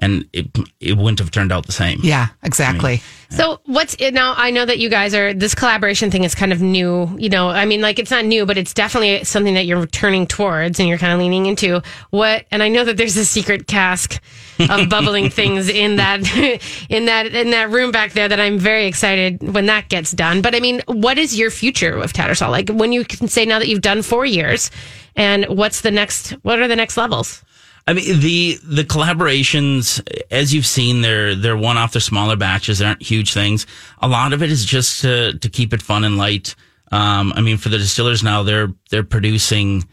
and 0.04 0.28
it 0.34 0.48
it 0.82 0.98
wouldn't 0.98 1.20
have 1.20 1.32
turned 1.32 1.52
out 1.52 1.66
the 1.66 1.72
same. 1.72 2.00
Yeah, 2.04 2.28
exactly. 2.44 3.02
So 3.30 3.62
what's 3.66 3.96
it 3.98 4.14
now? 4.14 4.36
I 4.38 4.52
know 4.52 4.66
that 4.66 4.78
you 4.78 4.90
guys 4.90 5.16
are 5.16 5.34
this 5.34 5.56
collaboration 5.56 6.12
thing 6.12 6.24
is 6.24 6.36
kind 6.36 6.52
of 6.52 6.62
new. 6.62 7.10
You 7.18 7.30
know, 7.30 7.50
I 7.50 7.66
mean, 7.66 7.82
like 7.82 7.98
it's 7.98 8.12
not 8.12 8.26
new, 8.26 8.46
but 8.46 8.58
it's 8.58 8.74
definitely 8.74 9.24
something 9.24 9.54
that 9.56 9.66
you're 9.66 9.88
turning 9.88 10.28
towards 10.28 10.80
and 10.80 10.90
you're 10.90 10.98
kind 10.98 11.14
of 11.14 11.20
leaning 11.20 11.46
into. 11.46 11.82
What? 12.10 12.46
And 12.52 12.62
I 12.62 12.68
know 12.68 12.84
that 12.84 12.98
there's 12.98 13.16
a 13.18 13.26
secret 13.26 13.66
cask 13.66 14.22
of 14.60 14.90
bubbling 14.90 15.30
things 15.30 15.70
in 15.70 15.96
that 15.96 16.20
in 16.90 17.06
that 17.06 17.28
in 17.28 17.52
that 17.52 17.72
room 17.72 17.92
back 17.92 18.12
there 18.12 18.28
that 18.28 18.40
I'm 18.40 18.60
very 18.60 18.86
excited 18.86 19.42
when 19.42 19.68
that 19.68 19.90
gets 19.90 20.12
done. 20.12 20.42
But 20.42 20.54
I 20.54 20.60
mean, 20.60 20.82
what 20.86 21.18
is 21.18 21.40
your 21.40 21.50
future 21.50 21.98
with 21.98 22.14
Tattersall? 22.14 22.52
Like 22.52 22.70
when 22.70 22.92
you 22.92 23.06
can 23.06 23.30
say 23.30 23.46
now 23.46 23.58
that 23.58 23.70
you've 23.70 23.82
done 23.82 24.02
four 24.02 24.26
years, 24.26 24.70
and 25.16 25.46
what's 25.46 25.82
the 25.82 25.92
next? 25.92 26.32
What 26.44 26.60
are 26.60 26.68
the 26.68 26.76
next 26.76 26.98
levels? 26.98 27.42
I 27.86 27.94
mean 27.94 28.20
the 28.20 28.58
the 28.64 28.84
collaborations, 28.84 30.02
as 30.32 30.54
you've 30.54 30.66
seen, 30.66 31.02
they're 31.02 31.36
they're 31.36 31.58
one 31.58 31.78
off. 31.78 31.94
They're 31.94 32.00
smaller 32.00 32.36
batches. 32.36 32.80
They 32.80 32.86
aren't 32.86 33.02
huge 33.02 33.34
things. 33.34 33.68
A 34.02 34.08
lot 34.08 34.34
of 34.34 34.42
it 34.42 34.52
is 34.52 34.66
just 34.66 35.02
to 35.02 35.38
to 35.38 35.50
keep 35.50 35.74
it 35.74 35.82
fun 35.82 36.04
and 36.04 36.18
light. 36.18 36.56
Um, 36.92 37.34
I 37.36 37.42
mean, 37.42 37.58
for 37.58 37.70
the 37.70 37.78
distillers 37.78 38.24
now, 38.24 38.44
they're 38.44 38.74
they're 38.90 39.04
producing 39.04 39.84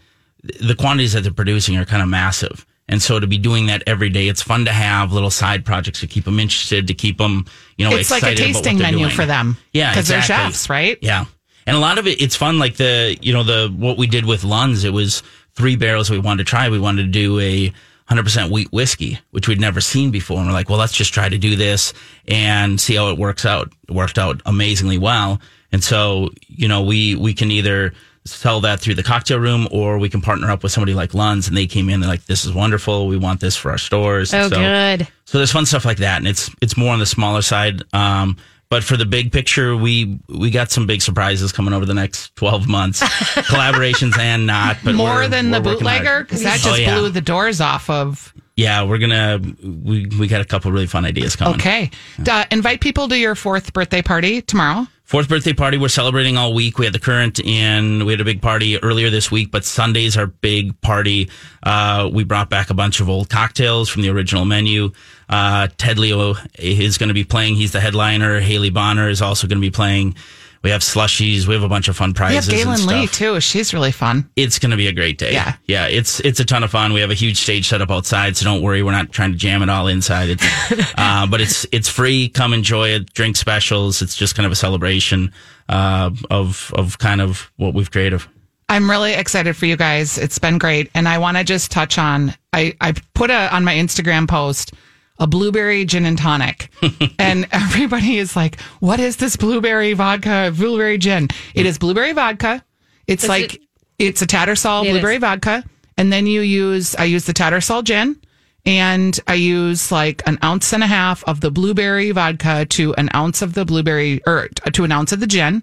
the 0.42 0.74
quantities 0.74 1.12
that 1.14 1.22
they're 1.22 1.32
producing 1.32 1.76
are 1.76 1.84
kind 1.84 2.02
of 2.02 2.08
massive. 2.08 2.66
And 2.88 3.00
so 3.00 3.20
to 3.20 3.26
be 3.26 3.38
doing 3.38 3.66
that 3.66 3.84
every 3.86 4.08
day, 4.08 4.26
it's 4.26 4.42
fun 4.42 4.64
to 4.64 4.72
have 4.72 5.12
little 5.12 5.30
side 5.30 5.64
projects 5.64 6.00
to 6.00 6.08
keep 6.08 6.24
them 6.24 6.40
interested, 6.40 6.88
to 6.88 6.94
keep 6.94 7.18
them, 7.18 7.46
you 7.76 7.88
know, 7.88 7.94
It's 7.96 8.10
like 8.10 8.24
a 8.24 8.32
excited 8.32 8.50
about 8.50 8.54
what 8.56 8.64
tasting 8.64 8.78
menu 8.78 8.98
doing. 9.04 9.10
for 9.10 9.26
them. 9.26 9.56
Yeah, 9.72 9.90
because 9.92 10.10
exactly. 10.10 10.34
they're 10.36 10.46
chefs, 10.50 10.68
right? 10.68 10.98
Yeah. 11.00 11.26
And 11.66 11.76
a 11.76 11.78
lot 11.78 11.98
of 11.98 12.08
it, 12.08 12.20
it's 12.20 12.34
fun. 12.34 12.58
Like 12.58 12.76
the, 12.76 13.16
you 13.20 13.32
know, 13.32 13.44
the, 13.44 13.72
what 13.76 13.96
we 13.96 14.08
did 14.08 14.24
with 14.24 14.42
Lunds, 14.42 14.84
it 14.84 14.90
was 14.90 15.22
three 15.60 15.76
barrels 15.76 16.08
we 16.08 16.18
wanted 16.18 16.46
to 16.46 16.48
try. 16.48 16.70
We 16.70 16.78
wanted 16.78 17.02
to 17.02 17.08
do 17.10 17.38
a 17.38 17.70
100% 18.08 18.50
wheat 18.50 18.72
whiskey, 18.72 19.18
which 19.30 19.46
we'd 19.46 19.60
never 19.60 19.82
seen 19.82 20.10
before. 20.10 20.38
And 20.38 20.46
we're 20.46 20.54
like, 20.54 20.70
well, 20.70 20.78
let's 20.78 20.94
just 20.94 21.12
try 21.12 21.28
to 21.28 21.36
do 21.36 21.54
this 21.54 21.92
and 22.26 22.80
see 22.80 22.94
how 22.94 23.10
it 23.10 23.18
works 23.18 23.44
out. 23.44 23.70
It 23.86 23.92
worked 23.92 24.16
out 24.16 24.40
amazingly 24.46 24.96
well. 24.96 25.38
And 25.70 25.84
so, 25.84 26.30
you 26.48 26.66
know, 26.66 26.82
we, 26.82 27.14
we 27.14 27.34
can 27.34 27.50
either 27.50 27.92
sell 28.24 28.62
that 28.62 28.80
through 28.80 28.94
the 28.94 29.02
cocktail 29.02 29.38
room 29.38 29.68
or 29.70 29.98
we 29.98 30.08
can 30.08 30.22
partner 30.22 30.50
up 30.50 30.62
with 30.62 30.72
somebody 30.72 30.94
like 30.94 31.10
Lunds 31.10 31.46
and 31.46 31.54
they 31.54 31.66
came 31.66 31.90
in, 31.90 32.00
they're 32.00 32.08
like, 32.08 32.24
this 32.24 32.46
is 32.46 32.54
wonderful. 32.54 33.06
We 33.06 33.18
want 33.18 33.40
this 33.40 33.54
for 33.54 33.70
our 33.70 33.78
stores. 33.78 34.32
Oh, 34.32 34.48
so, 34.48 34.56
good. 34.56 35.06
so 35.26 35.36
there's 35.36 35.52
fun 35.52 35.66
stuff 35.66 35.84
like 35.84 35.98
that, 35.98 36.16
and 36.16 36.26
it's 36.26 36.50
it's 36.62 36.78
more 36.78 36.94
on 36.94 37.00
the 37.00 37.06
smaller 37.06 37.42
side. 37.42 37.82
Um, 37.92 38.38
but 38.70 38.82
for 38.84 38.96
the 38.96 39.04
big 39.04 39.32
picture, 39.32 39.76
we 39.76 40.18
we 40.28 40.50
got 40.50 40.70
some 40.70 40.86
big 40.86 41.02
surprises 41.02 41.52
coming 41.52 41.74
over 41.74 41.84
the 41.84 41.94
next 41.94 42.34
12 42.36 42.66
months, 42.68 43.00
collaborations 43.50 44.16
and 44.18 44.46
not. 44.46 44.78
But 44.84 44.94
More 44.94 45.28
than 45.28 45.50
the 45.50 45.60
bootlegger, 45.60 46.20
because 46.24 46.42
that 46.42 46.60
Oh, 46.64 46.70
just 46.70 46.80
yeah. 46.80 46.98
blew 46.98 47.10
the 47.10 47.20
doors 47.20 47.60
off 47.60 47.90
of. 47.90 48.32
Yeah, 48.56 48.82
we're 48.84 48.98
gonna 48.98 49.40
we 49.62 50.06
we 50.18 50.26
got 50.26 50.40
a 50.40 50.44
couple 50.44 50.70
really 50.70 50.86
fun 50.86 51.04
ideas 51.04 51.34
coming. 51.36 51.54
Okay, 51.54 51.90
uh, 52.28 52.44
invite 52.50 52.80
people 52.80 53.08
to 53.08 53.18
your 53.18 53.34
fourth 53.34 53.72
birthday 53.72 54.02
party 54.02 54.42
tomorrow. 54.42 54.86
Fourth 55.04 55.28
birthday 55.28 55.52
party. 55.54 55.76
We're 55.76 55.88
celebrating 55.88 56.36
all 56.36 56.54
week. 56.54 56.78
We 56.78 56.84
had 56.84 56.94
the 56.94 57.00
current 57.00 57.44
and 57.44 58.04
we 58.06 58.12
had 58.12 58.20
a 58.20 58.24
big 58.24 58.40
party 58.40 58.80
earlier 58.80 59.10
this 59.10 59.28
week, 59.28 59.50
but 59.50 59.64
Sunday's 59.64 60.16
our 60.16 60.26
big 60.26 60.80
party. 60.82 61.28
Uh, 61.64 62.08
we 62.12 62.22
brought 62.22 62.48
back 62.48 62.70
a 62.70 62.74
bunch 62.74 63.00
of 63.00 63.08
old 63.08 63.28
cocktails 63.28 63.88
from 63.88 64.02
the 64.02 64.08
original 64.10 64.44
menu. 64.44 64.92
Uh, 65.30 65.68
Ted 65.78 65.98
Leo 65.98 66.34
is 66.58 66.98
going 66.98 67.08
to 67.08 67.14
be 67.14 67.24
playing. 67.24 67.54
He's 67.54 67.72
the 67.72 67.80
headliner. 67.80 68.40
Haley 68.40 68.70
Bonar 68.70 69.08
is 69.08 69.22
also 69.22 69.46
going 69.46 69.58
to 69.58 69.62
be 69.62 69.70
playing. 69.70 70.16
We 70.62 70.70
have 70.70 70.82
slushies. 70.82 71.46
We 71.46 71.54
have 71.54 71.62
a 71.62 71.68
bunch 71.68 71.88
of 71.88 71.96
fun 71.96 72.12
prizes. 72.12 72.52
We 72.52 72.58
have 72.58 72.76
Galen 72.76 72.86
Lee 72.86 73.06
too. 73.06 73.40
She's 73.40 73.72
really 73.72 73.92
fun. 73.92 74.28
It's 74.36 74.58
going 74.58 74.72
to 74.72 74.76
be 74.76 74.88
a 74.88 74.92
great 74.92 75.16
day. 75.16 75.32
Yeah. 75.32 75.54
Yeah. 75.66 75.86
It's, 75.86 76.20
it's 76.20 76.38
a 76.38 76.44
ton 76.44 76.62
of 76.62 76.70
fun. 76.70 76.92
We 76.92 77.00
have 77.00 77.10
a 77.10 77.14
huge 77.14 77.38
stage 77.38 77.66
set 77.66 77.80
up 77.80 77.90
outside. 77.90 78.36
So 78.36 78.44
don't 78.44 78.60
worry. 78.60 78.82
We're 78.82 78.92
not 78.92 79.10
trying 79.10 79.32
to 79.32 79.38
jam 79.38 79.62
it 79.62 79.70
all 79.70 79.86
inside. 79.86 80.28
It's, 80.30 80.94
uh, 80.98 81.26
but 81.28 81.40
it's, 81.40 81.64
it's 81.72 81.88
free. 81.88 82.28
Come 82.28 82.52
enjoy 82.52 82.88
it. 82.90 83.14
Drink 83.14 83.36
specials. 83.36 84.02
It's 84.02 84.16
just 84.16 84.34
kind 84.34 84.44
of 84.44 84.52
a 84.52 84.56
celebration, 84.56 85.32
uh, 85.70 86.10
of, 86.28 86.72
of 86.74 86.98
kind 86.98 87.22
of 87.22 87.50
what 87.56 87.72
we've 87.72 87.90
created. 87.90 88.20
I'm 88.68 88.90
really 88.90 89.14
excited 89.14 89.56
for 89.56 89.64
you 89.64 89.76
guys. 89.76 90.18
It's 90.18 90.38
been 90.38 90.58
great. 90.58 90.90
And 90.94 91.08
I 91.08 91.18
want 91.18 91.38
to 91.38 91.44
just 91.44 91.70
touch 91.70 91.96
on 91.96 92.34
I, 92.52 92.74
I 92.80 92.94
put 93.14 93.30
a 93.30 93.54
on 93.54 93.64
my 93.64 93.74
Instagram 93.74 94.28
post 94.28 94.72
a 95.20 95.26
blueberry 95.28 95.84
gin 95.84 96.04
and 96.06 96.18
tonic. 96.18 96.70
and 97.18 97.46
everybody 97.52 98.18
is 98.18 98.34
like, 98.34 98.58
what 98.80 98.98
is 98.98 99.18
this 99.18 99.36
blueberry 99.36 99.92
vodka, 99.92 100.52
blueberry 100.56 100.98
gin? 100.98 101.28
It 101.54 101.66
is 101.66 101.78
blueberry 101.78 102.12
vodka. 102.12 102.64
It's 103.06 103.28
like 103.28 103.54
it- 103.54 103.60
it's 103.98 104.22
a 104.22 104.26
Tattersall 104.26 104.84
It 104.86 104.90
blueberry 104.92 105.16
is. 105.16 105.20
vodka. 105.20 105.62
And 105.98 106.10
then 106.10 106.26
you 106.26 106.40
use 106.40 106.96
I 106.96 107.04
use 107.04 107.26
the 107.26 107.34
Tattersall 107.34 107.84
gin 107.84 108.18
and 108.64 109.18
I 109.26 109.34
use 109.34 109.92
like 109.92 110.22
an 110.26 110.38
ounce 110.42 110.72
and 110.72 110.82
a 110.82 110.86
half 110.86 111.22
of 111.24 111.40
the 111.42 111.50
blueberry 111.50 112.10
vodka 112.10 112.64
to 112.64 112.94
an 112.94 113.10
ounce 113.14 113.42
of 113.42 113.52
the 113.52 113.66
blueberry 113.66 114.22
or 114.26 114.48
to 114.72 114.84
an 114.84 114.92
ounce 114.92 115.12
of 115.12 115.20
the 115.20 115.26
gin. 115.26 115.62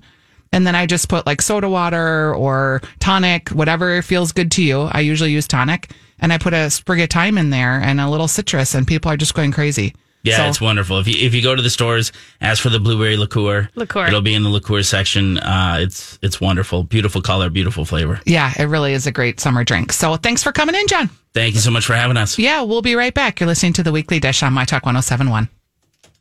And 0.53 0.65
then 0.67 0.75
I 0.75 0.85
just 0.85 1.09
put 1.09 1.25
like 1.25 1.41
soda 1.41 1.67
water 1.67 2.33
or 2.35 2.81
tonic, 2.99 3.49
whatever 3.49 4.01
feels 4.03 4.31
good 4.31 4.51
to 4.51 4.63
you. 4.63 4.81
I 4.81 4.99
usually 4.99 5.31
use 5.31 5.47
tonic. 5.47 5.89
And 6.19 6.33
I 6.33 6.37
put 6.37 6.53
a 6.53 6.69
sprig 6.69 6.99
of 7.01 7.09
thyme 7.09 7.37
in 7.37 7.49
there 7.49 7.79
and 7.81 7.99
a 8.01 8.09
little 8.09 8.27
citrus, 8.27 8.73
and 8.75 8.87
people 8.87 9.11
are 9.11 9.17
just 9.17 9.33
going 9.33 9.51
crazy. 9.51 9.93
Yeah, 10.23 10.37
So- 10.37 10.49
it's 10.49 10.59
wonderful. 10.59 10.99
If 10.99 11.07
you 11.07 11.15
if 11.25 11.33
you 11.33 11.41
go 11.41 11.55
to 11.55 11.61
the 11.61 11.69
stores, 11.69 12.11
ask 12.41 12.61
for 12.61 12.69
the 12.69 12.79
blueberry 12.79 13.15
liqueur. 13.17 13.69
Liqueur. 13.75 14.07
It'll 14.07 14.21
be 14.21 14.33
in 14.33 14.43
the 14.43 14.49
liqueur 14.49 14.83
section. 14.83 15.37
Uh, 15.37 15.77
it's 15.79 16.17
it's 16.21 16.41
wonderful, 16.41 16.83
beautiful 16.83 17.21
color, 17.21 17.49
beautiful 17.49 17.85
flavor. 17.85 18.19
Yeah, 18.25 18.51
it 18.57 18.65
really 18.65 18.93
is 18.93 19.07
a 19.07 19.11
great 19.11 19.39
summer 19.39 19.63
drink. 19.63 19.93
So 19.93 20.15
thanks 20.17 20.43
for 20.43 20.51
coming 20.51 20.75
in, 20.75 20.87
John. 20.87 21.09
Thank 21.33 21.53
you 21.53 21.61
so 21.61 21.71
much 21.71 21.85
for 21.85 21.93
having 21.93 22.17
us. 22.17 22.37
Yeah, 22.37 22.63
we'll 22.63 22.81
be 22.81 22.95
right 22.95 23.13
back. 23.13 23.39
You're 23.39 23.47
listening 23.47 23.73
to 23.73 23.83
the 23.83 23.91
Weekly 23.91 24.19
Dish 24.19 24.41
on 24.43 24.53
My 24.53 24.65
Talk 24.65 24.83
1071. 24.85 25.47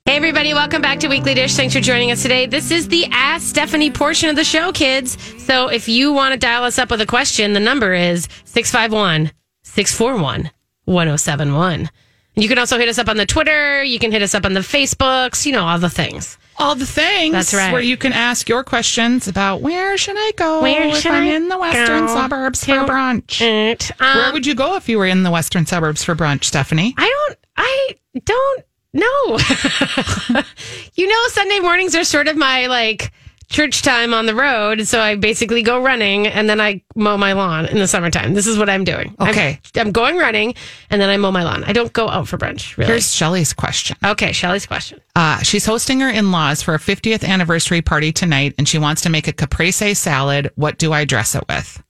Hey, 0.05 0.15
everybody, 0.17 0.55
welcome 0.55 0.83
back 0.83 1.01
to 1.01 1.09
Weekly 1.09 1.35
Dish. 1.35 1.57
Thanks 1.57 1.75
for 1.75 1.81
joining 1.81 2.13
us 2.13 2.23
today. 2.23 2.47
This 2.47 2.71
is 2.71 2.87
the 2.87 3.07
Ask 3.11 3.49
Stephanie 3.49 3.91
portion 3.91 4.29
of 4.29 4.37
the 4.37 4.45
show, 4.45 4.71
kids. 4.71 5.17
So 5.43 5.67
if 5.67 5.89
you 5.89 6.13
want 6.13 6.33
to 6.33 6.39
dial 6.39 6.63
us 6.63 6.79
up 6.79 6.93
with 6.93 7.01
a 7.01 7.07
question, 7.07 7.55
the 7.55 7.61
number 7.61 7.93
is 7.93 8.29
651 8.45 9.33
641 9.77 10.51
1071. 10.87 11.91
You 12.35 12.49
can 12.49 12.59
also 12.59 12.79
hit 12.79 12.89
us 12.89 12.99
up 12.99 13.11
on 13.11 13.19
the 13.19 13.27
Twitter. 13.27 13.85
You 13.85 13.99
can 13.99 14.11
hit 14.11 14.23
us 14.23 14.35
up 14.35 14.47
on 14.47 14.55
the 14.55 14.61
Facebooks, 14.61 15.45
you 15.45 15.53
know, 15.53 15.65
all 15.67 15.79
the 15.79 15.91
things. 15.91 16.39
All 16.59 16.75
the 16.75 16.87
things. 16.87 17.33
That's 17.33 17.53
right. 17.53 17.73
Where 17.75 17.83
you 17.83 17.99
can 17.99 18.15
ask 18.15 18.49
your 18.49 18.65
questions 18.65 19.29
about 19.29 19.61
where 19.61 19.99
should 19.99 20.17
I 20.17 20.33
go 20.35 20.63
Where 20.63 20.87
if 20.87 21.05
I'm 21.05 21.25
I 21.25 21.35
in 21.35 21.49
the 21.49 21.59
western 21.59 22.09
suburbs 22.09 22.65
for 22.65 22.73
brunch. 22.73 23.43
It, 23.43 23.91
um, 24.01 24.17
Where 24.17 24.33
would 24.33 24.47
you 24.47 24.55
go 24.55 24.77
if 24.77 24.89
you 24.89 24.97
were 24.97 25.07
in 25.07 25.25
the 25.25 25.31
western 25.31 25.67
suburbs 25.67 26.03
for 26.03 26.15
brunch, 26.15 26.45
Stephanie? 26.45 26.95
I 26.97 27.27
don't, 27.29 27.39
I 27.59 27.97
don't 28.25 28.65
know. 28.95 30.43
you 30.95 31.07
know, 31.07 31.29
Sunday 31.29 31.59
mornings 31.59 31.95
are 31.95 32.05
sort 32.05 32.29
of 32.29 32.37
my 32.39 32.67
like 32.67 33.13
church 33.49 33.83
time 33.83 34.13
on 34.13 34.27
the 34.27 34.35
road. 34.35 34.87
So 34.87 35.01
I 35.01 35.15
basically 35.15 35.63
go 35.63 35.81
running 35.83 36.27
and 36.27 36.49
then 36.49 36.61
I 36.61 36.83
mow 36.95 37.17
my 37.17 37.33
lawn 37.33 37.67
in 37.67 37.79
the 37.79 37.87
summertime. 37.87 38.35
This 38.35 38.47
is 38.47 38.59
what 38.59 38.69
I'm 38.69 38.85
doing. 38.85 39.15
I'm- 39.19 39.31
Okay. 39.31 39.61
I'm, 39.77 39.93
going 39.93 40.17
running 40.17 40.55
and 40.91 41.01
then 41.01 41.09
I 41.11 41.17
mow 41.17 41.31
my 41.31 41.45
lawn. 41.45 41.63
I 41.65 41.73
don't 41.73 41.93
go 41.93 42.09
out 42.09 42.27
for 42.29 42.39
brunch, 42.39 42.77
really. 42.77 42.91
Here's 42.91 43.13
Shelly's 43.15 43.53
question. 43.53 43.97
okay, 44.05 44.33
Shelly's 44.33 44.67
question. 44.67 45.01
Uh, 45.15 45.39
she's 45.43 45.65
hosting 45.67 46.01
her 46.01 46.09
in 46.11 46.33
laws 46.33 46.63
for 46.63 46.75
a 46.75 46.79
50th 46.79 47.25
anniversary 47.25 47.83
party 47.83 48.13
tonight, 48.13 48.55
and 48.59 48.69
she 48.69 48.79
wants 48.79 49.03
to 49.03 49.11
make 49.11 49.29
a 49.29 49.33
caprese 49.33 49.95
salad. 49.97 50.51
What 50.57 50.79
do 50.79 50.93
I 50.93 51.05
dress 51.05 51.35
it 51.35 51.45
with? 51.49 51.83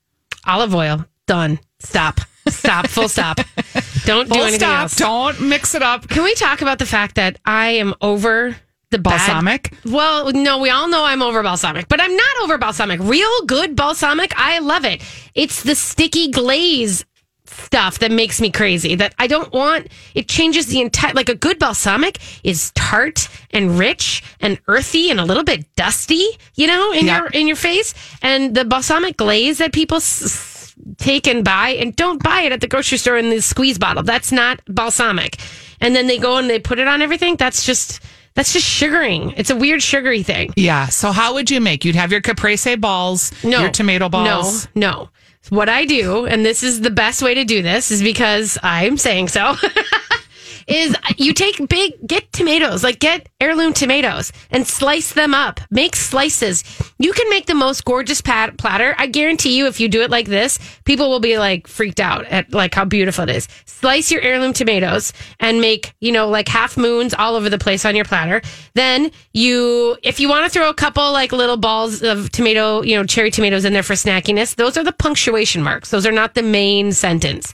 Olive 0.47 0.75
oil. 0.75 1.05
Done. 1.27 1.59
Stop. 1.81 2.21
Stop. 2.49 2.87
Full 2.89 3.09
stop. 3.09 3.39
Don't 4.05 4.29
do 4.31 4.39
anything 4.41 4.61
stop. 4.61 4.83
else. 4.83 4.97
Don't 4.97 5.41
mix 5.41 5.75
it 5.75 5.83
up. 5.83 6.09
Can 6.09 6.23
we 6.23 6.35
talk 6.37 6.63
about 6.63 6.79
the 6.79 6.87
fact 6.87 7.17
that 7.17 7.39
I 7.45 7.69
am 7.71 7.95
over 8.01 8.57
the 8.97 9.03
bad- 9.03 9.19
Balsamic? 9.27 9.73
well, 9.85 10.33
no, 10.33 10.59
we 10.59 10.71
all 10.71 10.89
know 10.89 11.05
I'm 11.05 11.23
over 11.23 11.43
balsamic, 11.43 11.89
but 11.89 12.01
I'm 12.01 12.15
not 12.17 12.37
over 12.43 12.59
balsamic. 12.59 13.01
Real 13.01 13.43
good 13.47 13.77
balsamic, 13.77 14.33
I 14.37 14.59
love 14.61 14.85
it. 14.85 15.03
It's 15.35 15.63
the 15.63 15.75
sticky 15.75 16.31
glaze 16.31 17.05
stuff 17.49 18.01
that 18.01 18.11
makes 18.11 18.41
me 18.41 18.51
crazy. 18.51 18.95
That 18.97 19.15
I 19.19 19.27
don't 19.29 19.53
want. 19.53 19.87
It 20.15 20.29
changes 20.29 20.67
the 20.67 20.81
entire. 20.81 21.13
Like 21.15 21.29
a 21.29 21.35
good 21.35 21.59
balsamic 21.59 22.19
is 22.45 22.73
tart 22.75 23.29
and 23.53 23.79
rich 23.79 24.23
and 24.41 24.59
earthy 24.69 25.11
and 25.11 25.21
a 25.21 25.25
little 25.25 25.45
bit 25.45 25.65
dusty. 25.77 26.25
You 26.55 26.67
know, 26.67 26.93
in 26.93 27.07
Yep. 27.07 27.19
your 27.21 27.27
in 27.41 27.47
your 27.47 27.57
face. 27.57 27.95
And 28.21 28.55
the 28.55 28.65
balsamic 28.65 29.17
glaze 29.17 29.59
that 29.59 29.73
people. 29.73 29.99
S- 29.99 30.55
Take 30.99 31.27
and 31.27 31.43
buy 31.43 31.71
and 31.71 31.97
don't 31.97 32.23
buy 32.23 32.43
it 32.43 32.53
at 32.53 32.61
the 32.61 32.67
grocery 32.69 32.99
store 32.99 33.17
in 33.17 33.31
the 33.31 33.41
squeeze 33.41 33.79
bottle. 33.79 34.03
That's 34.03 34.31
not 34.31 34.61
balsamic. 34.69 35.39
And 35.81 35.97
then 35.97 36.07
they 36.07 36.19
go 36.19 36.37
and 36.37 36.51
they 36.51 36.59
put 36.59 36.79
it 36.79 36.87
on 36.87 37.01
everything. 37.01 37.37
That's 37.37 37.65
just 37.65 37.99
that's 38.37 38.53
just 38.53 38.67
sugaring. 38.69 39.33
It's 39.37 39.51
a 39.51 39.57
weird 39.57 39.83
sugary 39.83 40.23
thing. 40.23 40.53
Yeah. 40.57 40.87
So 40.87 41.11
how 41.11 41.35
would 41.35 41.51
you 41.51 41.61
make? 41.61 41.85
You'd 41.85 41.97
have 41.97 42.13
your 42.13 42.21
caprese 42.21 42.77
balls, 42.77 43.33
No. 43.43 43.61
your 43.63 43.71
tomato 43.71 44.09
balls. 44.09 44.69
No, 44.77 44.89
no. 44.91 45.09
What 45.49 45.69
I 45.69 45.85
do, 45.85 46.27
and 46.27 46.45
this 46.45 46.63
is 46.63 46.81
the 46.81 46.91
best 46.91 47.23
way 47.23 47.35
to 47.35 47.45
do 47.45 47.63
this, 47.63 47.91
is 47.91 48.03
because 48.03 48.59
I'm 48.63 48.97
saying 48.97 49.29
so, 49.29 49.55
is 50.67 50.97
you 51.17 51.33
take 51.33 51.69
big, 51.69 51.95
get 52.07 52.33
tomatoes, 52.33 52.83
like 52.83 52.99
get 52.99 53.29
heirloom 53.41 53.73
tomatoes 53.73 54.33
and 54.51 54.67
slice 54.67 55.13
them 55.13 55.35
up. 55.35 55.61
Make 55.71 55.97
slices. 55.97 56.65
You 56.99 57.13
can 57.13 57.29
make 57.31 57.47
the 57.47 57.55
most 57.55 57.85
gorgeous 57.85 58.21
pat- 58.21 58.59
platter. 58.59 58.95
I 58.99 59.07
guarantee 59.07 59.57
you, 59.57 59.67
if 59.67 59.81
you 59.81 59.89
do 59.89 60.03
it 60.03 60.11
like 60.11 60.27
this, 60.27 60.59
people 60.85 61.09
will 61.09 61.21
be 61.21 61.39
like 61.39 61.67
freaked 61.67 62.01
out 62.01 62.25
at 62.27 62.53
like 62.53 62.75
how 62.75 62.85
beautiful 62.85 63.29
it 63.29 63.37
is. 63.37 63.49
Slice 63.65 64.11
your 64.11 64.23
heirloom 64.23 64.53
tomatoes 64.53 65.13
and 65.39 65.61
make, 65.61 65.95
you 66.01 66.13
know, 66.13 66.29
like 66.29 66.49
half 66.49 66.77
moons 66.77 67.15
all 67.15 67.37
over 67.37 67.49
the 67.49 67.59
place 67.59 67.85
on 67.85 67.95
your 67.95 68.05
platter. 68.05 68.43
Then 68.75 69.11
you, 69.33 69.97
if 70.03 70.19
you 70.19 70.29
want 70.29 70.45
to 70.45 70.51
throw 70.51 70.69
a 70.69 70.75
couple 70.75 71.13
like 71.13 71.33
little 71.33 71.57
balls 71.57 72.03
of 72.03 72.31
tomato, 72.33 72.83
you 72.83 72.97
know, 72.97 73.05
cherry 73.05 73.31
tomatoes 73.31 73.65
in 73.65 73.73
there 73.73 73.83
for 73.83 73.95
snackiness, 73.95 74.57
those 74.57 74.77
are 74.77 74.85
the 74.85 74.93
punctuation 74.93 75.63
marks. 75.63 75.91
Those 75.91 76.07
are 76.07 76.13
not 76.13 76.35
the 76.35 76.43
main 76.43 76.93
sentence. 76.93 77.53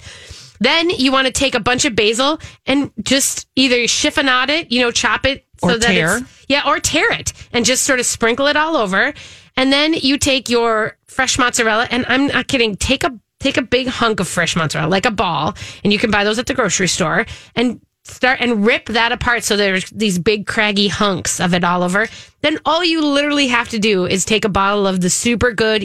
Then 0.63 0.91
you 0.91 1.13
want 1.13 1.27
to 1.27 1.33
take 1.33 1.55
a 1.55 1.61
bunch 1.61 1.85
of 1.85 1.95
basil 1.97 2.39
and 2.67 2.91
just 3.03 3.49
either 3.57 3.77
chiffonade 3.81 4.49
it, 4.49 4.73
you 4.73 4.81
know, 4.81 4.91
chop 4.91 5.27
it 5.27 5.45
Or 5.63 5.77
tear. 5.79 6.19
it's 6.19 6.45
yeah, 6.49 6.63
or 6.67 6.79
tear 6.81 7.11
it 7.13 7.33
and 7.53 7.65
just 7.65 7.83
sort 7.85 8.01
of 8.01 8.07
sprinkle 8.07 8.47
it 8.47 8.57
all 8.57 8.77
over. 8.77 9.13
And 9.57 9.73
then 9.73 9.93
you 9.95 10.19
take 10.19 10.49
your 10.49 10.97
fresh 11.07 11.39
mozzarella, 11.39 11.87
and 11.91 12.07
I'm 12.09 12.29
not 12.29 12.49
kidding. 12.49 12.77
Take 12.77 13.05
a 13.05 13.19
take 13.41 13.57
a 13.57 13.63
big 13.63 13.89
hunk 13.89 14.21
of 14.21 14.29
fresh 14.29 14.55
mozzarella, 14.57 14.89
like 14.89 15.05
a 15.05 15.11
ball, 15.11 15.55
and 15.85 15.93
you 15.93 15.99
can 15.99 16.11
buy 16.11 16.25
those 16.25 16.39
at 16.39 16.47
the 16.47 16.55
grocery 16.55 16.89
store, 16.89 17.27
and 17.57 17.81
start 18.05 18.39
and 18.41 18.65
rip 18.67 18.87
that 18.87 19.13
apart 19.13 19.45
so 19.45 19.57
there's 19.57 19.89
these 19.91 20.19
big 20.19 20.47
craggy 20.47 20.89
hunks 20.89 21.39
of 21.41 21.53
it 21.55 21.65
all 21.65 21.83
over. 21.83 22.09
Then 22.41 22.59
all 22.65 22.85
you 22.85 23.05
literally 23.05 23.49
have 23.49 23.69
to 23.71 23.79
do 23.79 24.07
is 24.07 24.25
take 24.25 24.45
a 24.45 24.49
bottle 24.49 24.87
of 24.87 25.01
the 25.01 25.11
super 25.11 25.53
good 25.53 25.85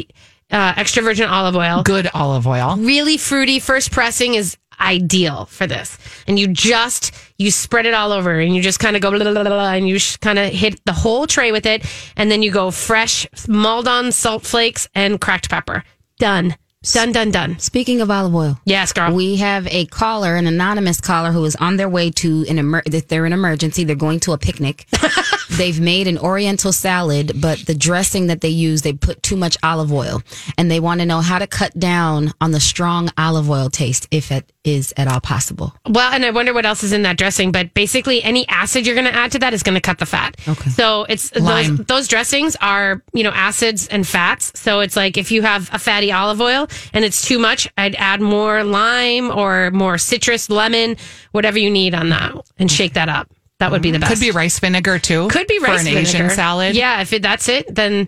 uh, 0.49 0.73
extra 0.78 1.03
virgin 1.03 1.28
olive 1.30 1.55
oil 1.55 1.84
Good 1.84 2.09
olive 2.13 2.47
oil. 2.47 2.78
really 2.78 3.17
fruity 3.17 3.59
first 3.59 3.91
pressing 3.91 4.34
is 4.36 4.55
ideal 4.80 5.45
for 5.45 5.67
this. 5.67 5.97
And 6.28 6.39
you 6.39 6.47
just 6.47 7.13
you 7.38 7.51
spread 7.51 7.86
it 7.86 7.93
all 7.93 8.11
over 8.11 8.39
and 8.39 8.55
you 8.55 8.61
just 8.61 8.80
kind 8.80 8.95
of 8.95 9.01
go 9.01 9.11
blah, 9.11 9.19
blah, 9.19 9.43
blah, 9.43 9.73
and 9.73 9.88
you 9.88 9.99
kind 10.21 10.39
of 10.39 10.51
hit 10.51 10.84
the 10.86 10.93
whole 10.93 11.28
tray 11.28 11.51
with 11.51 11.65
it. 11.65 11.86
And 12.15 12.32
then 12.32 12.41
you 12.41 12.51
go 12.51 12.71
fresh 12.71 13.28
Maldon 13.47 14.11
salt 14.11 14.43
flakes 14.43 14.88
and 14.95 15.21
cracked 15.21 15.49
pepper. 15.49 15.84
Done 16.19 16.55
done 16.94 17.12
done 17.12 17.32
done 17.32 17.60
Speaking 17.60 18.02
of 18.02 18.10
olive 18.12 18.36
oil, 18.36 18.60
yes 18.66 18.94
girl 18.94 19.14
we 19.14 19.38
have 19.38 19.68
a 19.68 19.86
caller, 19.86 20.36
an 20.36 20.48
anonymous 20.48 21.02
caller, 21.02 21.32
who 21.32 21.44
is 21.46 21.56
on 21.58 21.78
their 21.78 21.90
way 21.90 22.12
to 22.12 22.46
an 22.50 22.60
emer- 22.60 22.84
they're 22.84 23.26
in 23.26 23.34
emergency. 23.34 23.84
They're 23.84 23.96
going 23.96 24.20
to 24.22 24.34
a 24.34 24.38
picnic. 24.38 24.86
They've 25.50 25.80
made 25.80 26.08
an 26.08 26.18
Oriental 26.18 26.72
salad, 26.72 27.42
but 27.42 27.66
the 27.66 27.74
dressing 27.74 28.28
that 28.28 28.42
they 28.42 28.50
use, 28.50 28.82
they 28.82 28.94
put 28.94 29.24
too 29.24 29.36
much 29.36 29.58
olive 29.64 29.92
oil, 29.92 30.22
and 30.58 30.70
they 30.70 30.80
want 30.80 31.00
to 31.00 31.06
know 31.06 31.22
how 31.22 31.40
to 31.40 31.48
cut 31.48 31.78
down 31.80 32.34
on 32.42 32.52
the 32.52 32.60
strong 32.60 33.10
olive 33.18 33.50
oil 33.50 33.70
taste, 33.70 34.08
if 34.12 34.32
it 34.32 34.52
is 34.64 34.94
at 34.98 35.08
all 35.08 35.22
possible. 35.22 35.74
Well, 35.88 36.12
and 36.12 36.26
I 36.26 36.32
wonder 36.32 36.54
what 36.54 36.66
else 36.66 36.84
is 36.84 36.92
in 36.92 37.04
that 37.04 37.18
dressing, 37.18 37.52
but 37.52 37.74
basically 37.74 38.22
any 38.22 38.48
acid 38.50 38.86
you're 38.86 38.96
going 38.96 39.08
to 39.08 39.16
add 39.16 39.32
to 39.32 39.40
that 39.40 39.54
is 39.54 39.64
going 39.64 39.76
to 39.76 39.82
cut 39.82 39.98
the 39.98 40.06
fat. 40.06 40.36
Okay. 40.48 40.70
So 40.72 41.06
it's 41.08 41.34
Lime. 41.36 41.78
those, 41.78 41.86
those 41.86 42.08
dressings 42.08 42.58
are, 42.60 43.02
you 43.14 43.24
know, 43.24 43.32
acids 43.32 43.88
and 43.88 44.06
fats. 44.06 44.60
So 44.60 44.82
it's 44.82 44.98
like 44.98 45.18
if 45.18 45.32
you 45.32 45.42
have 45.42 45.70
a 45.74 45.80
fatty 45.80 46.12
olive 46.12 46.42
oil 46.42 46.68
and 46.93 47.03
it's 47.05 47.25
too 47.25 47.39
much, 47.39 47.67
I'd 47.78 47.95
add 47.95 48.21
more 48.21 48.63
lime 48.63 49.32
or 49.32 49.71
more 49.71 49.97
citrus, 49.97 50.49
lemon, 50.49 50.97
whatever 51.32 51.57
you 51.59 51.69
need 51.69 51.93
on 51.93 52.09
that 52.09 52.34
and 52.57 52.71
shake 52.71 52.93
that 52.93 53.09
up. 53.09 53.32
That 53.59 53.71
would 53.71 53.82
be 53.82 53.91
the 53.91 53.99
best. 53.99 54.11
Could 54.13 54.19
be 54.19 54.32
rice 54.32 54.59
vinegar 54.59 54.99
too. 54.99 55.28
Could 55.30 55.47
be 55.47 55.57
rice 55.59 55.82
for 55.84 55.88
an 55.89 55.93
vinegar. 55.95 55.99
Asian 56.01 56.30
salad. 56.30 56.75
Yeah, 56.75 57.01
if 57.01 57.11
it, 57.13 57.21
that's 57.23 57.49
it, 57.49 57.73
then 57.73 58.07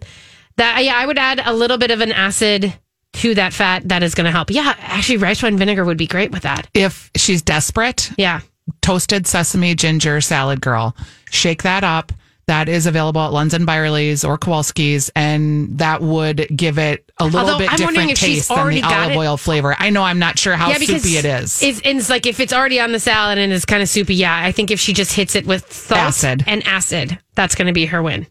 that 0.57 0.83
yeah, 0.83 0.95
I 0.95 1.05
would 1.05 1.17
add 1.17 1.41
a 1.43 1.53
little 1.53 1.77
bit 1.77 1.89
of 1.91 2.01
an 2.01 2.11
acid 2.11 2.71
to 3.13 3.33
that 3.35 3.51
fat. 3.53 3.87
That 3.89 4.03
is 4.03 4.13
going 4.13 4.25
to 4.25 4.31
help. 4.31 4.51
Yeah, 4.51 4.75
actually, 4.77 5.17
rice 5.17 5.41
wine 5.41 5.57
vinegar 5.57 5.83
would 5.85 5.97
be 5.97 6.05
great 6.05 6.29
with 6.31 6.43
that. 6.43 6.67
If 6.75 7.09
she's 7.15 7.41
desperate, 7.41 8.11
Yeah. 8.17 8.41
toasted 8.81 9.25
sesame 9.25 9.73
ginger 9.73 10.21
salad 10.21 10.61
girl. 10.61 10.95
Shake 11.31 11.63
that 11.63 11.83
up. 11.83 12.11
That 12.49 12.67
is 12.67 12.87
available 12.87 13.21
at 13.21 13.31
Lunds 13.31 13.53
and 13.53 13.63
Byerly's 13.63 14.25
or 14.25 14.35
Kowalski's, 14.39 15.11
and 15.15 15.77
that 15.77 16.01
would 16.01 16.47
give 16.55 16.79
it 16.79 17.07
a 17.19 17.25
little 17.25 17.41
Although, 17.41 17.57
bit 17.59 17.71
I'm 17.71 17.77
different 17.77 18.17
taste 18.17 18.49
than 18.49 18.69
the 18.69 18.81
olive 18.81 19.15
oil 19.15 19.37
flavor. 19.37 19.75
I 19.77 19.91
know 19.91 20.01
I'm 20.01 20.17
not 20.17 20.39
sure 20.39 20.55
how 20.55 20.73
soupy 20.73 21.17
it 21.17 21.25
is. 21.25 21.61
It's, 21.61 21.79
it's 21.85 22.09
like 22.09 22.25
if 22.25 22.39
it's 22.39 22.51
already 22.51 22.79
on 22.79 22.91
the 22.91 22.99
salad 22.99 23.37
and 23.37 23.53
it's 23.53 23.65
kind 23.65 23.83
of 23.83 23.87
soupy, 23.87 24.15
yeah, 24.15 24.35
I 24.35 24.51
think 24.51 24.71
if 24.71 24.79
she 24.79 24.93
just 24.93 25.13
hits 25.13 25.35
it 25.35 25.45
with 25.45 25.71
salt 25.71 25.99
Acid. 25.99 26.43
and 26.47 26.65
acid, 26.65 27.19
that's 27.35 27.53
going 27.53 27.67
to 27.67 27.71
be 27.73 27.85
her 27.85 28.01
win. 28.01 28.25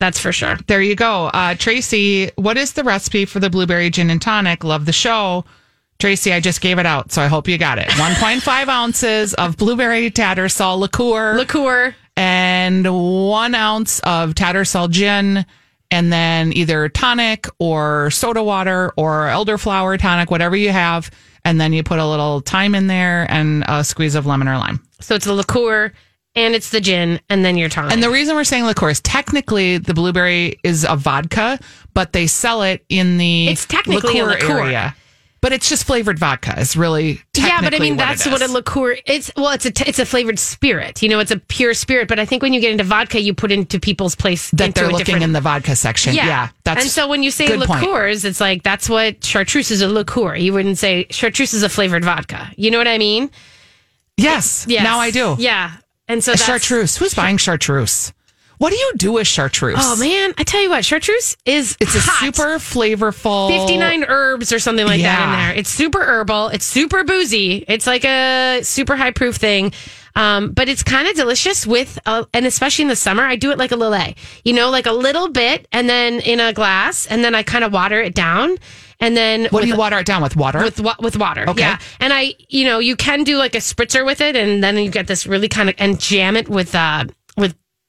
That's 0.00 0.18
for 0.20 0.32
sure. 0.32 0.58
there 0.66 0.82
you 0.82 0.94
go. 0.94 1.28
Uh, 1.28 1.54
Tracy, 1.54 2.30
what 2.36 2.58
is 2.58 2.74
the 2.74 2.84
recipe 2.84 3.24
for 3.24 3.40
the 3.40 3.48
blueberry 3.48 3.88
gin 3.88 4.10
and 4.10 4.20
tonic? 4.20 4.64
Love 4.64 4.84
the 4.84 4.92
show. 4.92 5.46
Tracy, 5.98 6.32
I 6.34 6.40
just 6.40 6.60
gave 6.60 6.78
it 6.78 6.84
out, 6.84 7.10
so 7.10 7.22
I 7.22 7.28
hope 7.28 7.48
you 7.48 7.56
got 7.56 7.78
it. 7.78 7.86
1.5 7.92 8.68
ounces 8.68 9.32
of 9.32 9.56
blueberry 9.56 10.10
tattersall 10.10 10.78
liqueur. 10.78 11.38
Liqueur. 11.38 11.94
And 12.16 12.84
one 12.86 13.54
ounce 13.54 14.00
of 14.00 14.34
Tattersall 14.34 14.90
gin, 14.90 15.44
and 15.90 16.12
then 16.12 16.52
either 16.54 16.88
tonic 16.88 17.46
or 17.58 18.10
soda 18.10 18.42
water 18.42 18.92
or 18.96 19.26
elderflower 19.26 19.98
tonic, 19.98 20.30
whatever 20.30 20.56
you 20.56 20.70
have. 20.70 21.10
And 21.44 21.60
then 21.60 21.72
you 21.72 21.82
put 21.82 21.98
a 21.98 22.06
little 22.06 22.40
thyme 22.40 22.74
in 22.74 22.86
there 22.86 23.26
and 23.28 23.64
a 23.68 23.82
squeeze 23.82 24.14
of 24.14 24.26
lemon 24.26 24.48
or 24.48 24.56
lime. 24.58 24.80
So 25.00 25.14
it's 25.16 25.26
a 25.26 25.34
liqueur 25.34 25.92
and 26.36 26.54
it's 26.54 26.70
the 26.70 26.80
gin 26.80 27.20
and 27.28 27.44
then 27.44 27.58
your 27.58 27.68
tonic. 27.68 27.92
And 27.92 28.02
the 28.02 28.10
reason 28.10 28.36
we're 28.36 28.44
saying 28.44 28.64
liqueur 28.64 28.90
is 28.90 29.00
technically 29.00 29.76
the 29.78 29.92
blueberry 29.92 30.60
is 30.62 30.86
a 30.88 30.94
vodka, 30.96 31.58
but 31.94 32.12
they 32.12 32.26
sell 32.28 32.62
it 32.62 32.84
in 32.88 33.18
the 33.18 33.48
It's 33.48 33.66
technically 33.66 34.20
a 34.20 34.24
liqueur. 34.24 34.60
area. 34.60 34.94
But 35.42 35.52
it's 35.52 35.68
just 35.68 35.84
flavored 35.84 36.20
vodka. 36.20 36.58
Is 36.58 36.76
really 36.76 37.20
yeah, 37.36 37.60
but 37.60 37.74
I 37.74 37.78
mean 37.80 37.96
what 37.96 38.06
that's 38.06 38.24
what 38.26 38.40
a 38.42 38.46
liqueur. 38.50 38.96
It's 39.04 39.30
well, 39.36 39.50
it's 39.50 39.66
a 39.66 39.72
t- 39.72 39.84
it's 39.88 39.98
a 39.98 40.06
flavored 40.06 40.38
spirit. 40.38 41.02
You 41.02 41.08
know, 41.08 41.18
it's 41.18 41.32
a 41.32 41.36
pure 41.38 41.74
spirit. 41.74 42.06
But 42.06 42.20
I 42.20 42.24
think 42.24 42.42
when 42.44 42.52
you 42.54 42.60
get 42.60 42.70
into 42.70 42.84
vodka, 42.84 43.20
you 43.20 43.34
put 43.34 43.50
into 43.50 43.80
people's 43.80 44.14
place 44.14 44.50
that 44.52 44.74
they're 44.76 44.88
looking 44.88 45.20
in 45.20 45.32
the 45.32 45.40
vodka 45.40 45.74
section. 45.74 46.14
Yeah, 46.14 46.50
that's 46.62 46.82
and 46.82 46.90
so 46.90 47.08
when 47.08 47.24
you 47.24 47.32
say 47.32 47.48
good 47.48 47.60
point. 47.66 47.82
liqueurs, 47.82 48.24
it's 48.24 48.40
like 48.40 48.62
that's 48.62 48.88
what 48.88 49.24
chartreuse 49.24 49.72
is 49.72 49.82
a 49.82 49.88
liqueur. 49.88 50.36
You 50.36 50.52
wouldn't 50.52 50.78
say 50.78 51.06
chartreuse 51.10 51.52
is 51.54 51.64
a 51.64 51.68
flavored 51.68 52.04
vodka. 52.04 52.48
You 52.56 52.70
know 52.70 52.78
what 52.78 52.88
I 52.88 52.98
mean? 52.98 53.28
Yes, 54.16 54.64
Yes. 54.68 54.84
now 54.84 55.00
I 55.00 55.10
do. 55.10 55.34
Yeah, 55.40 55.72
and 56.06 56.22
so 56.22 56.30
that's, 56.32 56.44
chartreuse. 56.44 56.96
Who's 56.96 57.14
buying 57.14 57.36
chartreuse? 57.36 58.12
What 58.62 58.70
do 58.70 58.76
you 58.76 58.92
do 58.94 59.10
with 59.10 59.26
chartreuse? 59.26 59.76
Oh 59.80 59.96
man, 59.96 60.34
I 60.38 60.44
tell 60.44 60.60
you 60.62 60.70
what, 60.70 60.84
chartreuse 60.84 61.36
is 61.44 61.76
It's 61.80 61.96
a 61.96 62.00
super 62.00 62.58
flavorful. 62.60 63.48
59 63.48 64.04
herbs 64.06 64.52
or 64.52 64.60
something 64.60 64.86
like 64.86 65.02
that 65.02 65.24
in 65.24 65.32
there. 65.32 65.58
It's 65.58 65.68
super 65.68 66.00
herbal. 66.00 66.46
It's 66.50 66.64
super 66.64 67.02
boozy. 67.02 67.64
It's 67.66 67.88
like 67.88 68.04
a 68.04 68.60
super 68.62 68.94
high 68.94 69.10
proof 69.10 69.34
thing. 69.34 69.72
Um, 70.14 70.52
but 70.52 70.68
it's 70.68 70.84
kind 70.84 71.08
of 71.08 71.16
delicious 71.16 71.66
with, 71.66 71.98
uh, 72.06 72.26
and 72.32 72.46
especially 72.46 72.82
in 72.82 72.88
the 72.88 72.94
summer, 72.94 73.24
I 73.24 73.34
do 73.34 73.50
it 73.50 73.58
like 73.58 73.72
a 73.72 73.76
Lillet, 73.76 74.16
you 74.44 74.52
know, 74.52 74.70
like 74.70 74.86
a 74.86 74.92
little 74.92 75.28
bit 75.28 75.66
and 75.72 75.88
then 75.88 76.20
in 76.20 76.38
a 76.38 76.52
glass 76.52 77.08
and 77.08 77.24
then 77.24 77.34
I 77.34 77.42
kind 77.42 77.64
of 77.64 77.72
water 77.72 78.00
it 78.00 78.14
down. 78.14 78.58
And 79.00 79.16
then 79.16 79.46
What 79.46 79.62
do 79.62 79.68
you 79.68 79.76
water 79.76 79.98
it 79.98 80.06
down 80.06 80.22
with? 80.22 80.36
Water? 80.36 80.62
with 80.62 80.80
with 81.00 81.16
water. 81.16 81.48
Okay. 81.48 81.62
Yeah, 81.62 81.80
and 81.98 82.12
I, 82.12 82.34
you 82.48 82.64
know, 82.64 82.78
you 82.78 82.94
can 82.94 83.24
do 83.24 83.36
like 83.36 83.56
a 83.56 83.58
spritzer 83.58 84.06
with 84.06 84.20
it, 84.20 84.36
and 84.36 84.62
then 84.62 84.78
you 84.78 84.92
get 84.92 85.08
this 85.08 85.26
really 85.26 85.48
kind 85.48 85.68
of 85.68 85.74
and 85.78 85.98
jam 85.98 86.36
it 86.36 86.48
with 86.48 86.72
uh 86.76 87.06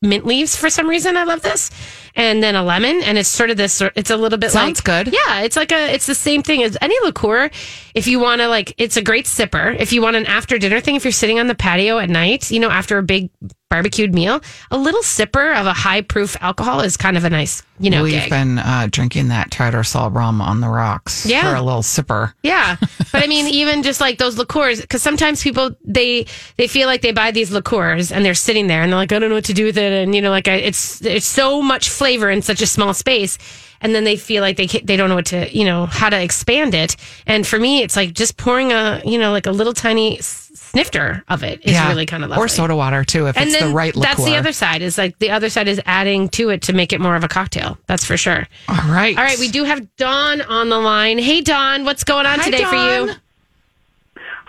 mint 0.04 0.26
leaves 0.26 0.56
for 0.56 0.70
some 0.70 0.88
reason. 0.88 1.18
I 1.18 1.24
love 1.24 1.42
this, 1.42 1.72
and 2.16 2.42
then 2.44 2.56
a 2.56 2.64
lemon, 2.64 3.02
and 3.04 3.18
it's 3.18 3.30
sort 3.30 3.50
of 3.50 3.58
this. 3.58 3.82
It's 3.96 4.10
a 4.10 4.18
little 4.18 4.38
bit 4.38 4.52
Sounds 4.52 4.80
like 4.86 5.06
good. 5.06 5.14
Yeah, 5.14 5.42
it's 5.42 5.56
like 5.56 5.72
a 5.72 5.94
it's 5.94 6.06
the 6.06 6.16
same 6.16 6.44
thing 6.44 6.64
as 6.64 6.78
any 6.82 6.96
liqueur. 7.04 7.50
If 7.96 8.08
you 8.08 8.20
want 8.20 8.42
to 8.42 8.48
like, 8.48 8.74
it's 8.78 8.98
a 8.98 9.02
great 9.02 9.26
sipper. 9.26 9.76
If 9.80 9.94
you 9.94 10.02
want 10.02 10.16
an 10.16 10.26
after 10.26 10.58
dinner 10.58 10.80
thing, 10.80 10.96
if 10.96 11.06
you're 11.06 11.12
sitting 11.12 11.40
on 11.40 11.48
the 11.48 11.56
patio 11.56 12.00
at 12.00 12.10
night, 12.10 12.50
you 12.52 12.60
know, 12.60 12.70
after 12.70 12.98
a 12.98 13.04
big 13.04 13.30
barbecued 13.70 14.14
meal, 14.14 14.40
a 14.72 14.78
little 14.78 15.02
sipper 15.02 15.56
of 15.60 15.66
a 15.66 15.74
high 15.74 16.02
proof 16.02 16.36
alcohol 16.42 16.82
is 16.82 16.96
kind 16.96 17.18
of 17.18 17.24
a 17.24 17.30
nice, 17.30 17.64
you 17.80 17.90
know, 17.90 18.04
We've 18.04 18.12
gig. 18.14 18.30
been 18.30 18.60
uh, 18.60 18.88
drinking 18.92 19.30
that 19.30 19.50
Tattersall 19.50 20.14
rum 20.14 20.42
on 20.42 20.60
the 20.62 20.68
rocks 20.70 21.26
Yeah. 21.26 21.50
for 21.50 21.56
a 21.56 21.62
little 21.62 21.82
sipper. 21.82 22.34
Yeah, 22.44 22.78
but 23.12 23.24
I 23.24 23.28
mean, 23.28 23.48
even 23.54 23.82
just 23.82 24.00
like 24.02 24.18
those 24.20 24.38
liqueurs, 24.38 24.80
because 24.82 25.02
sometimes 25.02 25.42
people 25.44 25.72
they 25.84 26.26
they 26.58 26.68
feel 26.68 26.88
like 26.88 27.02
they 27.02 27.12
buy 27.14 27.32
these 27.32 27.52
liqueurs 27.52 28.12
and 28.12 28.24
they're 28.24 28.36
sitting 28.36 28.68
there 28.68 28.84
and 28.84 28.92
they're 28.92 29.00
like, 29.00 29.12
I 29.12 29.18
don't 29.20 29.30
know 29.30 29.36
what 29.36 29.46
to 29.46 29.54
do 29.54 29.66
with 29.66 29.78
it, 29.78 29.92
and 29.92 30.14
you 30.14 30.22
know, 30.22 30.30
like 30.32 30.48
I, 30.48 30.56
it's 30.56 31.04
it's 31.04 31.26
so 31.26 31.62
much 31.62 31.90
flavor 32.04 32.30
in 32.30 32.42
such 32.42 32.62
a 32.62 32.68
small 32.68 32.94
space, 32.94 33.38
and 33.80 33.96
then 33.96 34.04
they 34.04 34.18
feel 34.18 34.42
like 34.42 34.58
they 34.58 34.68
they 34.68 34.98
don't 34.98 35.08
know 35.08 35.16
what 35.16 35.28
to 35.28 35.50
you 35.58 35.64
know 35.64 35.86
how 35.86 36.10
to 36.10 36.22
expand 36.22 36.76
it. 36.76 36.98
And 37.26 37.48
for 37.48 37.58
me, 37.58 37.82
it's 37.82 37.96
like 37.96 38.12
just 38.12 38.36
pouring 38.36 38.74
a 38.74 39.02
you 39.06 39.18
know 39.18 39.32
like 39.32 39.46
a 39.46 39.52
little 39.52 39.74
tiny 39.74 40.18
snifter 40.22 41.24
of 41.30 41.44
it 41.44 41.62
is 41.64 41.80
really 41.88 42.06
kind 42.06 42.26
of 42.26 42.30
lovely. 42.30 42.44
Or 42.44 42.48
soda 42.50 42.76
water 42.76 43.06
too, 43.06 43.28
if 43.28 43.38
and 43.38 43.48
it's 43.48 43.58
then 43.58 43.70
the 43.70 43.74
right 43.74 43.96
liqueur. 43.96 44.16
that's 44.16 44.26
the 44.26 44.36
other 44.36 44.52
side 44.52 44.82
is 44.82 44.98
like 44.98 45.18
the 45.20 45.30
other 45.30 45.50
side 45.50 45.70
is 45.70 45.80
adding 45.86 46.28
to 46.30 46.50
it 46.50 46.64
to 46.64 46.74
make 46.74 46.92
it 46.92 47.00
more 47.00 47.16
of 47.16 47.24
a 47.24 47.30
cocktail. 47.30 47.78
That's 47.88 48.04
for 48.04 48.18
sure. 48.18 48.48
All 48.68 48.76
right. 48.76 49.18
All 49.18 49.24
right, 49.24 49.40
we 49.40 49.50
do 49.50 49.64
have 49.64 49.96
Dawn 49.96 50.42
on 50.42 50.68
the 50.68 50.80
line. 50.80 51.20
Hey, 51.20 51.40
Dawn, 51.40 51.86
what's 51.86 52.04
going 52.04 52.26
on 52.26 52.40
Hi, 52.40 52.46
today 52.46 52.66
for 52.66 52.76
you? 52.76 53.14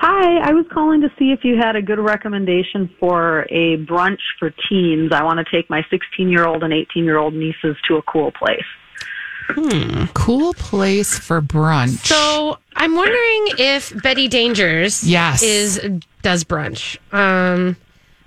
Dawn. 0.01 0.09
Hi, 0.11 0.49
I 0.49 0.53
was 0.53 0.66
calling 0.72 1.01
to 1.03 1.09
see 1.18 1.32
if 1.32 1.45
you 1.45 1.57
had 1.57 1.76
a 1.76 1.82
good 1.82 1.99
recommendation 1.99 2.90
for 3.01 3.42
a 3.51 3.76
brunch 3.84 4.20
for 4.38 4.51
teens. 4.68 5.12
I 5.12 5.22
want 5.22 5.38
to 5.38 5.45
take 5.51 5.68
my 5.70 5.84
16 5.90 6.28
year 6.28 6.47
old 6.47 6.62
and 6.62 6.72
18 6.72 7.05
year 7.05 7.18
old 7.18 7.34
nieces 7.34 7.76
to 7.88 7.97
a 7.97 8.03
cool 8.03 8.32
place. 8.32 8.64
Cool 10.14 10.55
place 10.55 11.18
for 11.18 11.42
brunch. 11.42 12.07
So 12.07 12.59
I'm 12.76 12.95
wondering 12.97 13.49
if 13.59 13.92
Betty 14.03 14.26
Dangers 14.26 15.05
Yes. 15.07 15.42
is 15.42 15.78
does 16.22 16.45
brunch. 16.45 16.97
Um 17.12 17.76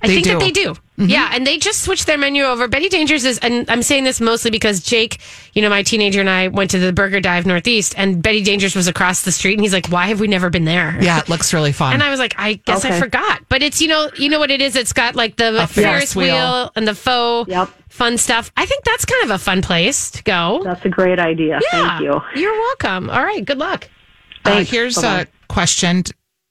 I 0.03 0.07
They 0.07 0.13
think 0.22 0.28
that 0.28 0.39
they 0.39 0.51
do. 0.51 0.76
Yeah, 1.00 1.30
and 1.32 1.45
they 1.45 1.60
just 1.60 1.84
switched 1.84 2.08
their 2.08 2.18
menu 2.18 2.41
over. 2.43 2.68
Betty 2.68 2.89
Dangers 2.89 3.24
is, 3.24 3.38
and 3.38 3.70
I'm 3.70 3.84
saying 3.84 4.04
this 4.04 4.20
mostly 4.20 4.50
because 4.50 4.82
Jake, 4.82 5.20
you 5.54 5.62
know, 5.62 5.70
my 5.70 5.84
teenager 5.84 6.20
and 6.20 6.30
I 6.30 6.48
went 6.48 6.72
to 6.72 6.80
the 6.80 6.91
Burger 6.91 7.20
Dive 7.22 7.45
Northeast, 7.45 7.93
and 7.98 8.24
Betty 8.24 8.41
Dangers 8.41 8.76
was 8.76 8.88
across 8.88 9.22
the 9.22 9.32
street, 9.32 9.54
and 9.54 9.62
he's 9.62 9.74
like, 9.74 9.89
"Why 9.89 10.08
have 10.08 10.20
we 10.20 10.28
never 10.28 10.50
been 10.50 10.66
there?" 10.66 10.98
Yeah, 11.00 11.20
it 11.20 11.30
looks 11.30 11.54
really 11.54 11.72
fun. 11.72 11.93
And 11.93 12.02
I 12.02 12.10
was 12.10 12.20
like, 12.20 12.34
I 12.39 12.54
guess 12.54 12.84
I 12.84 13.00
forgot. 13.00 13.41
But 13.48 13.62
it's 13.62 13.80
you 13.80 13.88
know, 13.89 14.10
you 14.18 14.28
know 14.28 14.39
what 14.39 14.50
it 14.50 14.60
is. 14.60 14.76
It's 14.76 14.91
got 14.91 15.16
like 15.16 15.36
the 15.36 15.50
A 15.62 15.68
Ferris 15.68 15.74
Ferris 15.76 16.16
wheel. 16.16 16.34
wheel. 16.36 16.72
and 16.76 16.88
the 16.88 16.95
faux 16.95 17.48
Yep. 17.48 17.70
fun 17.89 18.18
stuff. 18.18 18.52
I 18.58 18.66
think 18.66 18.84
that's 18.84 19.06
kind 19.06 19.24
of 19.24 19.30
a 19.30 19.38
fun 19.38 19.62
place 19.62 20.10
to 20.12 20.24
go. 20.24 20.62
That's 20.64 20.84
a 20.84 20.89
great 20.89 21.20
idea. 21.20 21.60
yeah, 21.72 22.00
Thank 22.00 22.02
you. 22.06 22.22
You're 22.41 22.54
welcome. 22.58 23.12
All 23.12 23.24
right, 23.24 23.45
good 23.45 23.60
luck. 23.60 23.88
Uh, 24.45 24.64
here's 24.64 24.95
Bye-bye. 24.95 25.22
a 25.22 25.26
question. 25.48 26.04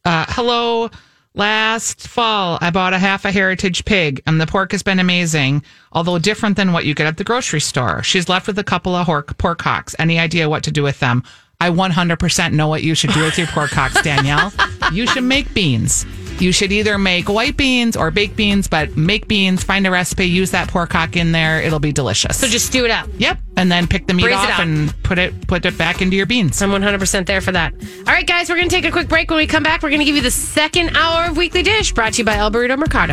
Uh, 0.04 0.24
hello. 0.28 0.88
Last 1.36 2.08
fall, 2.08 2.56
I 2.62 2.70
bought 2.70 2.94
a 2.94 2.98
half 2.98 3.26
a 3.26 3.30
heritage 3.30 3.84
pig, 3.84 4.22
and 4.26 4.40
the 4.40 4.46
pork 4.46 4.72
has 4.72 4.82
been 4.82 4.98
amazing, 4.98 5.62
although 5.92 6.18
different 6.18 6.56
than 6.56 6.72
what 6.72 6.86
you 6.86 6.94
get 6.94 7.06
at 7.06 7.18
the 7.18 7.24
grocery 7.24 7.60
store. 7.60 8.02
She's 8.02 8.26
left 8.26 8.46
with 8.46 8.58
a 8.58 8.64
couple 8.64 8.94
of 8.94 9.06
hork, 9.06 9.36
pork 9.36 9.60
hocks. 9.60 9.94
Any 9.98 10.18
idea 10.18 10.48
what 10.48 10.64
to 10.64 10.70
do 10.70 10.82
with 10.82 10.98
them? 10.98 11.22
I 11.60 11.68
100% 11.68 12.52
know 12.52 12.68
what 12.68 12.82
you 12.82 12.94
should 12.94 13.12
do 13.12 13.22
with 13.22 13.36
your 13.36 13.48
pork 13.48 13.70
hocks, 13.70 14.00
Danielle. 14.00 14.50
you 14.92 15.06
should 15.06 15.24
make 15.24 15.52
beans. 15.52 16.06
You 16.40 16.52
should 16.52 16.72
either 16.72 16.98
make 16.98 17.28
white 17.28 17.56
beans 17.56 17.96
or 17.96 18.10
baked 18.10 18.36
beans, 18.36 18.68
but 18.68 18.96
make 18.96 19.28
beans, 19.28 19.64
find 19.64 19.86
a 19.86 19.90
recipe, 19.90 20.26
use 20.26 20.50
that 20.50 20.68
pork 20.68 20.92
hock 20.92 21.16
in 21.16 21.32
there. 21.32 21.60
It'll 21.62 21.80
be 21.80 21.92
delicious. 21.92 22.38
So 22.38 22.46
just 22.46 22.66
stew 22.66 22.84
it 22.84 22.90
up. 22.90 23.08
Yep, 23.18 23.38
and 23.56 23.70
then 23.70 23.86
pick 23.86 24.06
the 24.06 24.14
meat 24.14 24.24
Braise 24.24 24.36
off 24.36 24.60
and 24.60 25.02
put 25.02 25.18
it 25.18 25.46
put 25.46 25.64
it 25.64 25.78
back 25.78 26.02
into 26.02 26.16
your 26.16 26.26
beans. 26.26 26.60
I'm 26.60 26.70
100% 26.70 27.26
there 27.26 27.40
for 27.40 27.52
that. 27.52 27.72
All 27.74 28.04
right, 28.06 28.26
guys, 28.26 28.48
we're 28.48 28.56
going 28.56 28.68
to 28.68 28.74
take 28.74 28.84
a 28.84 28.90
quick 28.90 29.08
break. 29.08 29.30
When 29.30 29.38
we 29.38 29.46
come 29.46 29.62
back, 29.62 29.82
we're 29.82 29.90
going 29.90 30.00
to 30.00 30.04
give 30.04 30.16
you 30.16 30.22
the 30.22 30.30
second 30.30 30.96
hour 30.96 31.30
of 31.30 31.36
Weekly 31.36 31.62
Dish 31.62 31.92
brought 31.92 32.14
to 32.14 32.18
you 32.18 32.24
by 32.24 32.36
El 32.36 32.50
Burrito 32.50 32.78
Mercado. 32.78 32.96